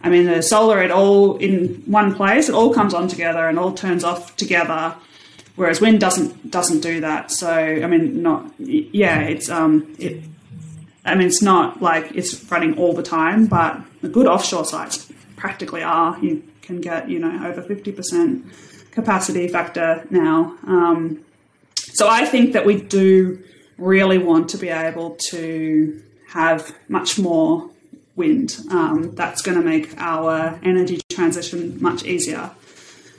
i 0.03 0.09
mean 0.09 0.27
the 0.27 0.43
solar 0.43 0.83
it 0.83 0.91
all 0.91 1.37
in 1.39 1.83
one 1.87 2.15
place 2.15 2.49
it 2.49 2.55
all 2.55 2.73
comes 2.73 2.95
on 2.95 3.09
together 3.09 3.49
and 3.49 3.59
all 3.59 3.73
turns 3.73 4.05
off 4.05 4.37
together 4.37 4.95
whereas 5.59 5.81
wind 5.81 6.01
doesn't 6.01 6.51
doesn't 6.51 6.81
do 6.81 7.01
that. 7.01 7.31
So 7.31 7.51
I 7.51 7.87
mean, 7.87 8.23
not 8.23 8.51
yeah, 8.59 9.21
it's 9.21 9.51
um 9.51 9.95
it. 9.99 10.23
I 11.05 11.15
mean, 11.15 11.27
it's 11.27 11.43
not 11.43 11.83
like 11.83 12.13
it's 12.15 12.51
running 12.51 12.79
all 12.79 12.95
the 12.95 13.03
time, 13.03 13.47
but 13.47 13.81
a 14.03 14.09
good 14.09 14.27
offshore 14.27 14.65
sites 14.65 15.11
practically 15.39 15.83
are. 15.83 16.19
You 16.19 16.43
can 16.63 16.81
get 16.81 17.09
you 17.09 17.19
know 17.19 17.47
over 17.49 17.63
fifty 17.63 17.93
percent 17.93 18.45
capacity 18.91 19.49
factor 19.49 20.07
now. 20.11 20.57
Um, 20.67 21.25
so 21.77 22.09
I 22.09 22.25
think 22.27 22.53
that 22.53 22.67
we 22.67 22.81
do 22.81 23.43
really 23.79 24.19
want 24.19 24.51
to 24.51 24.59
be 24.59 24.69
able 24.69 25.17
to 25.31 26.03
have 26.29 26.75
much 26.89 27.19
more 27.19 27.71
wind. 28.17 28.57
Um, 28.71 29.15
that's 29.15 29.41
going 29.41 29.57
to 29.57 29.65
make 29.65 29.97
our 29.99 30.59
energy 30.63 31.01
transition 31.09 31.81
much 31.81 32.05
easier. 32.05 32.51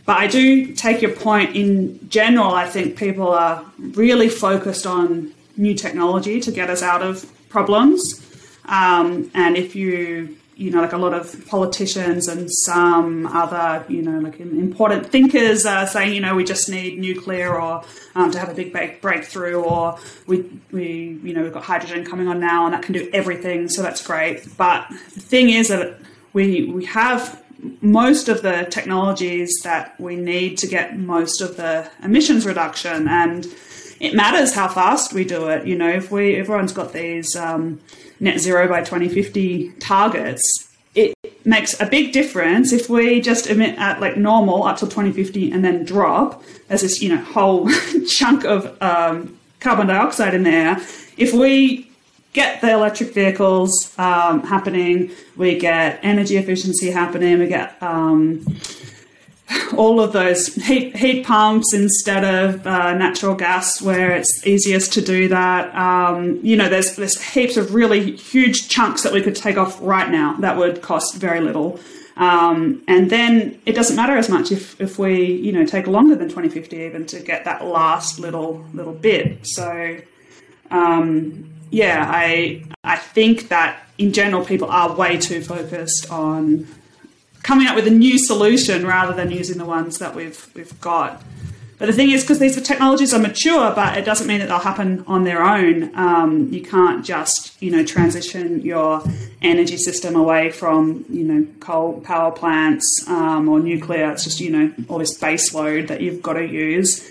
But 0.05 0.17
I 0.17 0.27
do 0.27 0.73
take 0.73 1.01
your 1.01 1.11
point. 1.11 1.55
In 1.55 2.09
general, 2.09 2.53
I 2.53 2.67
think 2.67 2.97
people 2.97 3.29
are 3.29 3.65
really 3.77 4.29
focused 4.29 4.85
on 4.85 5.33
new 5.55 5.75
technology 5.75 6.39
to 6.41 6.51
get 6.51 6.69
us 6.69 6.81
out 6.81 7.01
of 7.01 7.31
problems. 7.49 8.25
Um, 8.65 9.31
and 9.33 9.55
if 9.55 9.75
you 9.75 10.37
you 10.59 10.69
know, 10.71 10.81
like 10.81 10.91
a 10.91 10.97
lot 10.97 11.13
of 11.13 11.47
politicians 11.47 12.27
and 12.27 12.51
some 12.51 13.25
other, 13.27 13.85
you 13.87 14.01
know, 14.01 14.19
like 14.19 14.41
important 14.41 15.09
thinkers 15.09 15.65
are 15.65 15.87
saying, 15.87 16.13
you 16.13 16.19
know, 16.19 16.35
we 16.35 16.43
just 16.43 16.67
need 16.67 16.99
nuclear 16.99 17.57
or 17.57 17.81
um, 18.13 18.29
to 18.29 18.37
have 18.37 18.49
a 18.49 18.53
big 18.53 18.73
breakthrough, 19.01 19.55
or 19.55 19.97
we, 20.27 20.49
we, 20.71 21.17
you 21.23 21.33
know, 21.33 21.43
we've 21.43 21.53
got 21.53 21.63
hydrogen 21.63 22.05
coming 22.05 22.27
on 22.27 22.41
now 22.41 22.65
and 22.65 22.73
that 22.73 22.83
can 22.83 22.93
do 22.93 23.09
everything, 23.13 23.69
so 23.69 23.81
that's 23.81 24.05
great. 24.05 24.45
But 24.57 24.85
the 24.89 25.21
thing 25.21 25.49
is 25.49 25.69
that 25.69 25.97
we 26.33 26.65
we 26.65 26.83
have 26.85 27.41
most 27.81 28.27
of 28.27 28.41
the 28.41 28.67
technologies 28.69 29.61
that 29.63 29.97
we 29.97 30.17
need 30.17 30.57
to 30.57 30.67
get 30.67 30.97
most 30.97 31.39
of 31.39 31.55
the 31.55 31.89
emissions 32.03 32.45
reduction, 32.45 33.07
and 33.07 33.47
it 34.01 34.13
matters 34.13 34.53
how 34.53 34.67
fast 34.67 35.13
we 35.13 35.23
do 35.23 35.47
it. 35.47 35.65
You 35.65 35.77
know, 35.77 35.89
if 35.89 36.11
we 36.11 36.35
everyone's 36.35 36.73
got 36.73 36.91
these. 36.91 37.33
Um, 37.37 37.79
net 38.19 38.39
zero 38.39 38.67
by 38.67 38.79
2050 38.79 39.71
targets, 39.79 40.69
it 40.95 41.13
makes 41.45 41.79
a 41.79 41.85
big 41.85 42.11
difference 42.11 42.73
if 42.73 42.89
we 42.89 43.21
just 43.21 43.47
emit 43.47 43.77
at 43.77 44.01
like 44.01 44.17
normal 44.17 44.63
up 44.63 44.77
till 44.77 44.87
2050 44.87 45.51
and 45.51 45.63
then 45.63 45.85
drop. 45.85 46.43
There's 46.67 46.81
this, 46.81 47.01
you 47.01 47.09
know, 47.09 47.21
whole 47.21 47.69
chunk 48.07 48.43
of 48.43 48.75
um, 48.81 49.37
carbon 49.59 49.87
dioxide 49.87 50.33
in 50.33 50.43
there. 50.43 50.77
If 51.17 51.33
we 51.33 51.89
get 52.33 52.61
the 52.61 52.71
electric 52.71 53.13
vehicles 53.13 53.97
um, 53.97 54.43
happening, 54.43 55.11
we 55.35 55.57
get 55.57 55.99
energy 56.03 56.37
efficiency 56.37 56.91
happening, 56.91 57.39
we 57.39 57.47
get 57.47 57.81
um, 57.81 58.45
all 59.77 59.99
of 59.99 60.13
those 60.13 60.47
heat, 60.55 60.95
heat 60.95 61.25
pumps 61.25 61.73
instead 61.73 62.23
of 62.23 62.65
uh, 62.65 62.93
natural 62.93 63.35
gas 63.35 63.81
where 63.81 64.11
it's 64.11 64.45
easiest 64.45 64.93
to 64.93 65.01
do 65.01 65.27
that. 65.29 65.73
Um, 65.75 66.39
you 66.43 66.55
know, 66.55 66.69
there's, 66.69 66.95
there's 66.95 67.21
heaps 67.33 67.57
of 67.57 67.73
really 67.73 68.15
huge 68.15 68.69
chunks 68.69 69.03
that 69.03 69.13
we 69.13 69.21
could 69.21 69.35
take 69.35 69.57
off 69.57 69.79
right 69.81 70.09
now 70.09 70.33
that 70.39 70.57
would 70.57 70.81
cost 70.81 71.15
very 71.15 71.41
little. 71.41 71.79
Um, 72.17 72.83
and 72.87 73.09
then 73.09 73.61
it 73.65 73.73
doesn't 73.73 73.95
matter 73.95 74.17
as 74.17 74.29
much 74.29 74.51
if, 74.51 74.79
if 74.81 74.99
we, 74.99 75.23
you 75.23 75.53
know, 75.53 75.65
take 75.65 75.87
longer 75.87 76.15
than 76.15 76.27
2050 76.27 76.75
even 76.75 77.05
to 77.07 77.21
get 77.21 77.45
that 77.45 77.63
last 77.65 78.19
little 78.19 78.65
little 78.73 78.93
bit. 78.93 79.47
So, 79.47 79.97
um, 80.69 81.49
yeah, 81.71 82.05
I 82.13 82.65
I 82.83 82.97
think 82.97 83.47
that 83.47 83.87
in 83.97 84.11
general 84.11 84.43
people 84.43 84.69
are 84.69 84.93
way 84.93 85.17
too 85.17 85.41
focused 85.41 86.11
on 86.11 86.67
coming 87.49 87.65
up 87.65 87.75
with 87.75 87.87
a 87.87 87.97
new 88.05 88.19
solution 88.19 88.85
rather 88.85 89.11
than 89.11 89.31
using 89.31 89.57
the 89.57 89.65
ones 89.65 89.97
that 89.97 90.13
we've 90.13 90.41
we've 90.53 90.79
got. 90.79 91.19
But 91.79 91.87
the 91.87 91.93
thing 91.93 92.11
is, 92.11 92.21
because 92.21 92.37
these 92.37 92.61
technologies 92.61 93.11
are 93.11 93.19
mature, 93.19 93.73
but 93.73 93.97
it 93.97 94.05
doesn't 94.05 94.27
mean 94.27 94.39
that 94.39 94.49
they'll 94.49 94.59
happen 94.59 95.03
on 95.07 95.23
their 95.23 95.41
own. 95.41 95.95
Um, 95.95 96.49
you 96.51 96.61
can't 96.61 97.03
just, 97.03 97.59
you 97.59 97.71
know, 97.71 97.83
transition 97.83 98.61
your 98.61 99.01
energy 99.41 99.77
system 99.77 100.15
away 100.15 100.51
from, 100.51 101.05
you 101.09 101.23
know, 101.23 101.47
coal 101.59 102.01
power 102.01 102.31
plants 102.31 103.03
um, 103.07 103.49
or 103.49 103.59
nuclear. 103.59 104.11
It's 104.11 104.25
just, 104.25 104.39
you 104.39 104.51
know, 104.51 104.71
all 104.87 104.99
this 104.99 105.17
base 105.17 105.51
load 105.53 105.87
that 105.87 106.01
you've 106.01 106.21
got 106.21 106.33
to 106.33 106.45
use 106.45 107.09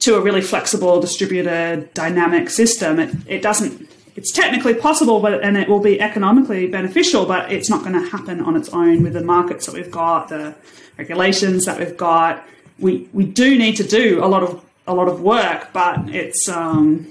to 0.00 0.16
a 0.16 0.20
really 0.20 0.42
flexible, 0.42 1.00
distributed, 1.00 1.94
dynamic 1.94 2.50
system. 2.50 2.98
It, 2.98 3.14
it 3.26 3.42
doesn't 3.42 3.89
it's 4.20 4.32
technically 4.32 4.74
possible, 4.74 5.18
but 5.18 5.42
and 5.42 5.56
it 5.56 5.66
will 5.66 5.80
be 5.80 5.98
economically 5.98 6.66
beneficial, 6.66 7.24
but 7.24 7.50
it's 7.50 7.70
not 7.70 7.80
going 7.80 7.94
to 7.94 8.06
happen 8.10 8.42
on 8.42 8.54
its 8.54 8.68
own 8.68 9.02
with 9.02 9.14
the 9.14 9.24
markets 9.24 9.64
that 9.64 9.74
we've 9.74 9.90
got, 9.90 10.28
the 10.28 10.54
regulations 10.98 11.64
that 11.64 11.78
we've 11.78 11.96
got. 11.96 12.46
We 12.78 13.08
we 13.14 13.24
do 13.24 13.56
need 13.56 13.76
to 13.76 13.84
do 13.84 14.22
a 14.22 14.28
lot 14.28 14.42
of 14.42 14.62
a 14.86 14.92
lot 14.92 15.08
of 15.08 15.22
work, 15.22 15.72
but 15.72 16.10
it's 16.10 16.50
um, 16.50 17.10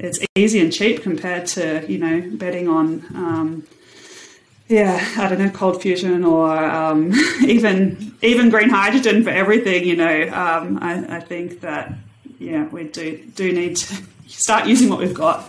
it's 0.00 0.18
easy 0.34 0.60
and 0.60 0.72
cheap 0.72 1.02
compared 1.02 1.44
to 1.48 1.84
you 1.92 1.98
know 1.98 2.22
betting 2.38 2.68
on 2.68 3.04
um, 3.14 3.66
yeah 4.68 5.06
I 5.18 5.28
don't 5.28 5.40
know 5.40 5.50
cold 5.50 5.82
fusion 5.82 6.24
or 6.24 6.56
um, 6.56 7.12
even 7.46 8.14
even 8.22 8.48
green 8.48 8.70
hydrogen 8.70 9.24
for 9.24 9.30
everything. 9.30 9.84
You 9.84 9.96
know, 9.96 10.22
um, 10.32 10.78
I, 10.80 11.18
I 11.18 11.20
think 11.20 11.60
that 11.60 11.92
yeah 12.38 12.66
we 12.68 12.84
do 12.84 13.22
do 13.34 13.52
need 13.52 13.76
to 13.76 14.02
start 14.26 14.66
using 14.66 14.88
what 14.88 15.00
we've 15.00 15.12
got. 15.12 15.46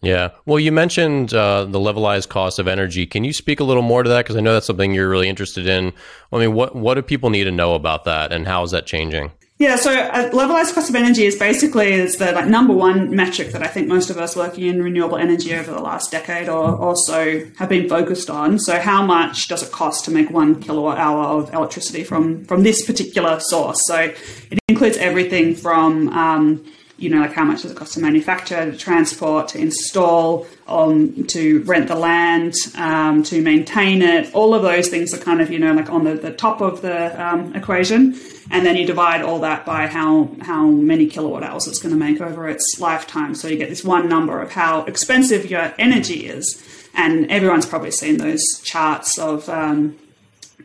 Yeah. 0.00 0.30
Well, 0.46 0.60
you 0.60 0.70
mentioned 0.70 1.34
uh, 1.34 1.64
the 1.64 1.80
levelized 1.80 2.28
cost 2.28 2.58
of 2.58 2.68
energy. 2.68 3.04
Can 3.04 3.24
you 3.24 3.32
speak 3.32 3.58
a 3.58 3.64
little 3.64 3.82
more 3.82 4.04
to 4.04 4.08
that? 4.10 4.24
Because 4.24 4.36
I 4.36 4.40
know 4.40 4.52
that's 4.52 4.66
something 4.66 4.94
you're 4.94 5.08
really 5.08 5.28
interested 5.28 5.66
in. 5.66 5.92
I 6.32 6.38
mean, 6.38 6.54
what 6.54 6.76
what 6.76 6.94
do 6.94 7.02
people 7.02 7.30
need 7.30 7.44
to 7.44 7.50
know 7.50 7.74
about 7.74 8.04
that, 8.04 8.32
and 8.32 8.46
how 8.46 8.62
is 8.62 8.70
that 8.70 8.86
changing? 8.86 9.32
Yeah, 9.58 9.74
so 9.74 9.92
uh, 9.92 10.30
levelized 10.30 10.74
cost 10.74 10.88
of 10.88 10.94
energy 10.94 11.26
is 11.26 11.34
basically 11.34 11.92
is 11.92 12.18
the 12.18 12.30
like 12.30 12.46
number 12.46 12.72
one 12.72 13.14
metric 13.16 13.50
that 13.50 13.60
I 13.60 13.66
think 13.66 13.88
most 13.88 14.08
of 14.08 14.16
us 14.16 14.36
working 14.36 14.66
in 14.66 14.80
renewable 14.80 15.16
energy 15.18 15.52
over 15.52 15.72
the 15.72 15.80
last 15.80 16.12
decade 16.12 16.48
or, 16.48 16.76
or 16.76 16.94
so 16.94 17.44
have 17.56 17.68
been 17.68 17.88
focused 17.88 18.30
on. 18.30 18.60
So 18.60 18.78
how 18.78 19.04
much 19.04 19.48
does 19.48 19.64
it 19.64 19.72
cost 19.72 20.04
to 20.04 20.12
make 20.12 20.30
one 20.30 20.62
kilowatt 20.62 20.98
hour 20.98 21.24
of 21.24 21.52
electricity 21.52 22.04
from 22.04 22.44
from 22.44 22.62
this 22.62 22.86
particular 22.86 23.40
source? 23.40 23.84
So 23.86 24.12
it 24.48 24.60
includes 24.68 24.96
everything 24.96 25.56
from 25.56 26.08
um, 26.10 26.64
you 26.98 27.08
know, 27.08 27.20
like 27.20 27.32
how 27.32 27.44
much 27.44 27.62
does 27.62 27.70
it 27.70 27.76
cost 27.76 27.94
to 27.94 28.00
manufacture, 28.00 28.70
to 28.70 28.76
transport, 28.76 29.48
to 29.48 29.58
install, 29.58 30.46
um, 30.66 31.24
to 31.26 31.62
rent 31.62 31.86
the 31.86 31.94
land, 31.94 32.54
um, 32.76 33.22
to 33.22 33.40
maintain 33.40 34.02
it. 34.02 34.34
All 34.34 34.52
of 34.52 34.62
those 34.62 34.88
things 34.88 35.14
are 35.14 35.18
kind 35.18 35.40
of, 35.40 35.50
you 35.50 35.60
know, 35.60 35.72
like 35.72 35.90
on 35.90 36.02
the, 36.02 36.14
the 36.14 36.32
top 36.32 36.60
of 36.60 36.82
the 36.82 37.24
um, 37.24 37.54
equation. 37.54 38.18
And 38.50 38.66
then 38.66 38.76
you 38.76 38.84
divide 38.84 39.22
all 39.22 39.38
that 39.40 39.64
by 39.64 39.86
how, 39.86 40.28
how 40.40 40.66
many 40.66 41.06
kilowatt 41.06 41.44
hours 41.44 41.68
it's 41.68 41.78
going 41.78 41.92
to 41.92 41.98
make 41.98 42.20
over 42.20 42.48
its 42.48 42.80
lifetime. 42.80 43.34
So 43.36 43.46
you 43.46 43.56
get 43.56 43.68
this 43.68 43.84
one 43.84 44.08
number 44.08 44.42
of 44.42 44.50
how 44.50 44.84
expensive 44.84 45.48
your 45.48 45.72
energy 45.78 46.26
is. 46.26 46.64
And 46.94 47.30
everyone's 47.30 47.66
probably 47.66 47.92
seen 47.92 48.16
those 48.16 48.42
charts 48.64 49.18
of, 49.18 49.48
um, 49.48 49.96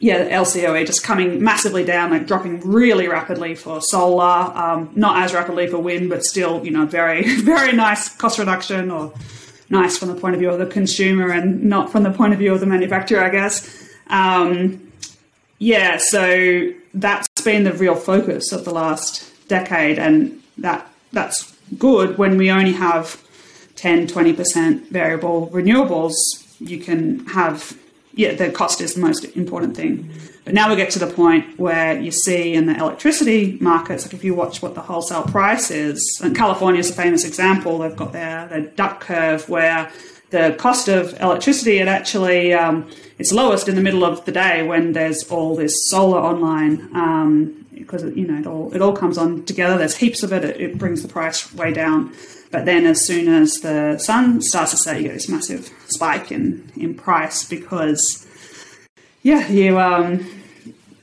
yeah, 0.04 0.22
the 0.22 0.30
LCOE 0.32 0.86
just 0.86 1.02
coming 1.02 1.42
massively 1.42 1.86
down, 1.86 2.12
like 2.12 2.28
dropping 2.28 2.60
really 2.60 3.08
rapidly 3.08 3.56
for 3.56 3.80
solar, 3.80 4.52
um, 4.54 4.92
not 4.98 5.24
as 5.24 5.34
rapidly 5.34 5.66
for 5.68 5.78
wind, 5.78 6.10
but 6.10 6.26
still, 6.26 6.64
you 6.66 6.72
know, 6.72 6.86
very, 6.86 7.24
very 7.42 7.72
nice 7.72 8.14
cost 8.18 8.38
reduction 8.38 8.92
or 8.92 9.14
nice 9.70 9.98
from 9.98 10.10
the 10.10 10.16
point 10.16 10.36
of 10.36 10.42
view 10.42 10.50
of 10.50 10.60
the 10.60 10.66
consumer 10.66 11.32
and 11.32 11.64
not 11.64 11.90
from 11.90 12.04
the 12.04 12.12
point 12.12 12.34
of 12.34 12.40
view 12.40 12.54
of 12.54 12.60
the 12.60 12.66
manufacturer, 12.66 13.24
I 13.24 13.30
guess. 13.30 13.90
Um, 14.08 14.92
yeah, 15.58 15.96
so 16.00 16.74
that's 16.94 17.30
been 17.42 17.64
the 17.64 17.72
real 17.72 17.96
focus 17.96 18.52
of 18.52 18.66
the 18.66 18.74
last 18.74 19.32
decade, 19.48 20.00
and 20.00 20.38
that 20.58 20.86
that's 21.14 21.56
good 21.78 22.18
when 22.18 22.38
we 22.38 22.52
only 22.52 22.74
have 22.74 23.24
10, 23.78 24.08
20% 24.08 24.90
variable 24.90 25.48
renewables. 25.54 26.14
You 26.60 26.80
can 26.80 27.26
have 27.28 27.78
yeah, 28.14 28.34
the 28.34 28.52
cost 28.52 28.82
is 28.82 28.94
the 28.94 29.02
most 29.02 29.26
important 29.36 29.76
thing. 29.76 30.10
But 30.46 30.54
now 30.54 30.70
we 30.70 30.76
get 30.76 30.92
to 30.92 31.00
the 31.00 31.08
point 31.08 31.58
where 31.58 32.00
you 32.00 32.12
see 32.12 32.54
in 32.54 32.66
the 32.66 32.76
electricity 32.78 33.58
markets, 33.62 34.06
like 34.06 34.14
if 34.14 34.24
you 34.24 34.36
watch 34.36 34.62
what 34.62 34.76
the 34.76 34.82
wholesale 34.82 35.24
price 35.24 35.72
is, 35.72 36.20
and 36.22 36.36
California 36.36 36.80
is 36.80 36.90
a 36.90 36.94
famous 36.94 37.24
example. 37.24 37.80
They've 37.80 37.96
got 37.96 38.12
their, 38.12 38.48
their 38.48 38.62
duck 38.62 39.00
curve 39.00 39.48
where 39.48 39.92
the 40.32 40.56
cost 40.58 40.88
of 40.88 41.14
electricity 41.22 41.78
it 41.78 41.88
actually 41.88 42.54
um, 42.54 42.90
it's 43.20 43.32
lowest 43.32 43.70
in 43.70 43.76
the 43.76 43.82
middle 43.82 44.04
of 44.04 44.26
the 44.26 44.32
day 44.32 44.64
when 44.64 44.94
there's 44.94 45.30
all 45.30 45.56
this 45.56 45.90
solar 45.90 46.20
online 46.20 46.90
um, 46.96 47.66
because 47.74 48.04
you 48.16 48.28
know 48.28 48.40
it 48.40 48.48
all 48.48 48.74
it 48.74 48.82
all 48.82 48.94
comes 48.94 49.18
on 49.18 49.46
together. 49.46 49.78
There's 49.78 49.96
heaps 49.96 50.24
of 50.24 50.34
it. 50.34 50.44
It, 50.44 50.60
it 50.60 50.78
brings 50.78 51.02
the 51.04 51.08
price 51.08 51.54
way 51.54 51.72
down. 51.72 52.14
But 52.54 52.66
then 52.66 52.86
as 52.86 53.04
soon 53.04 53.28
as 53.30 53.54
the 53.62 53.98
sun 53.98 54.40
starts 54.44 54.70
to 54.72 54.78
set, 54.78 54.98
you 54.98 55.04
get 55.08 55.14
this 55.16 55.28
massive 55.28 55.72
spike 55.88 56.32
in, 56.32 56.72
in 56.76 56.94
price 56.94 57.44
because, 57.44 58.28
yeah, 59.24 59.48
you, 59.48 59.80
um, 59.80 60.24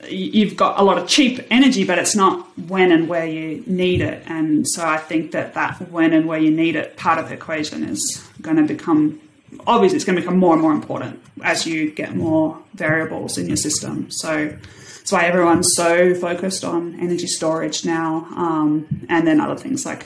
you've 0.07 0.55
got 0.55 0.79
a 0.79 0.83
lot 0.83 0.97
of 0.97 1.09
cheap 1.09 1.45
energy, 1.51 1.83
but 1.83 1.99
it's 1.99 2.15
not 2.15 2.47
when 2.57 2.93
and 2.93 3.09
where 3.09 3.25
you 3.25 3.65
need 3.67 3.99
it. 3.99 4.23
And 4.27 4.65
so 4.65 4.87
I 4.87 4.95
think 4.95 5.31
that 5.33 5.53
that 5.55 5.91
when 5.91 6.13
and 6.13 6.25
where 6.25 6.39
you 6.39 6.51
need 6.51 6.77
it 6.77 6.95
part 6.95 7.19
of 7.19 7.27
the 7.27 7.33
equation 7.33 7.83
is 7.83 8.25
going 8.41 8.55
to 8.55 8.63
become 8.63 9.19
obviously 9.67 9.97
it's 9.97 10.05
going 10.05 10.15
to 10.15 10.21
become 10.21 10.37
more 10.37 10.53
and 10.53 10.61
more 10.61 10.71
important 10.71 11.21
as 11.43 11.67
you 11.67 11.91
get 11.91 12.15
more 12.15 12.57
variables 12.75 13.37
in 13.37 13.47
your 13.47 13.57
system. 13.57 14.09
So 14.09 14.47
that's 14.47 15.11
why 15.11 15.25
everyone's 15.25 15.75
so 15.75 16.15
focused 16.15 16.63
on 16.63 16.97
energy 17.01 17.27
storage 17.27 17.83
now, 17.83 18.25
um, 18.37 19.05
and 19.09 19.27
then 19.27 19.41
other 19.41 19.57
things 19.57 19.85
like 19.85 20.05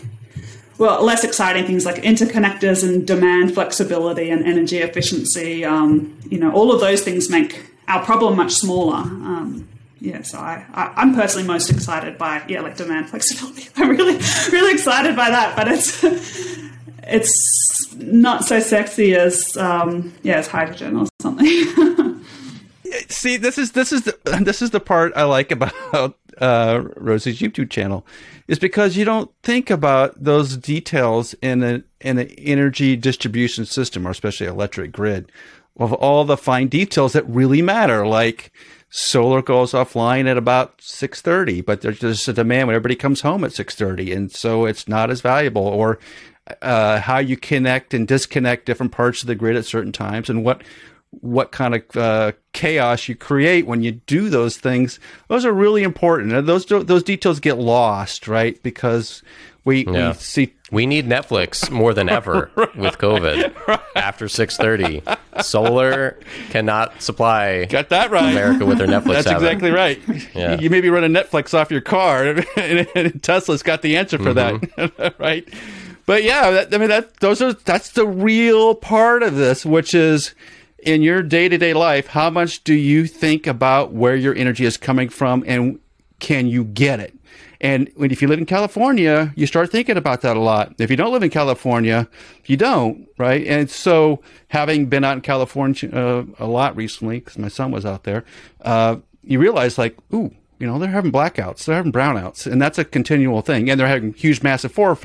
well, 0.78 1.04
less 1.04 1.24
exciting 1.24 1.66
things 1.66 1.86
like 1.86 1.98
interconnectors 2.04 2.84
and 2.84 3.08
demand 3.08 3.54
flexibility 3.54 4.30
and 4.30 4.46
energy 4.46 4.80
efficiency. 4.80 5.64
Um, 5.64 6.18
you 6.30 6.38
know, 6.38 6.52
all 6.52 6.72
of 6.72 6.82
those 6.82 7.02
things 7.02 7.30
make 7.30 7.72
our 7.88 8.04
problem 8.04 8.36
much 8.36 8.54
smaller. 8.54 8.98
Um, 8.98 9.68
yeah, 10.00 10.22
so 10.22 10.38
I, 10.38 10.66
I, 10.74 11.02
am 11.02 11.16
personally 11.16 11.48
most 11.48 11.70
excited 11.70 12.18
by 12.18 12.44
yeah, 12.48 12.62
like 12.62 12.76
demand 12.78 13.10
flexibility. 13.10 13.70
I'm 13.76 13.90
really, 13.90 14.18
really 14.52 14.74
excited 14.74 15.16
by 15.16 15.30
that, 15.30 15.56
but 15.56 15.68
it's 15.68 16.04
it's 17.04 17.96
not 17.96 18.44
so 18.44 18.60
sexy 18.60 19.16
as 19.16 19.56
um, 19.58 20.14
yeah, 20.22 20.36
as 20.36 20.48
hydrogen 20.48 20.98
or 20.98 21.08
something. 21.22 21.48
See, 23.26 23.38
this 23.38 23.58
is 23.58 23.72
this 23.72 23.92
is 23.92 24.04
the 24.04 24.16
this 24.42 24.62
is 24.62 24.70
the 24.70 24.80
part 24.80 25.12
I 25.16 25.24
like 25.24 25.50
about 25.50 26.16
uh, 26.38 26.84
Rosie's 26.96 27.40
YouTube 27.40 27.72
channel, 27.72 28.06
is 28.48 28.60
because 28.60 28.98
you 28.98 29.04
don't 29.04 29.32
think 29.42 29.72
about 29.72 30.14
those 30.24 30.56
details 30.58 31.34
in 31.42 31.64
a 31.64 31.84
in 32.02 32.20
an 32.20 32.28
energy 32.38 32.96
distribution 32.96 33.66
system, 33.66 34.06
or 34.06 34.12
especially 34.12 34.46
electric 34.46 34.92
grid, 34.92 35.32
of 35.80 35.92
all 35.92 36.24
the 36.24 36.38
fine 36.38 36.68
details 36.68 37.14
that 37.14 37.28
really 37.28 37.64
matter, 37.64 38.06
like 38.06 38.52
solar 38.90 39.42
goes 39.42 39.72
offline 39.72 40.28
at 40.28 40.38
about 40.38 40.78
6.30 40.78 41.66
but 41.66 41.82
there's 41.82 42.00
just 42.00 42.28
a 42.30 42.34
demand 42.34 42.68
when 42.68 42.76
everybody 42.76 42.96
comes 42.96 43.22
home 43.22 43.44
at 43.44 43.52
6.30 43.52 44.16
and 44.16 44.32
so 44.32 44.66
it's 44.66 44.88
not 44.88 45.10
as 45.10 45.22
valuable. 45.22 45.64
Or 45.64 45.98
uh, 46.62 47.00
how 47.00 47.18
you 47.18 47.38
connect 47.38 47.96
and 47.96 48.08
disconnect 48.08 48.68
different 48.68 48.92
parts 48.92 49.24
of 49.24 49.28
the 49.28 49.34
grid 49.34 49.56
at 49.56 49.66
certain 49.66 49.92
times 49.92 50.30
and 50.30 50.46
what 50.46 50.62
what 51.12 51.52
kind 51.52 51.76
of 51.76 51.98
uh, 51.98 52.32
chaos 52.54 53.08
you 53.08 53.16
create 53.16 53.66
when 53.66 53.82
you 53.82 53.92
do 53.92 54.30
those 54.30 54.58
things. 54.58 55.00
Those 55.28 55.46
are 55.46 55.54
really 55.54 55.84
important. 55.84 56.34
And 56.34 56.48
those 56.48 56.66
those 56.66 57.04
details 57.04 57.40
get 57.40 57.58
lost, 57.58 58.28
right? 58.28 58.62
Because 58.64 59.24
we, 59.64 59.86
yeah. 59.86 60.10
we 60.10 60.14
see 60.16 60.54
we 60.72 60.86
need 60.86 61.08
Netflix 61.08 61.70
more 61.72 61.94
than 61.94 62.10
ever 62.10 62.52
right. 62.56 62.76
with 62.76 62.98
COVID 62.98 63.68
right. 63.68 63.80
after 63.96 64.28
six 64.28 64.58
thirty. 64.58 65.02
Solar 65.42 66.20
cannot 66.50 67.02
supply 67.02 67.66
got 67.66 67.90
that 67.90 68.12
right 68.12 68.32
America 68.32 68.66
with 68.66 68.78
their 68.78 68.88
Netflix. 68.88 69.24
That's 69.24 69.32
exactly 69.32 69.72
right. 69.72 70.00
Yeah. 70.34 70.60
You 70.60 70.70
maybe 70.70 70.90
run 70.90 71.04
a 71.04 71.24
Netflix 71.24 71.54
off 71.54 71.72
your 71.72 71.82
car, 71.82 72.44
and 72.56 73.22
Tesla's 73.24 73.64
got 73.64 73.82
the 73.82 73.98
answer 73.98 74.18
for 74.18 74.34
mm-hmm. 74.34 74.86
that, 74.98 75.16
right? 75.20 75.48
But 76.06 76.24
yeah, 76.24 76.52
that, 76.52 76.74
I 76.74 76.78
mean 76.78 76.90
that 76.90 77.20
those 77.20 77.42
are 77.42 77.54
that's 77.54 77.92
the 77.92 78.08
real 78.08 78.76
part 78.76 79.24
of 79.24 79.36
this, 79.36 79.66
which 79.66 79.94
is 79.94 80.36
in 80.86 81.02
your 81.02 81.22
day 81.24 81.50
to 81.50 81.58
day 81.58 81.74
life, 81.74 82.08
how 82.08 82.30
much 82.30 82.64
do 82.64 82.74
you 82.74 83.08
think 83.08 83.48
about 83.48 83.92
where 83.92 84.16
your 84.16 84.36
energy 84.36 84.66
is 84.66 84.78
coming 84.78 85.10
from 85.10 85.44
and 85.46 85.80
can 86.20 86.48
you 86.48 86.64
get 86.64 87.00
it? 87.00 87.14
And 87.60 87.90
if 87.98 88.22
you 88.22 88.28
live 88.28 88.38
in 88.38 88.46
California, 88.46 89.34
you 89.36 89.48
start 89.48 89.72
thinking 89.72 89.98
about 89.98 90.22
that 90.22 90.38
a 90.38 90.40
lot. 90.40 90.76
If 90.78 90.92
you 90.92 90.96
don't 90.96 91.12
live 91.12 91.24
in 91.24 91.32
California, 91.32 92.08
you 92.46 92.58
don't, 92.58 93.08
right? 93.18 93.46
And 93.48 93.70
so, 93.70 94.22
having 94.50 94.86
been 94.86 95.04
out 95.04 95.14
in 95.14 95.22
California 95.22 95.90
uh, 95.92 96.26
a 96.38 96.46
lot 96.46 96.76
recently, 96.76 97.20
because 97.20 97.38
my 97.38 97.48
son 97.48 97.72
was 97.72 97.86
out 97.86 98.04
there, 98.04 98.24
uh, 98.62 98.98
you 99.24 99.40
realize, 99.40 99.78
like, 99.78 99.98
ooh, 100.14 100.36
you 100.60 100.68
know, 100.68 100.80
they're 100.80 100.90
having 100.90 101.12
blackouts, 101.12 101.66
they're 101.66 101.76
having 101.76 101.92
brownouts, 101.92 102.50
and 102.50 102.62
that's 102.62 102.78
a 102.78 102.86
continual 102.86 103.42
thing. 103.42 103.70
And 103.70 103.80
they're 103.80 103.88
having 103.88 104.14
huge, 104.14 104.42
massive 104.42 104.72
forest 104.72 105.02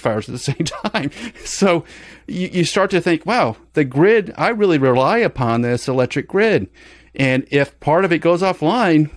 fires 0.00 0.28
at 0.28 0.32
the 0.32 0.38
same 0.38 0.64
time. 0.64 1.10
So 1.44 1.84
you, 2.26 2.48
you 2.48 2.64
start 2.64 2.90
to 2.90 3.00
think, 3.00 3.24
wow, 3.24 3.56
the 3.72 3.84
grid, 3.84 4.32
I 4.36 4.48
really 4.48 4.78
rely 4.78 5.18
upon 5.18 5.62
this 5.62 5.88
electric 5.88 6.28
grid. 6.28 6.68
And 7.14 7.46
if 7.50 7.78
part 7.80 8.04
of 8.04 8.12
it 8.12 8.18
goes 8.18 8.42
offline, 8.42 9.10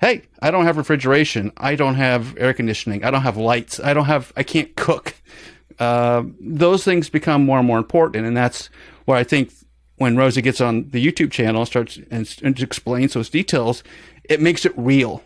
hey, 0.00 0.22
I 0.40 0.50
don't 0.50 0.64
have 0.64 0.76
refrigeration. 0.76 1.52
I 1.56 1.74
don't 1.74 1.96
have 1.96 2.36
air 2.38 2.54
conditioning. 2.54 3.04
I 3.04 3.10
don't 3.10 3.22
have 3.22 3.36
lights. 3.36 3.80
I 3.80 3.94
don't 3.94 4.06
have, 4.06 4.32
I 4.36 4.42
can't 4.42 4.74
cook. 4.76 5.14
Uh, 5.78 6.24
those 6.40 6.84
things 6.84 7.08
become 7.08 7.44
more 7.44 7.58
and 7.58 7.66
more 7.66 7.78
important. 7.78 8.26
And 8.26 8.36
that's 8.36 8.70
where 9.04 9.16
I 9.16 9.24
think 9.24 9.52
when 9.96 10.16
Rosie 10.16 10.42
gets 10.42 10.60
on 10.60 10.88
the 10.90 11.04
YouTube 11.04 11.30
channel 11.30 11.60
and 11.62 11.66
starts 11.66 11.98
and, 12.10 12.36
and 12.42 12.60
explains 12.60 13.14
those 13.14 13.28
details, 13.28 13.82
it 14.28 14.40
makes 14.40 14.64
it 14.64 14.72
real. 14.76 15.22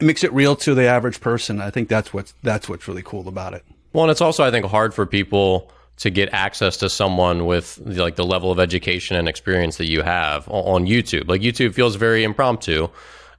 It 0.00 0.04
makes 0.04 0.24
it 0.24 0.32
real 0.32 0.56
to 0.56 0.74
the 0.74 0.86
average 0.86 1.20
person. 1.20 1.60
I 1.60 1.70
think 1.70 1.88
that's 1.88 2.12
what's 2.12 2.34
that's 2.42 2.68
what's 2.68 2.88
really 2.88 3.02
cool 3.02 3.28
about 3.28 3.54
it. 3.54 3.64
Well, 3.92 4.04
and 4.04 4.10
it's 4.10 4.20
also 4.20 4.44
I 4.44 4.50
think 4.50 4.66
hard 4.66 4.94
for 4.94 5.06
people 5.06 5.70
to 5.96 6.10
get 6.10 6.28
access 6.32 6.76
to 6.78 6.90
someone 6.90 7.46
with 7.46 7.78
like 7.84 8.16
the 8.16 8.24
level 8.24 8.50
of 8.50 8.58
education 8.58 9.16
and 9.16 9.28
experience 9.28 9.76
that 9.76 9.86
you 9.86 10.02
have 10.02 10.48
on 10.48 10.86
YouTube. 10.86 11.28
Like 11.28 11.40
YouTube 11.40 11.74
feels 11.74 11.94
very 11.94 12.24
impromptu, 12.24 12.88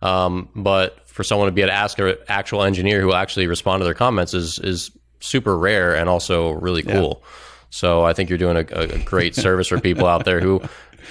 um, 0.02 0.48
but 0.56 1.06
for 1.08 1.24
someone 1.24 1.48
to 1.48 1.52
be 1.52 1.62
able 1.62 1.70
to 1.70 1.76
ask 1.76 2.00
an 2.00 2.16
actual 2.28 2.64
engineer 2.64 3.02
who 3.02 3.08
will 3.08 3.16
actually 3.16 3.48
respond 3.48 3.82
to 3.82 3.86
their 3.86 3.94
comments 3.94 4.34
is 4.34 4.60
is 4.60 4.92
super 5.20 5.58
rare 5.58 5.96
and 5.96 6.10
also 6.10 6.52
really 6.52 6.84
cool. 6.84 7.22
Yeah. 7.22 7.30
So 7.72 8.06
I 8.06 8.14
think 8.14 8.30
you're 8.30 8.38
doing 8.38 8.58
a, 8.58 8.76
a 8.76 9.00
great 9.00 9.36
service 9.46 9.68
for 9.68 9.80
people 9.80 10.08
out 10.08 10.24
there 10.24 10.40
who 10.40 10.62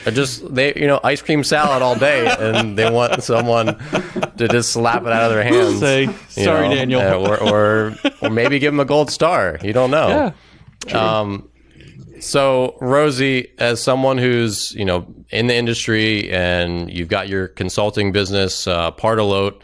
are 0.07 0.13
just 0.13 0.55
they 0.55 0.75
you 0.75 0.87
know 0.87 1.01
ice 1.03 1.23
cream 1.23 1.45
salad 1.45 1.83
all 1.83 1.97
day 1.97 2.27
and 2.39 2.79
they 2.79 2.91
want 2.91 3.23
someone 3.23 3.79
to 4.37 4.49
just 4.49 4.73
slap 4.73 5.03
it 5.03 5.13
out 5.13 5.31
of 5.31 5.31
their 5.31 5.43
hands. 5.43 5.81
Say 5.81 6.09
sorry, 6.29 6.69
know, 6.69 6.75
Daniel, 6.75 7.27
or, 7.27 7.43
or 7.43 7.95
or 8.21 8.31
maybe 8.31 8.59
give 8.59 8.73
them 8.73 8.81
a 8.81 8.85
gold 8.85 9.11
star. 9.11 9.59
You 9.63 9.73
don't 9.73 9.91
know. 9.91 10.33
Yeah. 10.87 11.21
Um, 11.21 11.49
so 12.21 12.77
Rosie, 12.81 13.53
as 13.59 13.83
someone 13.83 14.19
who's 14.19 14.73
you 14.73 14.85
know 14.85 15.07
in 15.31 15.47
the 15.47 15.55
industry 15.55 16.31
and 16.31 16.91
you've 16.91 17.09
got 17.09 17.29
your 17.29 17.49
consulting 17.49 18.13
business, 18.13 18.67
uh, 18.67 18.91
Pardalote, 18.93 19.61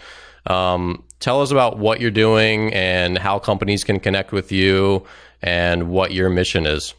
um, 0.46 1.02
tell 1.20 1.40
us 1.42 1.50
about 1.50 1.78
what 1.78 2.00
you're 2.00 2.10
doing 2.10 2.72
and 2.74 3.18
how 3.18 3.38
companies 3.38 3.84
can 3.84 4.00
connect 4.00 4.32
with 4.32 4.52
you 4.52 5.04
and 5.42 5.90
what 5.90 6.12
your 6.12 6.28
mission 6.28 6.66
is. 6.66 6.94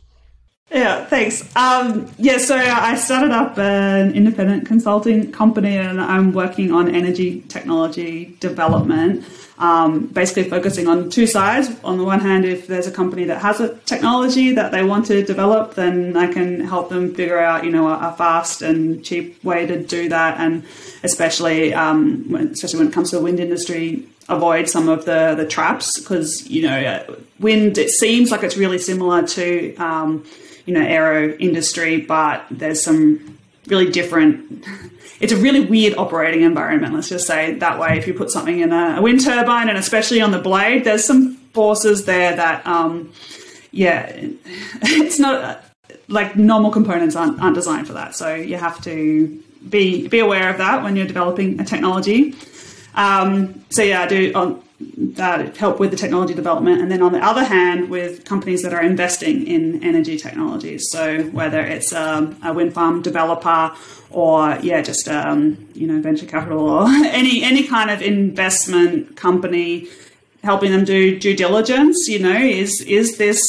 Yeah, 0.71 1.03
thanks. 1.05 1.43
Um, 1.53 2.09
yeah, 2.17 2.37
so 2.37 2.55
I 2.55 2.95
started 2.95 3.31
up 3.31 3.57
an 3.57 4.13
independent 4.13 4.65
consulting 4.65 5.29
company 5.33 5.75
and 5.75 5.99
I'm 5.99 6.31
working 6.31 6.71
on 6.71 6.95
energy 6.95 7.41
technology 7.49 8.37
development, 8.39 9.25
um, 9.59 10.07
basically 10.07 10.49
focusing 10.49 10.87
on 10.87 11.09
two 11.09 11.27
sides. 11.27 11.69
On 11.83 11.97
the 11.97 12.05
one 12.05 12.21
hand, 12.21 12.45
if 12.45 12.67
there's 12.67 12.87
a 12.87 12.91
company 12.91 13.25
that 13.25 13.41
has 13.41 13.59
a 13.59 13.75
technology 13.79 14.53
that 14.53 14.71
they 14.71 14.81
want 14.81 15.07
to 15.07 15.21
develop, 15.23 15.75
then 15.75 16.15
I 16.15 16.31
can 16.31 16.61
help 16.61 16.87
them 16.87 17.13
figure 17.13 17.37
out, 17.37 17.65
you 17.65 17.71
know, 17.71 17.89
a, 17.89 18.07
a 18.07 18.13
fast 18.13 18.61
and 18.61 19.03
cheap 19.03 19.43
way 19.43 19.65
to 19.65 19.83
do 19.83 20.07
that. 20.07 20.39
And 20.39 20.63
especially, 21.03 21.73
um, 21.73 22.31
when, 22.31 22.47
especially 22.47 22.79
when 22.79 22.87
it 22.87 22.93
comes 22.93 23.09
to 23.09 23.17
the 23.17 23.21
wind 23.21 23.41
industry, 23.41 24.05
avoid 24.29 24.69
some 24.69 24.87
of 24.87 25.03
the, 25.03 25.35
the 25.35 25.45
traps 25.45 25.99
because, 25.99 26.47
you 26.47 26.61
know, 26.61 27.17
wind, 27.41 27.77
it 27.77 27.89
seems 27.89 28.31
like 28.31 28.41
it's 28.41 28.55
really 28.55 28.79
similar 28.79 29.27
to, 29.27 29.75
um, 29.75 30.25
you 30.65 30.73
know 30.73 30.85
aero 30.85 31.35
industry, 31.37 32.01
but 32.01 32.45
there's 32.51 32.83
some 32.83 33.37
really 33.67 33.89
different. 33.91 34.65
It's 35.19 35.31
a 35.31 35.37
really 35.37 35.59
weird 35.65 35.95
operating 35.97 36.41
environment. 36.41 36.93
Let's 36.93 37.09
just 37.09 37.27
say 37.27 37.53
that 37.55 37.79
way. 37.79 37.97
If 37.97 38.07
you 38.07 38.13
put 38.13 38.31
something 38.31 38.59
in 38.59 38.71
a, 38.71 39.01
wind 39.01 39.23
turbine, 39.23 39.69
and 39.69 39.77
especially 39.77 40.19
on 40.21 40.31
the 40.31 40.39
blade, 40.39 40.83
there's 40.83 41.05
some 41.05 41.35
forces 41.53 42.05
there 42.05 42.35
that, 42.35 42.65
um, 42.65 43.11
yeah, 43.71 44.11
it's 44.81 45.19
not 45.19 45.63
like 46.07 46.35
normal 46.35 46.71
components 46.71 47.15
aren't, 47.15 47.39
aren't 47.39 47.55
designed 47.55 47.87
for 47.87 47.93
that. 47.93 48.15
So 48.15 48.33
you 48.33 48.57
have 48.57 48.81
to 48.83 49.43
be 49.69 50.07
be 50.07 50.19
aware 50.19 50.49
of 50.49 50.57
that 50.57 50.83
when 50.83 50.95
you're 50.95 51.07
developing 51.07 51.59
a 51.59 51.65
technology. 51.65 52.35
Um, 52.95 53.63
so 53.69 53.83
yeah, 53.83 54.01
I 54.01 54.07
do 54.07 54.31
on 54.33 54.63
that 54.97 55.57
help 55.57 55.79
with 55.79 55.91
the 55.91 55.97
technology 55.97 56.33
development, 56.33 56.81
and 56.81 56.91
then 56.91 57.01
on 57.01 57.11
the 57.11 57.23
other 57.23 57.43
hand, 57.43 57.89
with 57.89 58.25
companies 58.25 58.63
that 58.63 58.73
are 58.73 58.81
investing 58.81 59.45
in 59.47 59.83
energy 59.83 60.17
technologies. 60.17 60.83
So 60.89 61.23
whether 61.25 61.61
it's 61.61 61.93
um, 61.93 62.37
a 62.43 62.53
wind 62.53 62.73
farm 62.73 63.01
developer 63.01 63.75
or 64.09 64.57
yeah, 64.61 64.81
just 64.81 65.07
um, 65.07 65.67
you 65.73 65.87
know 65.87 66.01
venture 66.01 66.25
capital 66.25 66.69
or 66.69 66.87
any 66.89 67.43
any 67.43 67.63
kind 67.63 67.89
of 67.89 68.01
investment 68.01 69.15
company, 69.15 69.87
helping 70.43 70.71
them 70.71 70.85
do 70.85 71.17
due 71.17 71.35
diligence. 71.35 72.07
You 72.07 72.19
know, 72.19 72.37
is 72.37 72.81
is 72.81 73.17
this 73.17 73.41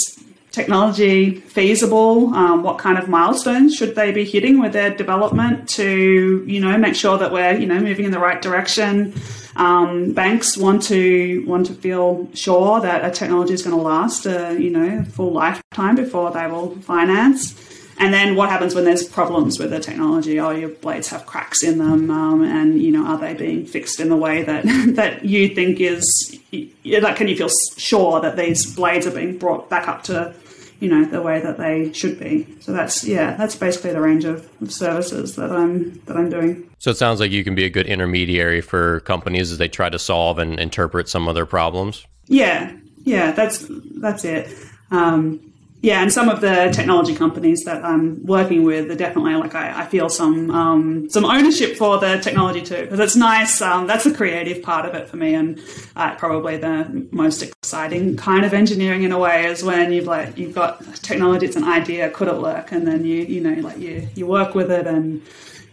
technology 0.52 1.40
feasible? 1.40 2.32
Um, 2.34 2.62
what 2.62 2.78
kind 2.78 2.98
of 2.98 3.08
milestones 3.08 3.74
should 3.74 3.94
they 3.94 4.12
be 4.12 4.24
hitting 4.24 4.60
with 4.60 4.72
their 4.72 4.94
development 4.94 5.68
to, 5.70 6.44
you 6.46 6.60
know, 6.60 6.76
make 6.78 6.94
sure 6.94 7.18
that 7.18 7.32
we're, 7.32 7.54
you 7.54 7.66
know, 7.66 7.80
moving 7.80 8.04
in 8.04 8.10
the 8.10 8.18
right 8.18 8.40
direction? 8.40 9.14
Um, 9.56 10.12
banks 10.12 10.56
want 10.56 10.82
to 10.84 11.44
want 11.46 11.66
to 11.66 11.74
feel 11.74 12.28
sure 12.34 12.80
that 12.80 13.04
a 13.04 13.10
technology 13.10 13.52
is 13.52 13.62
going 13.62 13.76
to 13.76 13.82
last, 13.82 14.26
a, 14.26 14.56
you 14.58 14.70
know, 14.70 15.04
full 15.04 15.32
lifetime 15.32 15.94
before 15.94 16.30
they 16.30 16.46
will 16.46 16.76
finance. 16.76 17.58
And 17.98 18.12
then 18.12 18.34
what 18.34 18.48
happens 18.48 18.74
when 18.74 18.84
there's 18.84 19.06
problems 19.06 19.58
with 19.58 19.70
the 19.70 19.78
technology? 19.78 20.40
Oh, 20.40 20.50
your 20.50 20.70
blades 20.70 21.08
have 21.08 21.26
cracks 21.26 21.62
in 21.62 21.78
them, 21.78 22.10
um, 22.10 22.42
and 22.42 22.80
you 22.80 22.90
know, 22.90 23.06
are 23.06 23.18
they 23.18 23.34
being 23.34 23.66
fixed 23.66 24.00
in 24.00 24.08
the 24.08 24.16
way 24.16 24.42
that 24.42 24.64
that 24.96 25.24
you 25.24 25.48
think 25.48 25.80
is? 25.80 26.38
Like, 26.84 27.16
can 27.16 27.28
you 27.28 27.36
feel 27.36 27.50
sure 27.76 28.20
that 28.20 28.36
these 28.36 28.74
blades 28.74 29.06
are 29.06 29.10
being 29.10 29.38
brought 29.38 29.68
back 29.68 29.88
up 29.88 30.02
to 30.04 30.34
you 30.82 30.88
know 30.88 31.04
the 31.04 31.22
way 31.22 31.40
that 31.40 31.58
they 31.58 31.92
should 31.92 32.18
be. 32.18 32.44
So 32.58 32.72
that's 32.72 33.04
yeah, 33.04 33.36
that's 33.36 33.54
basically 33.54 33.92
the 33.92 34.00
range 34.00 34.24
of, 34.24 34.50
of 34.60 34.72
services 34.72 35.36
that 35.36 35.52
I'm 35.52 35.94
that 36.06 36.16
I'm 36.16 36.28
doing. 36.28 36.68
So 36.80 36.90
it 36.90 36.96
sounds 36.96 37.20
like 37.20 37.30
you 37.30 37.44
can 37.44 37.54
be 37.54 37.64
a 37.64 37.70
good 37.70 37.86
intermediary 37.86 38.60
for 38.60 38.98
companies 39.00 39.52
as 39.52 39.58
they 39.58 39.68
try 39.68 39.88
to 39.88 39.98
solve 39.98 40.40
and 40.40 40.58
interpret 40.58 41.08
some 41.08 41.28
of 41.28 41.36
their 41.36 41.46
problems. 41.46 42.04
Yeah, 42.26 42.76
yeah, 43.04 43.30
that's 43.30 43.64
that's 44.00 44.24
it. 44.24 44.52
Um, 44.90 45.51
yeah, 45.82 46.00
and 46.00 46.12
some 46.12 46.28
of 46.28 46.40
the 46.40 46.70
technology 46.72 47.12
companies 47.12 47.64
that 47.64 47.84
I'm 47.84 48.24
working 48.24 48.62
with 48.62 48.88
are 48.88 48.94
definitely 48.94 49.34
like 49.34 49.56
I, 49.56 49.82
I 49.82 49.86
feel 49.86 50.08
some 50.08 50.48
um, 50.52 51.10
some 51.10 51.24
ownership 51.24 51.76
for 51.76 51.98
the 51.98 52.18
technology 52.18 52.62
too 52.62 52.82
because 52.82 53.00
it's 53.00 53.16
nice. 53.16 53.60
Um, 53.60 53.88
that's 53.88 54.04
the 54.04 54.14
creative 54.14 54.62
part 54.62 54.86
of 54.86 54.94
it 54.94 55.08
for 55.08 55.16
me, 55.16 55.34
and 55.34 55.60
uh, 55.96 56.14
probably 56.14 56.56
the 56.56 57.08
most 57.10 57.42
exciting 57.42 58.16
kind 58.16 58.44
of 58.44 58.54
engineering 58.54 59.02
in 59.02 59.10
a 59.10 59.18
way 59.18 59.46
is 59.46 59.64
when 59.64 59.92
you've 59.92 60.06
like 60.06 60.38
you've 60.38 60.54
got 60.54 60.84
technology. 61.02 61.46
It's 61.46 61.56
an 61.56 61.64
idea. 61.64 62.10
Could 62.10 62.28
it 62.28 62.36
work? 62.36 62.70
And 62.70 62.86
then 62.86 63.04
you 63.04 63.24
you 63.24 63.40
know 63.40 63.60
like 63.60 63.78
you 63.78 64.08
you 64.14 64.24
work 64.24 64.54
with 64.54 64.70
it 64.70 64.86
and 64.86 65.20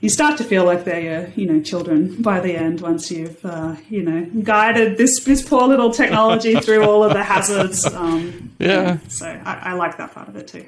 you 0.01 0.09
start 0.09 0.37
to 0.37 0.43
feel 0.43 0.65
like 0.65 0.85
they're 0.85 0.99
your, 0.99 1.29
you 1.35 1.45
know, 1.45 1.61
children 1.61 2.21
by 2.21 2.39
the 2.39 2.55
end 2.55 2.81
once 2.81 3.11
you've, 3.11 3.43
uh, 3.45 3.75
you 3.89 4.01
know, 4.03 4.25
guided 4.43 4.97
this 4.97 5.23
this 5.23 5.41
poor 5.41 5.67
little 5.67 5.91
technology 5.91 6.59
through 6.59 6.83
all 6.83 7.03
of 7.03 7.13
the 7.13 7.23
hazards. 7.23 7.85
Um, 7.85 8.53
yeah. 8.59 8.99
So 9.07 9.25
I, 9.25 9.71
I, 9.71 9.73
like 9.73 9.97
that 9.97 10.13
part 10.13 10.29
of 10.29 10.35
it 10.35 10.47
too. 10.47 10.65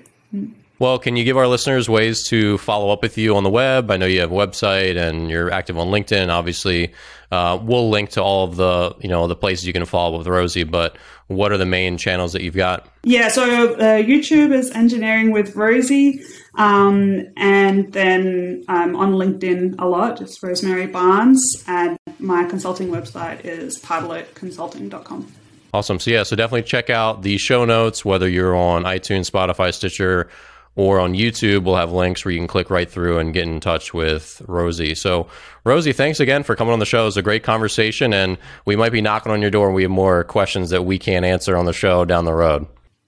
Well, 0.82 0.98
can 0.98 1.16
you 1.16 1.24
give 1.24 1.38
our 1.38 1.48
listeners 1.48 1.88
ways 1.88 2.28
to 2.30 2.58
follow 2.58 2.90
up 2.90 3.04
with 3.04 3.16
you 3.16 3.36
on 3.38 3.44
the 3.44 3.52
web? 3.52 3.92
I 3.92 3.98
know 3.98 4.08
you 4.08 4.22
have 4.22 4.32
a 4.32 4.36
website 4.36 4.98
and 4.98 5.30
you're 5.30 5.52
active 5.52 5.78
on 5.78 5.90
LinkedIn. 5.90 6.30
Obviously, 6.30 6.92
uh, 7.32 7.60
we'll 7.62 7.92
link 7.92 8.10
to 8.10 8.24
all 8.24 8.46
of 8.46 8.56
the 8.56 8.96
you 9.00 9.08
know 9.08 9.28
the 9.28 9.36
places 9.36 9.68
you 9.68 9.74
can 9.74 9.86
follow 9.86 10.18
with 10.18 10.26
Rosie. 10.26 10.64
But 10.64 10.98
what 11.28 11.52
are 11.52 11.60
the 11.60 11.68
main 11.68 12.00
channels 12.00 12.34
that 12.34 12.42
you've 12.42 12.56
got? 12.56 12.90
Yeah, 13.04 13.28
so 13.28 13.76
uh, 13.76 14.02
YouTube 14.02 14.52
is 14.54 14.72
Engineering 14.72 15.30
with 15.30 15.56
Rosie. 15.56 16.20
Um, 16.56 17.28
and 17.38 17.94
then 17.94 18.66
I'm 18.68 18.96
on 18.96 19.12
LinkedIn 19.12 19.76
a 19.78 19.86
lot, 19.86 20.18
just 20.18 20.42
Rosemary 20.42 20.88
Barnes. 20.88 21.64
And 21.68 21.96
my 22.18 22.44
consulting 22.46 22.88
website 22.88 23.46
is 23.46 23.80
pardaloteconsulting.com. 23.82 25.32
Awesome. 25.74 26.00
So, 26.00 26.12
yeah, 26.12 26.24
so 26.24 26.36
definitely 26.36 26.64
check 26.64 26.90
out 26.90 27.22
the 27.22 27.38
show 27.38 27.66
notes, 27.66 28.04
whether 28.04 28.28
you're 28.28 28.56
on 28.56 28.84
iTunes, 28.84 29.30
Spotify, 29.30 29.74
Stitcher, 29.74 30.28
or 30.76 31.00
on 31.00 31.14
YouTube. 31.14 31.64
We'll 31.64 31.76
have 31.76 31.92
links 31.92 32.24
where 32.24 32.32
you 32.32 32.40
can 32.40 32.48
click 32.48 32.70
right 32.70 32.90
through 32.90 33.20
and 33.20 33.34
get 33.34 33.44
in 33.44 33.60
touch 33.60 33.94
with 33.94 34.42
Rosie. 34.48 34.96
So, 34.96 35.28
Rosie, 35.64 35.94
thanks 35.94 36.20
again 36.20 36.44
for 36.44 36.56
coming 36.56 36.74
on 36.74 36.80
the 36.80 36.86
show. 36.86 37.04
It 37.04 37.06
was 37.06 37.18
a 37.18 37.22
great 37.22 37.44
conversation, 37.44 38.14
and 38.14 38.38
we 38.66 38.76
might 38.76 38.92
be 38.92 39.02
knocking 39.02 39.32
on 39.32 39.42
your 39.42 39.52
door 39.52 39.68
and 39.68 39.76
we 39.76 39.84
have 39.84 39.92
more 39.92 40.24
questions 40.24 40.70
that 40.70 40.84
we 40.84 40.98
can't 40.98 41.26
answer 41.26 41.58
on 41.58 41.66
the 41.66 41.74
show 41.74 42.06
down 42.06 42.26
the 42.26 42.34
road. 42.34 42.68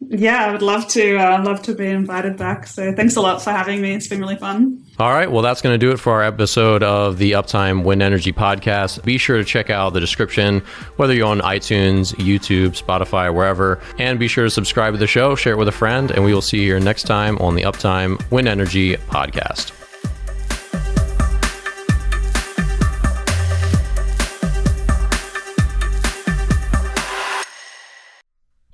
Yeah, 0.09 0.45
I 0.45 0.51
would 0.51 0.61
love 0.61 0.87
to. 0.89 1.17
Uh, 1.17 1.43
love 1.43 1.61
to 1.63 1.75
be 1.75 1.87
invited 1.87 2.37
back. 2.37 2.67
So 2.67 2.93
thanks 2.93 3.15
a 3.15 3.21
lot 3.21 3.41
for 3.41 3.51
having 3.51 3.81
me. 3.81 3.93
It's 3.93 4.07
been 4.07 4.19
really 4.19 4.35
fun. 4.37 4.83
All 4.99 5.11
right. 5.11 5.31
Well, 5.31 5.41
that's 5.41 5.61
going 5.61 5.73
to 5.73 5.77
do 5.77 5.91
it 5.91 5.99
for 5.99 6.13
our 6.13 6.23
episode 6.23 6.83
of 6.83 7.17
the 7.17 7.31
Uptime 7.31 7.83
Wind 7.83 8.03
Energy 8.03 8.31
podcast. 8.31 9.03
Be 9.03 9.17
sure 9.17 9.37
to 9.37 9.43
check 9.43 9.69
out 9.69 9.93
the 9.93 9.99
description, 9.99 10.59
whether 10.97 11.13
you're 11.13 11.27
on 11.27 11.39
iTunes, 11.41 12.13
YouTube, 12.15 12.79
Spotify, 12.79 13.33
wherever, 13.33 13.79
and 13.97 14.19
be 14.19 14.27
sure 14.27 14.43
to 14.43 14.49
subscribe 14.51 14.93
to 14.93 14.99
the 14.99 15.07
show, 15.07 15.35
share 15.35 15.53
it 15.53 15.57
with 15.57 15.67
a 15.67 15.71
friend, 15.73 16.11
and 16.11 16.23
we 16.23 16.33
will 16.33 16.41
see 16.41 16.59
you 16.59 16.63
here 16.67 16.79
next 16.79 17.03
time 17.03 17.37
on 17.39 17.55
the 17.55 17.63
Uptime 17.63 18.21
Wind 18.31 18.47
Energy 18.47 18.95
podcast. 18.95 19.82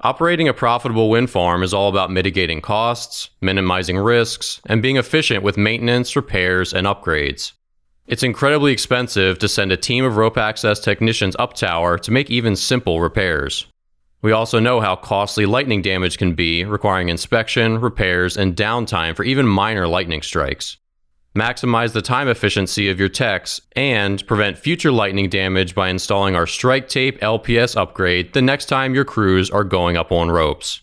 Operating 0.01 0.47
a 0.47 0.53
profitable 0.53 1.09
wind 1.09 1.29
farm 1.29 1.61
is 1.61 1.73
all 1.73 1.89
about 1.89 2.09
mitigating 2.09 2.61
costs, 2.61 3.29
minimizing 3.41 3.97
risks, 3.97 4.61
and 4.65 4.81
being 4.81 4.95
efficient 4.95 5.43
with 5.43 5.57
maintenance, 5.57 6.15
repairs, 6.15 6.73
and 6.73 6.87
upgrades. 6.87 7.51
It's 8.07 8.23
incredibly 8.23 8.71
expensive 8.71 9.39
to 9.39 9.49
send 9.49 9.73
a 9.73 9.77
team 9.77 10.05
of 10.05 10.15
rope 10.15 10.37
access 10.37 10.79
technicians 10.79 11.35
up 11.37 11.53
tower 11.53 11.97
to 11.97 12.11
make 12.11 12.31
even 12.31 12.55
simple 12.55 13.01
repairs. 13.01 13.67
We 14.21 14.31
also 14.31 14.57
know 14.59 14.79
how 14.79 14.95
costly 14.95 15.45
lightning 15.45 15.81
damage 15.81 16.17
can 16.17 16.33
be, 16.33 16.63
requiring 16.63 17.09
inspection, 17.09 17.81
repairs, 17.81 18.37
and 18.37 18.55
downtime 18.55 19.17
for 19.17 19.23
even 19.23 19.45
minor 19.45 19.85
lightning 19.85 20.21
strikes 20.21 20.77
maximize 21.35 21.93
the 21.93 22.01
time 22.01 22.27
efficiency 22.27 22.89
of 22.89 22.99
your 22.99 23.09
techs, 23.09 23.61
and 23.75 24.25
prevent 24.27 24.57
future 24.57 24.91
lightning 24.91 25.29
damage 25.29 25.75
by 25.75 25.89
installing 25.89 26.35
our 26.35 26.45
StrikeTape 26.45 27.19
LPS 27.19 27.75
upgrade 27.75 28.33
the 28.33 28.41
next 28.41 28.65
time 28.65 28.95
your 28.95 29.05
crews 29.05 29.49
are 29.49 29.63
going 29.63 29.97
up 29.97 30.11
on 30.11 30.31
ropes. 30.31 30.81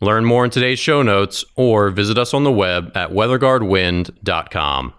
Learn 0.00 0.24
more 0.24 0.44
in 0.44 0.50
today's 0.50 0.78
show 0.78 1.02
notes 1.02 1.44
or 1.56 1.90
visit 1.90 2.18
us 2.18 2.34
on 2.34 2.44
the 2.44 2.52
web 2.52 2.90
at 2.96 3.10
weatherguardwind.com. 3.10 4.94